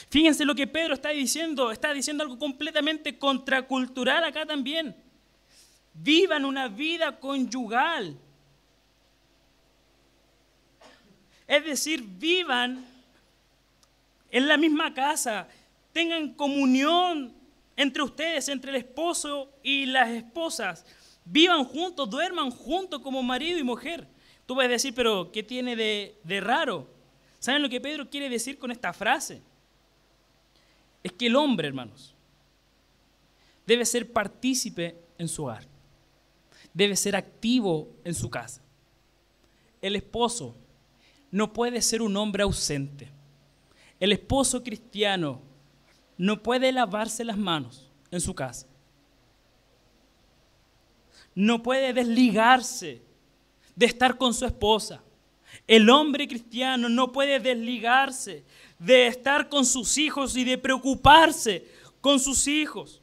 Fíjense 0.08 0.44
lo 0.44 0.54
que 0.54 0.66
Pedro 0.66 0.94
está 0.94 1.10
diciendo. 1.10 1.70
Está 1.70 1.92
diciendo 1.92 2.22
algo 2.22 2.38
completamente 2.38 3.18
contracultural 3.18 4.24
acá 4.24 4.46
también. 4.46 4.94
Vivan 5.94 6.44
una 6.44 6.68
vida 6.68 7.18
conyugal. 7.18 8.16
Es 11.46 11.64
decir, 11.64 12.02
vivan 12.02 12.84
en 14.30 14.46
la 14.46 14.56
misma 14.56 14.94
casa, 14.94 15.48
tengan 15.92 16.32
comunión 16.34 17.34
entre 17.76 18.02
ustedes, 18.02 18.48
entre 18.48 18.70
el 18.70 18.76
esposo 18.76 19.52
y 19.62 19.86
las 19.86 20.10
esposas. 20.10 20.86
Vivan 21.24 21.64
juntos, 21.64 22.08
duerman 22.08 22.50
juntos 22.50 23.00
como 23.00 23.22
marido 23.22 23.58
y 23.58 23.64
mujer. 23.64 24.06
Tú 24.46 24.54
puedes 24.54 24.70
decir, 24.70 24.94
pero 24.94 25.30
¿qué 25.32 25.42
tiene 25.42 25.74
de, 25.76 26.16
de 26.22 26.40
raro? 26.40 26.88
¿Saben 27.38 27.62
lo 27.62 27.68
que 27.68 27.80
Pedro 27.80 28.08
quiere 28.08 28.28
decir 28.28 28.58
con 28.58 28.70
esta 28.70 28.92
frase? 28.92 29.42
Es 31.02 31.12
que 31.12 31.26
el 31.26 31.36
hombre, 31.36 31.68
hermanos, 31.68 32.14
debe 33.66 33.84
ser 33.84 34.12
partícipe 34.12 34.96
en 35.18 35.28
su 35.28 35.44
hogar. 35.44 35.66
Debe 36.74 36.96
ser 36.96 37.16
activo 37.16 37.88
en 38.04 38.14
su 38.14 38.28
casa. 38.30 38.62
El 39.80 39.96
esposo 39.96 40.56
no 41.30 41.52
puede 41.52 41.80
ser 41.80 42.02
un 42.02 42.16
hombre 42.16 42.42
ausente. 42.42 43.08
El 43.98 44.12
esposo 44.12 44.62
cristiano 44.62 45.40
no 46.16 46.42
puede 46.42 46.72
lavarse 46.72 47.24
las 47.24 47.38
manos 47.38 47.90
en 48.10 48.20
su 48.20 48.34
casa. 48.34 48.66
No 51.34 51.62
puede 51.62 51.92
desligarse 51.92 53.02
de 53.74 53.86
estar 53.86 54.18
con 54.18 54.34
su 54.34 54.44
esposa. 54.44 55.02
El 55.66 55.88
hombre 55.88 56.28
cristiano 56.28 56.88
no 56.88 57.12
puede 57.12 57.40
desligarse 57.40 58.44
de 58.80 59.06
estar 59.06 59.48
con 59.50 59.64
sus 59.66 59.98
hijos 59.98 60.34
y 60.36 60.42
de 60.42 60.56
preocuparse 60.56 61.68
con 62.00 62.18
sus 62.18 62.48
hijos, 62.48 63.02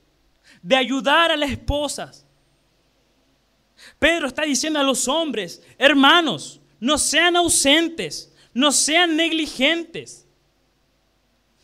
de 0.62 0.76
ayudar 0.76 1.32
a 1.32 1.38
las 1.38 1.52
esposas. 1.52 2.26
Pedro 4.00 4.28
está 4.28 4.42
diciendo 4.42 4.80
a 4.80 4.84
los 4.84 5.08
hombres, 5.08 5.62
hermanos, 5.78 6.60
no 6.80 6.98
sean 6.98 7.36
ausentes, 7.36 8.34
no 8.56 8.72
sean 8.72 9.16
negligentes, 9.16 10.26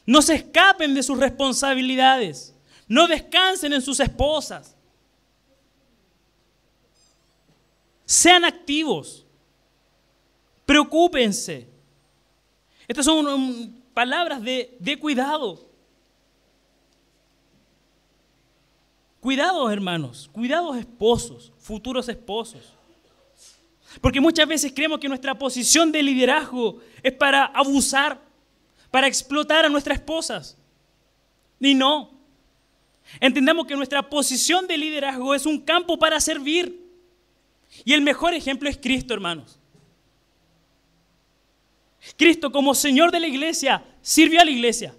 no 0.06 0.22
se 0.22 0.36
escapen 0.36 0.94
de 0.94 1.02
sus 1.02 1.18
responsabilidades, 1.18 2.56
no 2.88 3.08
descansen 3.08 3.74
en 3.74 3.82
sus 3.82 4.00
esposas. 4.00 4.76
Sean 8.06 8.46
activos, 8.46 9.26
preocúpense. 10.68 11.68
Estas 12.88 13.06
son 13.06 13.83
palabras 13.94 14.42
de, 14.42 14.76
de 14.80 14.98
cuidado. 14.98 15.70
Cuidados, 19.20 19.72
hermanos, 19.72 20.30
cuidados 20.34 20.76
esposos, 20.78 21.54
futuros 21.58 22.10
esposos. 22.10 22.74
Porque 24.02 24.20
muchas 24.20 24.48
veces 24.48 24.74
creemos 24.76 25.00
que 25.00 25.08
nuestra 25.08 25.38
posición 25.38 25.92
de 25.92 26.04
liderazgo 26.04 26.80
es 27.02 27.14
para 27.14 27.46
abusar, 27.46 28.20
para 28.92 29.08
explotar 29.08 29.66
a 29.66 29.70
nuestras 29.70 30.00
esposas. 30.00 30.58
Y 31.60 31.74
no. 31.74 32.12
Entendamos 33.20 33.66
que 33.66 33.76
nuestra 33.76 34.10
posición 34.10 34.68
de 34.68 34.78
liderazgo 34.78 35.34
es 35.36 35.46
un 35.46 35.60
campo 35.60 35.98
para 35.98 36.20
servir. 36.20 36.84
Y 37.86 37.94
el 37.94 38.02
mejor 38.02 38.34
ejemplo 38.34 38.70
es 38.70 38.78
Cristo, 38.78 39.14
hermanos. 39.14 39.60
Cristo 42.18 42.52
como 42.52 42.76
Señor 42.76 43.12
de 43.12 43.20
la 43.20 43.28
iglesia 43.28 43.84
sirvió 44.02 44.42
a 44.42 44.46
la 44.46 44.52
iglesia. 44.52 44.96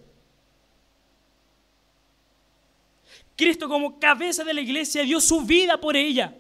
Cristo 3.37 3.69
como 3.69 3.99
cabeza 3.99 4.45
de 4.45 4.55
la 4.55 4.61
iglesia 4.61 5.03
dio 5.03 5.21
su 5.21 5.41
vida 5.43 5.81
por 5.81 5.97
ella. 5.97 6.37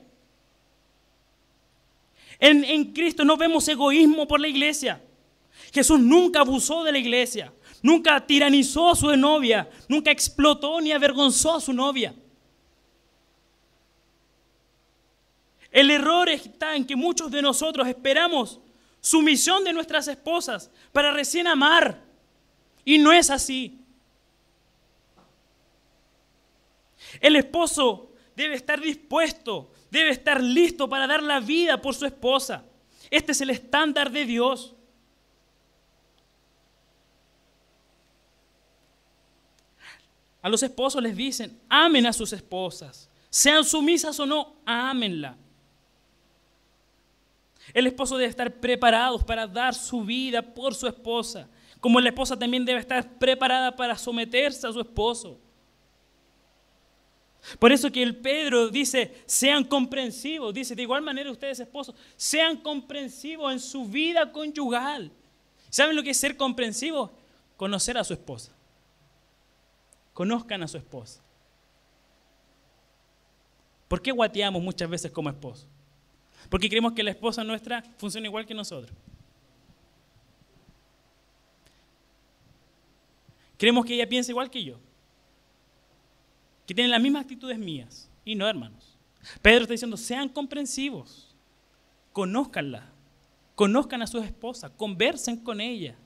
En, 2.38 2.64
en 2.64 2.92
Cristo 2.92 3.24
no 3.24 3.36
vemos 3.36 3.66
egoísmo 3.68 4.26
por 4.26 4.40
la 4.40 4.48
iglesia. 4.48 5.02
Jesús 5.72 5.98
nunca 5.98 6.40
abusó 6.40 6.84
de 6.84 6.92
la 6.92 6.98
iglesia, 6.98 7.52
nunca 7.82 8.24
tiranizó 8.24 8.90
a 8.90 8.96
su 8.96 9.14
novia, 9.16 9.68
nunca 9.88 10.10
explotó 10.10 10.80
ni 10.80 10.92
avergonzó 10.92 11.56
a 11.56 11.60
su 11.60 11.72
novia. 11.72 12.14
El 15.70 15.90
error 15.90 16.28
está 16.28 16.76
en 16.76 16.86
que 16.86 16.94
muchos 16.94 17.30
de 17.32 17.42
nosotros 17.42 17.88
esperamos 17.88 18.60
sumisión 19.04 19.64
de 19.64 19.74
nuestras 19.74 20.08
esposas 20.08 20.70
para 20.90 21.12
recién 21.12 21.46
amar. 21.46 22.02
Y 22.86 22.96
no 22.96 23.12
es 23.12 23.28
así. 23.28 23.78
El 27.20 27.36
esposo 27.36 28.12
debe 28.34 28.54
estar 28.54 28.80
dispuesto, 28.80 29.70
debe 29.90 30.08
estar 30.08 30.42
listo 30.42 30.88
para 30.88 31.06
dar 31.06 31.22
la 31.22 31.38
vida 31.38 31.82
por 31.82 31.94
su 31.94 32.06
esposa. 32.06 32.64
Este 33.10 33.32
es 33.32 33.42
el 33.42 33.50
estándar 33.50 34.10
de 34.10 34.24
Dios. 34.24 34.74
A 40.40 40.48
los 40.48 40.62
esposos 40.62 41.02
les 41.02 41.14
dicen, 41.14 41.60
amen 41.68 42.06
a 42.06 42.12
sus 42.14 42.32
esposas, 42.32 43.10
sean 43.28 43.64
sumisas 43.64 44.18
o 44.18 44.24
no, 44.24 44.56
ámenla. 44.64 45.36
El 47.72 47.86
esposo 47.86 48.16
debe 48.16 48.30
estar 48.30 48.52
preparado 48.60 49.18
para 49.18 49.46
dar 49.46 49.74
su 49.74 50.04
vida 50.04 50.42
por 50.42 50.74
su 50.74 50.86
esposa, 50.86 51.48
como 51.80 52.00
la 52.00 52.10
esposa 52.10 52.38
también 52.38 52.64
debe 52.64 52.80
estar 52.80 53.18
preparada 53.18 53.74
para 53.74 53.96
someterse 53.96 54.66
a 54.66 54.72
su 54.72 54.80
esposo. 54.80 55.38
Por 57.58 57.72
eso 57.72 57.92
que 57.92 58.02
el 58.02 58.16
Pedro 58.16 58.68
dice, 58.68 59.22
sean 59.26 59.64
comprensivos, 59.64 60.54
dice, 60.54 60.74
de 60.74 60.82
igual 60.82 61.02
manera 61.02 61.30
ustedes 61.30 61.60
esposos, 61.60 61.94
sean 62.16 62.56
comprensivos 62.56 63.52
en 63.52 63.60
su 63.60 63.84
vida 63.84 64.32
conyugal. 64.32 65.12
¿Saben 65.68 65.94
lo 65.94 66.02
que 66.02 66.10
es 66.10 66.16
ser 66.16 66.36
comprensivo? 66.36 67.12
Conocer 67.56 67.98
a 67.98 68.04
su 68.04 68.14
esposa. 68.14 68.52
conozcan 70.14 70.62
a 70.62 70.68
su 70.68 70.76
esposa. 70.76 71.20
¿Por 73.88 74.00
qué 74.00 74.12
guateamos 74.12 74.62
muchas 74.62 74.88
veces 74.88 75.10
como 75.10 75.28
esposos? 75.28 75.66
Porque 76.54 76.68
creemos 76.68 76.92
que 76.92 77.02
la 77.02 77.10
esposa 77.10 77.42
nuestra 77.42 77.82
funciona 77.96 78.28
igual 78.28 78.46
que 78.46 78.54
nosotros. 78.54 78.96
Creemos 83.58 83.84
que 83.84 83.94
ella 83.94 84.08
piensa 84.08 84.30
igual 84.30 84.48
que 84.48 84.62
yo. 84.62 84.78
Que 86.64 86.72
tiene 86.72 86.90
las 86.90 87.02
mismas 87.02 87.22
actitudes 87.22 87.58
mías. 87.58 88.08
Y 88.24 88.36
no, 88.36 88.46
hermanos. 88.46 88.96
Pedro 89.42 89.62
está 89.62 89.72
diciendo, 89.72 89.96
sean 89.96 90.28
comprensivos. 90.28 91.34
Conózcanla. 92.12 92.88
Conozcan 93.56 94.02
a 94.02 94.06
sus 94.06 94.24
esposas. 94.24 94.70
Conversen 94.76 95.38
con 95.38 95.60
ella. 95.60 95.96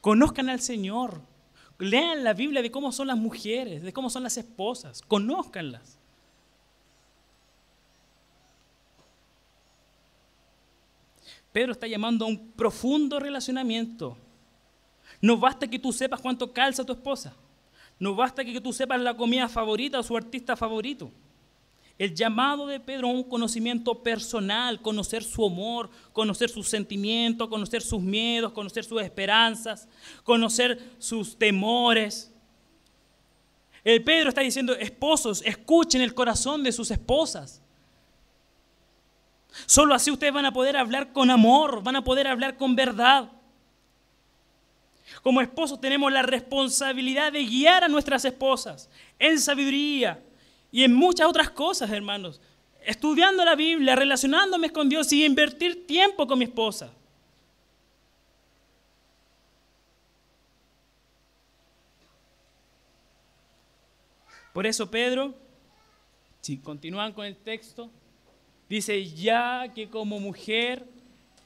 Conozcan 0.00 0.48
al 0.48 0.58
Señor. 0.58 1.20
Lean 1.78 2.24
la 2.24 2.32
Biblia 2.32 2.60
de 2.60 2.72
cómo 2.72 2.90
son 2.90 3.06
las 3.06 3.18
mujeres, 3.18 3.84
de 3.84 3.92
cómo 3.92 4.10
son 4.10 4.24
las 4.24 4.36
esposas. 4.36 5.00
Conózcanlas. 5.02 6.00
Pedro 11.54 11.70
está 11.70 11.86
llamando 11.86 12.24
a 12.24 12.28
un 12.28 12.50
profundo 12.50 13.20
relacionamiento. 13.20 14.18
No 15.20 15.36
basta 15.36 15.68
que 15.68 15.78
tú 15.78 15.92
sepas 15.92 16.20
cuánto 16.20 16.52
calza 16.52 16.84
tu 16.84 16.92
esposa. 16.92 17.32
No 17.96 18.16
basta 18.16 18.44
que 18.44 18.60
tú 18.60 18.72
sepas 18.72 19.00
la 19.00 19.16
comida 19.16 19.48
favorita 19.48 20.00
o 20.00 20.02
su 20.02 20.16
artista 20.16 20.56
favorito. 20.56 21.12
El 21.96 22.12
llamado 22.12 22.66
de 22.66 22.80
Pedro 22.80 23.06
a 23.06 23.12
un 23.12 23.22
conocimiento 23.22 24.02
personal, 24.02 24.82
conocer 24.82 25.22
su 25.22 25.46
amor, 25.46 25.90
conocer 26.12 26.50
sus 26.50 26.66
sentimientos, 26.66 27.46
conocer 27.46 27.82
sus 27.82 28.02
miedos, 28.02 28.50
conocer 28.52 28.82
sus 28.82 29.00
esperanzas, 29.00 29.86
conocer 30.24 30.96
sus 30.98 31.38
temores. 31.38 32.34
El 33.84 34.02
Pedro 34.02 34.30
está 34.30 34.40
diciendo, 34.40 34.74
esposos, 34.74 35.40
escuchen 35.46 36.00
el 36.00 36.14
corazón 36.14 36.64
de 36.64 36.72
sus 36.72 36.90
esposas. 36.90 37.63
Solo 39.66 39.94
así 39.94 40.10
ustedes 40.10 40.32
van 40.32 40.46
a 40.46 40.52
poder 40.52 40.76
hablar 40.76 41.12
con 41.12 41.30
amor, 41.30 41.82
van 41.82 41.96
a 41.96 42.04
poder 42.04 42.26
hablar 42.26 42.56
con 42.56 42.74
verdad. 42.74 43.30
Como 45.22 45.40
esposos 45.40 45.80
tenemos 45.80 46.12
la 46.12 46.22
responsabilidad 46.22 47.32
de 47.32 47.44
guiar 47.44 47.84
a 47.84 47.88
nuestras 47.88 48.24
esposas 48.24 48.90
en 49.18 49.40
sabiduría 49.40 50.22
y 50.70 50.82
en 50.84 50.94
muchas 50.94 51.26
otras 51.26 51.50
cosas, 51.50 51.90
hermanos. 51.90 52.40
Estudiando 52.84 53.44
la 53.44 53.54
Biblia, 53.54 53.96
relacionándome 53.96 54.70
con 54.70 54.88
Dios 54.88 55.10
y 55.12 55.24
invertir 55.24 55.86
tiempo 55.86 56.26
con 56.26 56.38
mi 56.38 56.44
esposa. 56.44 56.92
Por 64.52 64.66
eso 64.66 64.90
Pedro, 64.90 65.34
si 66.40 66.58
continúan 66.58 67.12
con 67.12 67.24
el 67.24 67.36
texto, 67.36 67.90
dice, 68.68 69.04
ya 69.06 69.70
que 69.74 69.88
como 69.88 70.20
mujer 70.20 70.86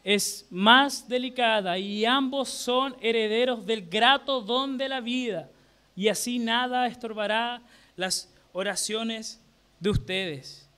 es 0.05 0.47
más 0.51 1.09
delicada 1.09 1.79
y 1.79 2.05
ambos 2.05 2.49
son 2.49 2.97
herederos 3.01 3.67
del 3.67 3.89
grato 3.89 4.41
don 4.41 4.79
de 4.79 4.89
la 4.89 5.01
vida, 5.01 5.51
y 5.95 6.09
así 6.09 6.39
nada 6.39 6.87
estorbará 6.87 7.61
las 7.97 8.33
oraciones 8.53 9.41
de 9.81 9.91
ustedes. 9.91 10.69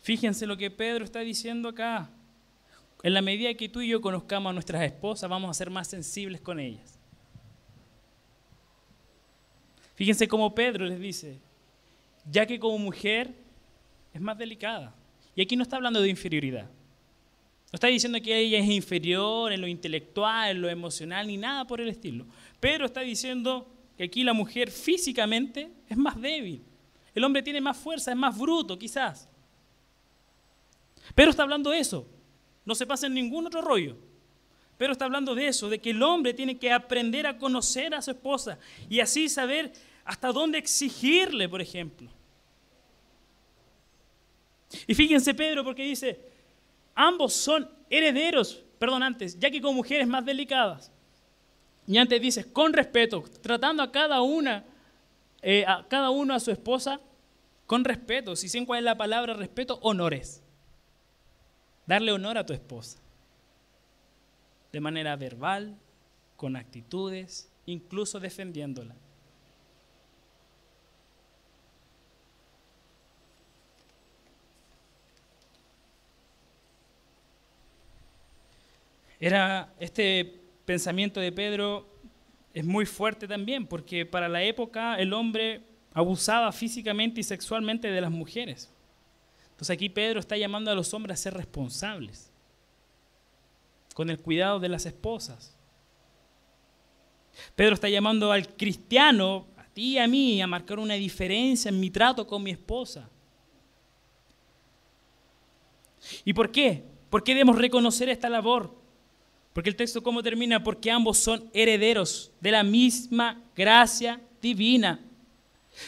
Fíjense 0.00 0.46
lo 0.46 0.56
que 0.56 0.70
Pedro 0.70 1.04
está 1.04 1.20
diciendo 1.20 1.68
acá. 1.68 2.10
En 3.02 3.14
la 3.14 3.22
medida 3.22 3.52
que 3.54 3.68
tú 3.68 3.80
y 3.80 3.88
yo 3.88 4.00
conozcamos 4.00 4.50
a 4.50 4.52
nuestras 4.52 4.82
esposas, 4.82 5.28
vamos 5.28 5.50
a 5.50 5.54
ser 5.54 5.70
más 5.70 5.88
sensibles 5.88 6.40
con 6.40 6.60
ellas. 6.60 6.98
Fíjense 9.94 10.28
cómo 10.28 10.54
Pedro 10.54 10.84
les 10.84 11.00
dice, 11.00 11.38
ya 12.30 12.44
que 12.44 12.58
como 12.58 12.78
mujer 12.78 13.32
es 14.12 14.20
más 14.20 14.36
delicada. 14.36 14.94
Y 15.36 15.42
aquí 15.42 15.54
no 15.54 15.62
está 15.62 15.76
hablando 15.76 16.00
de 16.00 16.08
inferioridad. 16.08 16.64
No 16.64 17.76
está 17.76 17.88
diciendo 17.88 18.20
que 18.22 18.36
ella 18.36 18.58
es 18.58 18.70
inferior 18.70 19.52
en 19.52 19.60
lo 19.60 19.68
intelectual, 19.68 20.50
en 20.50 20.62
lo 20.62 20.68
emocional, 20.70 21.26
ni 21.26 21.36
nada 21.36 21.66
por 21.66 21.80
el 21.80 21.88
estilo. 21.88 22.26
Pero 22.58 22.86
está 22.86 23.02
diciendo 23.02 23.70
que 23.96 24.04
aquí 24.04 24.24
la 24.24 24.32
mujer 24.32 24.70
físicamente 24.70 25.70
es 25.88 25.96
más 25.96 26.20
débil. 26.20 26.62
El 27.14 27.22
hombre 27.22 27.42
tiene 27.42 27.60
más 27.60 27.76
fuerza, 27.76 28.10
es 28.10 28.16
más 28.16 28.36
bruto 28.36 28.78
quizás. 28.78 29.28
Pero 31.14 31.30
está 31.30 31.42
hablando 31.42 31.70
de 31.70 31.80
eso. 31.80 32.08
No 32.64 32.74
se 32.74 32.86
pasa 32.86 33.06
en 33.06 33.14
ningún 33.14 33.46
otro 33.46 33.60
rollo. 33.60 33.96
Pero 34.78 34.92
está 34.92 35.04
hablando 35.04 35.34
de 35.34 35.48
eso, 35.48 35.68
de 35.68 35.78
que 35.78 35.90
el 35.90 36.02
hombre 36.02 36.34
tiene 36.34 36.58
que 36.58 36.72
aprender 36.72 37.26
a 37.26 37.38
conocer 37.38 37.94
a 37.94 38.02
su 38.02 38.10
esposa 38.10 38.58
y 38.88 39.00
así 39.00 39.28
saber 39.28 39.72
hasta 40.04 40.32
dónde 40.32 40.58
exigirle, 40.58 41.48
por 41.48 41.60
ejemplo. 41.60 42.10
Y 44.86 44.94
fíjense 44.94 45.34
Pedro 45.34 45.64
porque 45.64 45.82
dice, 45.82 46.20
ambos 46.94 47.32
son 47.32 47.68
herederos, 47.90 48.64
perdón, 48.78 49.02
antes, 49.02 49.38
ya 49.38 49.50
que 49.50 49.60
con 49.60 49.74
mujeres 49.74 50.06
más 50.06 50.24
delicadas. 50.24 50.90
Y 51.86 51.98
antes 51.98 52.20
dice, 52.20 52.52
con 52.52 52.72
respeto, 52.72 53.24
tratando 53.40 53.82
a 53.82 53.92
cada 53.92 54.20
una, 54.22 54.64
eh, 55.42 55.64
a 55.66 55.86
cada 55.88 56.10
uno 56.10 56.34
a 56.34 56.40
su 56.40 56.50
esposa 56.50 57.00
con 57.66 57.84
respeto. 57.84 58.34
Si 58.34 58.48
saben 58.48 58.66
cuál 58.66 58.78
es 58.80 58.84
la 58.84 58.96
palabra 58.96 59.34
respeto, 59.34 59.78
honores. 59.82 60.42
Darle 61.86 62.12
honor 62.12 62.38
a 62.38 62.46
tu 62.46 62.52
esposa. 62.52 62.98
De 64.72 64.80
manera 64.80 65.14
verbal, 65.16 65.78
con 66.36 66.56
actitudes, 66.56 67.50
incluso 67.66 68.18
defendiéndola. 68.18 68.96
Era 79.26 79.74
este 79.80 80.40
pensamiento 80.64 81.18
de 81.18 81.32
Pedro 81.32 81.84
es 82.54 82.64
muy 82.64 82.86
fuerte 82.86 83.26
también, 83.26 83.66
porque 83.66 84.06
para 84.06 84.28
la 84.28 84.44
época 84.44 84.94
el 85.00 85.12
hombre 85.12 85.64
abusaba 85.92 86.52
físicamente 86.52 87.18
y 87.18 87.24
sexualmente 87.24 87.90
de 87.90 88.00
las 88.00 88.12
mujeres. 88.12 88.72
Entonces 89.50 89.74
aquí 89.74 89.88
Pedro 89.88 90.20
está 90.20 90.36
llamando 90.36 90.70
a 90.70 90.76
los 90.76 90.94
hombres 90.94 91.18
a 91.18 91.22
ser 91.24 91.34
responsables 91.34 92.30
con 93.94 94.10
el 94.10 94.20
cuidado 94.20 94.60
de 94.60 94.68
las 94.68 94.86
esposas. 94.86 95.56
Pedro 97.56 97.74
está 97.74 97.88
llamando 97.88 98.30
al 98.30 98.54
cristiano, 98.54 99.48
a 99.56 99.64
ti 99.64 99.94
y 99.94 99.98
a 99.98 100.06
mí, 100.06 100.40
a 100.40 100.46
marcar 100.46 100.78
una 100.78 100.94
diferencia 100.94 101.68
en 101.70 101.80
mi 101.80 101.90
trato 101.90 102.28
con 102.28 102.44
mi 102.44 102.52
esposa. 102.52 103.10
¿Y 106.24 106.32
por 106.32 106.52
qué? 106.52 106.84
¿Por 107.10 107.24
qué 107.24 107.32
debemos 107.32 107.58
reconocer 107.58 108.08
esta 108.08 108.30
labor? 108.30 108.85
Porque 109.56 109.70
el 109.70 109.76
texto 109.76 110.02
cómo 110.02 110.22
termina, 110.22 110.62
porque 110.62 110.90
ambos 110.90 111.16
son 111.16 111.48
herederos 111.54 112.30
de 112.42 112.50
la 112.50 112.62
misma 112.62 113.40
gracia 113.56 114.20
divina. 114.42 115.00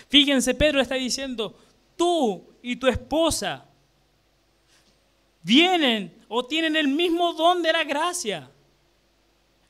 Fíjense, 0.09 0.55
Pedro 0.55 0.81
está 0.81 0.95
diciendo, 0.95 1.55
tú 1.95 2.47
y 2.63 2.77
tu 2.77 2.87
esposa 2.87 3.67
vienen 5.43 6.15
o 6.29 6.47
tienen 6.47 6.77
el 6.77 6.89
mismo 6.89 7.35
don 7.35 7.61
de 7.61 7.71
la 7.75 7.85
gracia. 7.85 8.51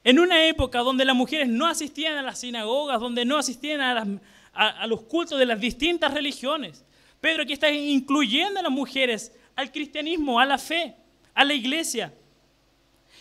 En 0.05 0.21
una 0.21 0.45
época 0.47 0.79
donde 0.79 1.05
las 1.05 1.17
mujeres 1.17 1.49
no 1.49 1.67
asistían 1.67 2.19
a 2.19 2.23
las 2.23 2.39
sinagogas, 2.39 3.01
donde 3.01 3.25
no 3.25 3.37
asistían 3.37 3.81
a, 3.81 4.21
a 4.53 4.87
los 4.87 5.01
cultos 5.01 5.41
de 5.41 5.47
las 5.47 5.59
distintas 5.59 6.15
religiones, 6.15 6.85
Pedro 7.21 7.43
aquí 7.43 7.55
está 7.55 7.69
incluyendo 7.69 8.61
a 8.61 8.63
las 8.63 8.71
mujeres 8.71 9.33
al 9.57 9.73
cristianismo, 9.73 10.39
a 10.39 10.47
la 10.47 10.57
fe, 10.57 10.95
a 11.35 11.45
la 11.45 11.55
iglesia. 11.55 12.15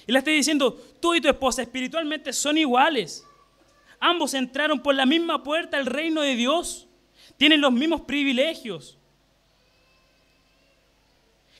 Y 0.07 0.13
le 0.13 0.19
está 0.19 0.31
diciendo, 0.31 0.81
tú 1.01 1.13
y 1.13 1.21
tu 1.21 1.27
esposa 1.27 1.61
espiritualmente 1.61 2.31
son 2.31 2.57
iguales. 2.57 3.25
Ambos 3.99 4.33
entraron 4.33 4.79
por 4.79 4.95
la 4.95 5.05
misma 5.05 5.43
puerta 5.43 5.77
al 5.77 5.85
reino 5.85 6.21
de 6.21 6.35
Dios. 6.35 6.87
Tienen 7.35 7.59
los 7.59 7.73
mismos 7.73 8.01
privilegios. 8.01 8.97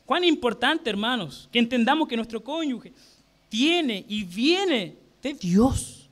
Cuán 0.06 0.24
importante, 0.24 0.90
hermanos, 0.90 1.50
que 1.52 1.60
entendamos 1.60 2.08
que 2.08 2.16
nuestro 2.16 2.42
cónyuge 2.42 2.94
tiene 3.50 4.06
y 4.08 4.24
viene 4.24 4.98
de 5.22 5.34
Dios. 5.34 6.10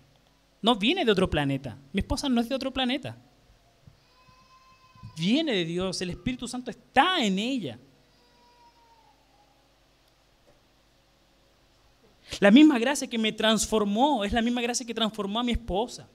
No 0.61 0.75
viene 0.75 1.05
de 1.05 1.11
otro 1.11 1.29
planeta. 1.29 1.77
Mi 1.93 1.99
esposa 1.99 2.27
no 2.27 2.41
es 2.41 2.49
de 2.49 2.55
otro 2.55 2.73
planeta. 2.73 3.17
Viene 5.17 5.53
de 5.53 5.63
Dios. 5.63 6.01
El 6.01 6.09
Espíritu 6.09 6.47
Santo 6.47 6.71
está 6.71 7.23
en 7.23 7.39
ella. 7.39 7.79
La 12.39 12.51
misma 12.51 12.79
gracia 12.79 13.07
que 13.07 13.17
me 13.17 13.31
transformó 13.31 14.23
es 14.23 14.33
la 14.33 14.41
misma 14.41 14.61
gracia 14.61 14.85
que 14.85 14.93
transformó 14.93 15.39
a 15.39 15.43
mi 15.43 15.53
esposa. 15.53 16.07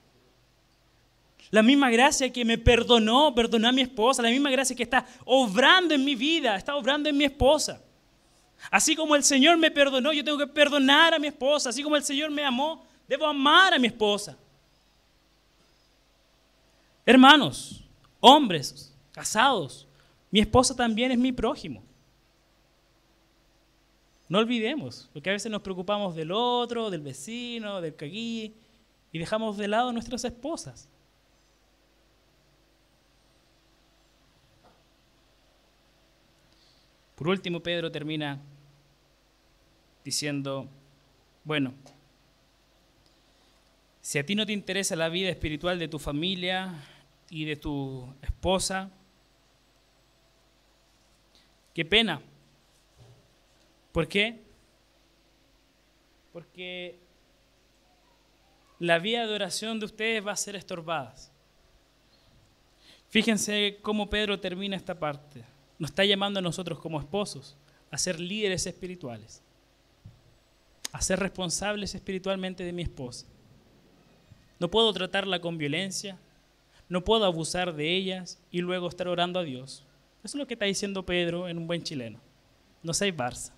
La 1.49 1.61
misma 1.61 1.89
gracia 1.89 2.31
que 2.31 2.45
me 2.45 2.57
perdonó, 2.57 3.35
perdonó 3.35 3.67
a 3.67 3.71
mi 3.71 3.81
esposa. 3.81 4.21
La 4.21 4.29
misma 4.29 4.49
gracia 4.49 4.75
que 4.75 4.83
está 4.83 5.05
obrando 5.25 5.93
en 5.93 6.03
mi 6.05 6.15
vida, 6.15 6.55
está 6.55 6.75
obrando 6.75 7.09
en 7.09 7.17
mi 7.17 7.25
esposa. 7.25 7.81
Así 8.69 8.95
como 8.95 9.15
el 9.15 9.23
Señor 9.23 9.57
me 9.57 9.71
perdonó, 9.71 10.13
yo 10.13 10.23
tengo 10.23 10.37
que 10.37 10.47
perdonar 10.47 11.13
a 11.13 11.19
mi 11.19 11.27
esposa. 11.27 11.69
Así 11.69 11.83
como 11.83 11.95
el 11.95 12.03
Señor 12.03 12.31
me 12.31 12.45
amó, 12.45 12.85
debo 13.07 13.25
amar 13.25 13.73
a 13.73 13.79
mi 13.79 13.87
esposa. 13.87 14.37
Hermanos, 17.05 17.81
hombres, 18.19 18.93
casados, 19.11 19.87
mi 20.29 20.39
esposa 20.39 20.75
también 20.75 21.11
es 21.11 21.17
mi 21.17 21.31
prójimo. 21.31 21.83
No 24.31 24.39
olvidemos, 24.39 25.09
porque 25.11 25.29
a 25.29 25.33
veces 25.33 25.51
nos 25.51 25.61
preocupamos 25.61 26.15
del 26.15 26.31
otro, 26.31 26.89
del 26.89 27.01
vecino, 27.01 27.81
del 27.81 27.97
caguí, 27.97 28.55
y 29.11 29.19
dejamos 29.19 29.57
de 29.57 29.67
lado 29.67 29.89
a 29.89 29.91
nuestras 29.91 30.23
esposas. 30.23 30.87
Por 37.15 37.27
último, 37.27 37.59
Pedro 37.59 37.91
termina 37.91 38.39
diciendo, 40.05 40.69
bueno, 41.43 41.73
si 43.99 44.17
a 44.17 44.25
ti 44.25 44.33
no 44.33 44.45
te 44.45 44.53
interesa 44.53 44.95
la 44.95 45.09
vida 45.09 45.27
espiritual 45.27 45.77
de 45.77 45.89
tu 45.89 45.99
familia 45.99 46.73
y 47.29 47.43
de 47.43 47.57
tu 47.57 48.07
esposa, 48.21 48.91
qué 51.73 51.83
pena. 51.83 52.21
¿Por 53.91 54.07
qué? 54.07 54.41
Porque 56.31 56.99
la 58.79 58.99
vida 58.99 59.27
de 59.27 59.33
oración 59.33 59.79
de 59.79 59.85
ustedes 59.85 60.25
va 60.25 60.31
a 60.31 60.37
ser 60.37 60.55
estorbada. 60.55 61.13
Fíjense 63.09 63.77
cómo 63.81 64.09
Pedro 64.09 64.39
termina 64.39 64.75
esta 64.75 64.97
parte. 64.97 65.43
Nos 65.77 65.91
está 65.91 66.05
llamando 66.05 66.39
a 66.39 66.41
nosotros 66.41 66.79
como 66.79 66.99
esposos 66.99 67.57
a 67.91 67.97
ser 67.97 68.19
líderes 68.19 68.65
espirituales, 68.65 69.43
a 70.93 71.01
ser 71.01 71.19
responsables 71.19 71.93
espiritualmente 71.93 72.63
de 72.63 72.71
mi 72.71 72.83
esposa. 72.83 73.27
No 74.59 74.71
puedo 74.71 74.93
tratarla 74.93 75.41
con 75.41 75.57
violencia, 75.57 76.17
no 76.87 77.03
puedo 77.03 77.25
abusar 77.25 77.75
de 77.75 77.95
ellas 77.95 78.39
y 78.49 78.61
luego 78.61 78.87
estar 78.87 79.07
orando 79.07 79.39
a 79.39 79.43
Dios. 79.43 79.83
Eso 80.23 80.37
es 80.37 80.39
lo 80.39 80.47
que 80.47 80.53
está 80.53 80.65
diciendo 80.65 81.05
Pedro 81.05 81.49
en 81.49 81.57
un 81.57 81.67
buen 81.67 81.83
chileno. 81.83 82.19
No 82.81 82.93
seas 82.93 83.15
Barça. 83.15 83.51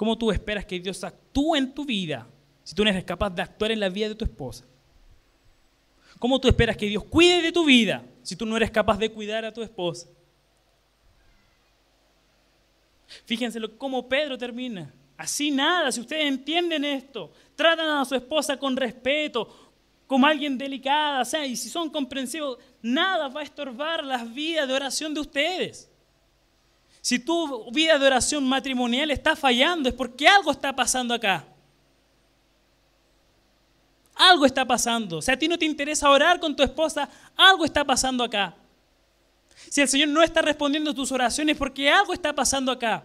¿Cómo 0.00 0.16
tú 0.16 0.30
esperas 0.30 0.64
que 0.64 0.80
Dios 0.80 1.04
actúe 1.04 1.56
en 1.56 1.74
tu 1.74 1.84
vida 1.84 2.26
si 2.64 2.74
tú 2.74 2.82
no 2.82 2.88
eres 2.88 3.04
capaz 3.04 3.28
de 3.28 3.42
actuar 3.42 3.70
en 3.70 3.80
la 3.80 3.90
vida 3.90 4.08
de 4.08 4.14
tu 4.14 4.24
esposa? 4.24 4.64
¿Cómo 6.18 6.40
tú 6.40 6.48
esperas 6.48 6.74
que 6.74 6.86
Dios 6.86 7.04
cuide 7.04 7.42
de 7.42 7.52
tu 7.52 7.66
vida 7.66 8.02
si 8.22 8.34
tú 8.34 8.46
no 8.46 8.56
eres 8.56 8.70
capaz 8.70 8.96
de 8.96 9.12
cuidar 9.12 9.44
a 9.44 9.52
tu 9.52 9.60
esposa? 9.60 10.08
Fíjense 13.26 13.60
cómo 13.76 14.08
Pedro 14.08 14.38
termina. 14.38 14.90
Así 15.18 15.50
nada, 15.50 15.92
si 15.92 16.00
ustedes 16.00 16.24
entienden 16.24 16.82
esto, 16.86 17.30
tratan 17.54 17.90
a 17.90 18.04
su 18.06 18.14
esposa 18.14 18.56
con 18.56 18.78
respeto, 18.78 19.74
como 20.06 20.26
alguien 20.26 20.56
delicada, 20.56 21.20
o 21.20 21.26
sea, 21.26 21.44
y 21.44 21.54
si 21.56 21.68
son 21.68 21.90
comprensivos, 21.90 22.56
nada 22.80 23.28
va 23.28 23.40
a 23.40 23.44
estorbar 23.44 24.02
las 24.02 24.32
vidas 24.32 24.66
de 24.66 24.72
oración 24.72 25.12
de 25.12 25.20
ustedes. 25.20 25.89
Si 27.00 27.18
tu 27.18 27.70
vida 27.72 27.98
de 27.98 28.06
oración 28.06 28.46
matrimonial 28.46 29.10
está 29.10 29.34
fallando, 29.34 29.88
es 29.88 29.94
porque 29.94 30.28
algo 30.28 30.50
está 30.50 30.74
pasando 30.74 31.14
acá. 31.14 31.44
Algo 34.14 34.44
está 34.44 34.66
pasando. 34.66 35.22
Si 35.22 35.30
a 35.30 35.38
ti 35.38 35.48
no 35.48 35.58
te 35.58 35.64
interesa 35.64 36.10
orar 36.10 36.38
con 36.38 36.54
tu 36.54 36.62
esposa, 36.62 37.08
algo 37.36 37.64
está 37.64 37.84
pasando 37.84 38.22
acá. 38.22 38.54
Si 39.70 39.80
el 39.80 39.88
Señor 39.88 40.08
no 40.08 40.22
está 40.22 40.42
respondiendo 40.42 40.90
a 40.90 40.94
tus 40.94 41.10
oraciones, 41.10 41.56
porque 41.56 41.88
algo 41.88 42.12
está 42.12 42.34
pasando 42.34 42.70
acá. 42.70 43.04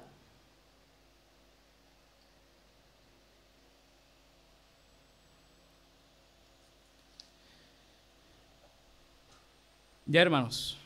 Ya 10.05 10.21
hermanos, 10.21 10.77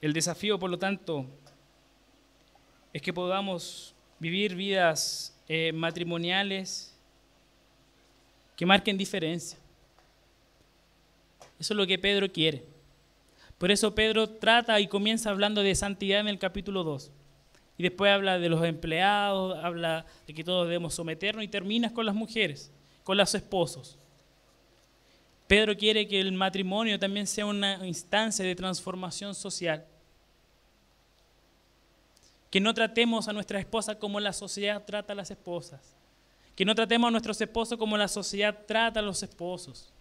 el 0.00 0.12
desafío, 0.12 0.58
por 0.58 0.70
lo 0.70 0.78
tanto, 0.78 1.26
es 2.92 3.02
que 3.02 3.12
podamos 3.12 3.94
vivir 4.18 4.54
vidas 4.54 5.36
eh, 5.48 5.72
matrimoniales 5.72 6.96
que 8.56 8.66
marquen 8.66 8.96
diferencia. 8.98 9.58
Eso 11.58 11.74
es 11.74 11.76
lo 11.76 11.86
que 11.86 11.98
Pedro 11.98 12.30
quiere. 12.30 12.64
Por 13.58 13.70
eso 13.72 13.94
Pedro 13.94 14.28
trata 14.28 14.78
y 14.78 14.86
comienza 14.86 15.30
hablando 15.30 15.62
de 15.62 15.74
santidad 15.74 16.20
en 16.20 16.28
el 16.28 16.38
capítulo 16.38 16.84
2. 16.84 17.10
Y 17.76 17.82
después 17.82 18.12
habla 18.12 18.38
de 18.38 18.48
los 18.48 18.64
empleados, 18.64 19.58
habla 19.62 20.06
de 20.26 20.34
que 20.34 20.44
todos 20.44 20.66
debemos 20.66 20.94
someternos 20.94 21.44
y 21.44 21.48
terminas 21.48 21.92
con 21.92 22.06
las 22.06 22.14
mujeres, 22.14 22.72
con 23.04 23.16
los 23.16 23.34
esposos. 23.34 23.98
Pedro 25.48 25.76
quiere 25.76 26.06
que 26.06 26.20
el 26.20 26.30
matrimonio 26.30 26.98
también 26.98 27.26
sea 27.26 27.46
una 27.46 27.84
instancia 27.86 28.44
de 28.44 28.54
transformación 28.54 29.34
social 29.34 29.84
que 32.50 32.60
no 32.60 32.72
tratemos 32.72 33.28
a 33.28 33.32
nuestra 33.32 33.58
esposa 33.58 33.98
como 33.98 34.20
la 34.20 34.32
sociedad 34.32 34.84
trata 34.84 35.12
a 35.12 35.16
las 35.16 35.30
esposas. 35.30 35.96
Que 36.54 36.64
no 36.64 36.74
tratemos 36.74 37.08
a 37.08 37.10
nuestros 37.10 37.40
esposos 37.40 37.78
como 37.78 37.96
la 37.96 38.08
sociedad 38.08 38.66
trata 38.66 39.00
a 39.00 39.02
los 39.02 39.22
esposos. 39.22 39.92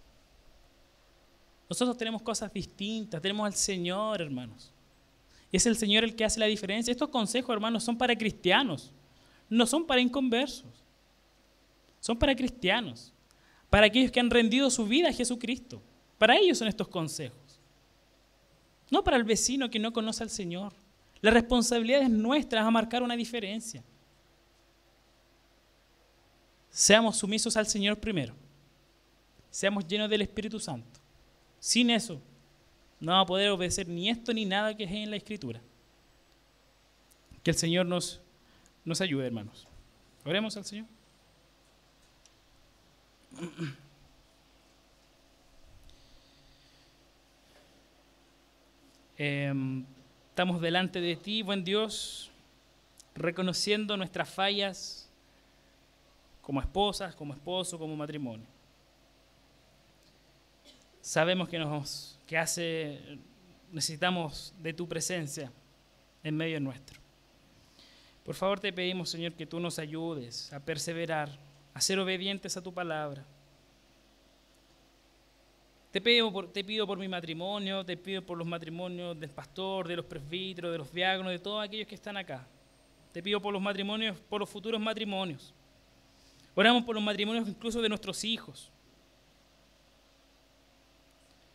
Nosotros 1.69 1.97
tenemos 1.97 2.21
cosas 2.21 2.51
distintas, 2.53 3.21
tenemos 3.21 3.45
al 3.45 3.53
Señor, 3.53 4.21
hermanos. 4.21 4.71
Y 5.51 5.57
es 5.57 5.65
el 5.65 5.75
Señor 5.75 6.03
el 6.03 6.15
que 6.15 6.25
hace 6.25 6.39
la 6.39 6.45
diferencia. 6.45 6.91
Estos 6.91 7.09
consejos, 7.09 7.53
hermanos, 7.53 7.83
son 7.83 7.97
para 7.97 8.15
cristianos, 8.15 8.93
no 9.49 9.65
son 9.65 9.85
para 9.85 10.01
inconversos. 10.01 10.83
Son 11.99 12.17
para 12.17 12.35
cristianos, 12.35 13.11
para 13.69 13.87
aquellos 13.87 14.11
que 14.11 14.19
han 14.19 14.29
rendido 14.29 14.69
su 14.69 14.85
vida 14.85 15.09
a 15.09 15.13
Jesucristo. 15.13 15.81
Para 16.17 16.37
ellos 16.37 16.57
son 16.57 16.67
estos 16.67 16.87
consejos. 16.87 17.59
No 18.89 19.03
para 19.03 19.17
el 19.17 19.23
vecino 19.23 19.69
que 19.69 19.79
no 19.79 19.91
conoce 19.91 20.23
al 20.23 20.29
Señor. 20.29 20.73
La 21.21 21.31
responsabilidad 21.31 22.01
es 22.01 22.09
nuestra 22.09 22.65
a 22.65 22.71
marcar 22.71 23.03
una 23.03 23.15
diferencia. 23.15 23.83
Seamos 26.69 27.17
sumisos 27.17 27.57
al 27.57 27.67
Señor 27.67 27.99
primero. 27.99 28.33
Seamos 29.49 29.87
llenos 29.87 30.09
del 30.09 30.21
Espíritu 30.21 30.59
Santo. 30.59 30.99
Sin 31.59 31.89
eso, 31.89 32.21
no 32.99 33.11
vamos 33.11 33.25
a 33.25 33.27
poder 33.27 33.49
obedecer 33.49 33.87
ni 33.87 34.09
esto 34.09 34.33
ni 34.33 34.45
nada 34.45 34.75
que 34.75 34.83
es 34.83 34.91
en 34.91 35.09
la 35.09 35.17
Escritura. 35.17 35.59
Que 37.43 37.51
el 37.51 37.57
Señor 37.57 37.85
nos, 37.85 38.21
nos 38.85 39.01
ayude, 39.01 39.25
hermanos. 39.25 39.67
Oremos 40.23 40.55
al 40.55 40.65
Señor. 40.65 40.85
Eh, 49.17 49.53
Estamos 50.37 50.61
delante 50.61 51.01
de 51.01 51.15
ti, 51.15 51.41
buen 51.41 51.63
Dios, 51.63 52.29
reconociendo 53.15 53.97
nuestras 53.97 54.29
fallas 54.29 55.09
como 56.43 56.61
esposas, 56.61 57.15
como 57.15 57.33
esposo, 57.33 57.79
como 57.79 57.95
matrimonio. 57.95 58.45
Sabemos 61.01 61.49
que 61.49 61.57
nos 61.57 62.19
que 62.27 62.37
hace 62.37 63.17
necesitamos 63.71 64.53
de 64.59 64.73
tu 64.73 64.87
presencia 64.87 65.51
en 66.23 66.37
medio 66.37 66.59
nuestro. 66.59 66.99
Por 68.23 68.35
favor 68.35 68.59
te 68.59 68.71
pedimos, 68.71 69.09
Señor, 69.09 69.33
que 69.33 69.47
tú 69.47 69.59
nos 69.59 69.79
ayudes 69.79 70.53
a 70.53 70.59
perseverar, 70.59 71.31
a 71.77 71.81
ser 71.81 71.99
obedientes 71.99 72.57
a 72.57 72.63
tu 72.63 72.73
palabra 72.73 73.25
te 75.91 76.01
pido, 76.01 76.31
por, 76.31 76.51
te 76.51 76.63
pido 76.63 76.85
por 76.85 76.97
mi 76.97 77.07
matrimonio, 77.07 77.83
te 77.83 77.97
pido 77.97 78.21
por 78.21 78.37
los 78.37 78.45
matrimonios 78.45 79.19
del 79.19 79.29
pastor, 79.29 79.87
de 79.87 79.95
los 79.95 80.05
presbíteros, 80.05 80.71
de 80.71 80.77
los 80.77 80.91
diáconos, 80.91 81.31
de 81.31 81.39
todos 81.39 81.63
aquellos 81.65 81.87
que 81.87 81.95
están 81.95 82.17
acá. 82.17 82.45
Te 83.11 83.23
pido 83.23 83.41
por 83.41 83.51
los 83.51 83.61
matrimonios, 83.61 84.15
por 84.29 84.39
los 84.39 84.47
futuros 84.47 84.79
matrimonios. 84.79 85.55
Oramos 86.53 86.83
por 86.83 86.93
los 86.93 87.03
matrimonios 87.03 87.47
incluso 87.47 87.81
de 87.81 87.89
nuestros 87.89 88.23
hijos. 88.23 88.69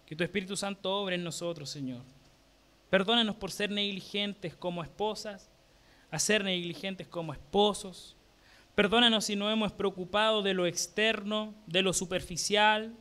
Que 0.06 0.16
tu 0.16 0.24
Espíritu 0.24 0.56
Santo 0.56 0.92
obre 0.92 1.14
en 1.14 1.24
nosotros, 1.24 1.70
Señor. 1.70 2.02
Perdónanos 2.90 3.36
por 3.36 3.52
ser 3.52 3.70
negligentes 3.70 4.56
como 4.56 4.82
esposas, 4.82 5.50
a 6.10 6.18
ser 6.18 6.42
negligentes 6.42 7.06
como 7.06 7.32
esposos. 7.32 8.16
Perdónanos 8.74 9.26
si 9.26 9.36
no 9.36 9.50
hemos 9.50 9.72
preocupado 9.72 10.42
de 10.42 10.54
lo 10.54 10.66
externo, 10.66 11.54
de 11.66 11.82
lo 11.82 11.92
superficial, 11.92 12.96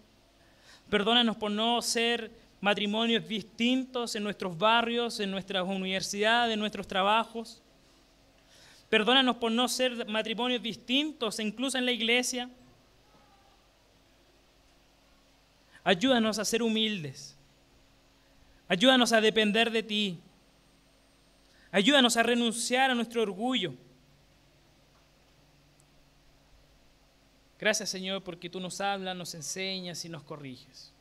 Perdónanos 0.92 1.38
por 1.38 1.50
no 1.50 1.82
ser 1.82 2.30
matrimonios 2.60 3.26
distintos 3.26 4.14
en 4.18 4.24
nuestros 4.24 4.58
barrios, 4.58 5.22
en 5.22 5.32
nuestras 5.32 5.66
universidades, 5.66 6.54
en 6.54 6.60
nuestros 6.60 6.86
trabajos. 6.86 7.62
Perdónanos 8.90 9.38
por 9.38 9.54
no 9.54 9.70
ser 9.70 10.06
matrimonios 10.10 10.62
distintos, 10.62 11.40
incluso 11.40 11.78
en 11.78 11.86
la 11.86 11.94
iglesia. 11.94 12.50
Ayúdanos 15.82 16.40
a 16.40 16.44
ser 16.44 16.62
humildes. 16.62 17.38
Ayúdanos 18.68 19.14
a 19.14 19.22
depender 19.22 19.72
de 19.72 19.84
ti. 19.84 20.20
Ayúdanos 21.72 22.18
a 22.18 22.24
renunciar 22.24 22.92
a 22.92 22.96
nuestro 22.96 23.22
orgullo. 23.22 23.76
Gracias 27.62 27.90
Señor 27.90 28.24
porque 28.24 28.50
tú 28.50 28.60
nos 28.60 28.82
hablas, 28.82 29.16
nos 29.16 29.36
enseñas 29.36 30.04
y 30.04 30.10
nos 30.10 30.24
corriges. 30.24 30.92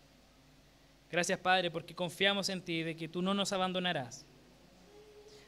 Gracias 1.11 1.39
Padre 1.39 1.71
porque 1.71 1.95
confiamos 1.95 2.51
en 2.51 2.61
ti 2.61 2.83
de 2.83 2.95
que 2.95 3.09
tú 3.09 3.23
no 3.23 3.33
nos 3.33 3.55
abandonarás. 3.55 4.27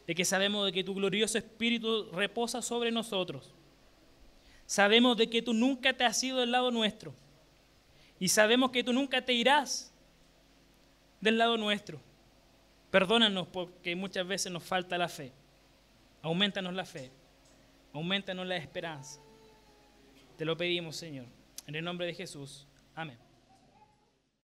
De 0.07 0.15
que 0.15 0.25
sabemos 0.25 0.65
de 0.65 0.73
que 0.73 0.83
tu 0.83 0.95
glorioso 0.95 1.37
Espíritu 1.37 2.11
reposa 2.13 2.63
sobre 2.63 2.91
nosotros. 2.91 3.53
Sabemos 4.65 5.19
de 5.19 5.29
que 5.29 5.43
tú 5.43 5.53
nunca 5.53 5.93
te 5.93 6.03
has 6.05 6.25
ido 6.25 6.39
del 6.39 6.51
lado 6.51 6.71
nuestro. 6.71 7.13
Y 8.19 8.29
sabemos 8.29 8.71
que 8.71 8.83
tú 8.83 8.95
nunca 8.95 9.23
te 9.23 9.35
irás 9.35 9.93
del 11.21 11.37
lado 11.37 11.59
nuestro. 11.59 12.01
Perdónanos 12.91 13.49
porque 13.49 13.95
muchas 13.95 14.27
veces 14.27 14.51
nos 14.51 14.63
falta 14.63 14.97
la 14.97 15.11
fe. 15.11 15.31
Aumentanos 16.23 16.73
la 16.73 16.87
fe. 16.87 17.11
Aumentanos 17.93 18.47
la 18.47 18.57
esperanza. 18.57 19.21
Te 20.43 20.47
lo 20.47 20.57
pedimos, 20.57 20.97
Señor. 20.97 21.27
En 21.69 21.77
el 21.77 21.85
nombre 21.85 22.05
de 22.05 22.15
Jesús. 22.15 22.67
Amén. 22.97 23.17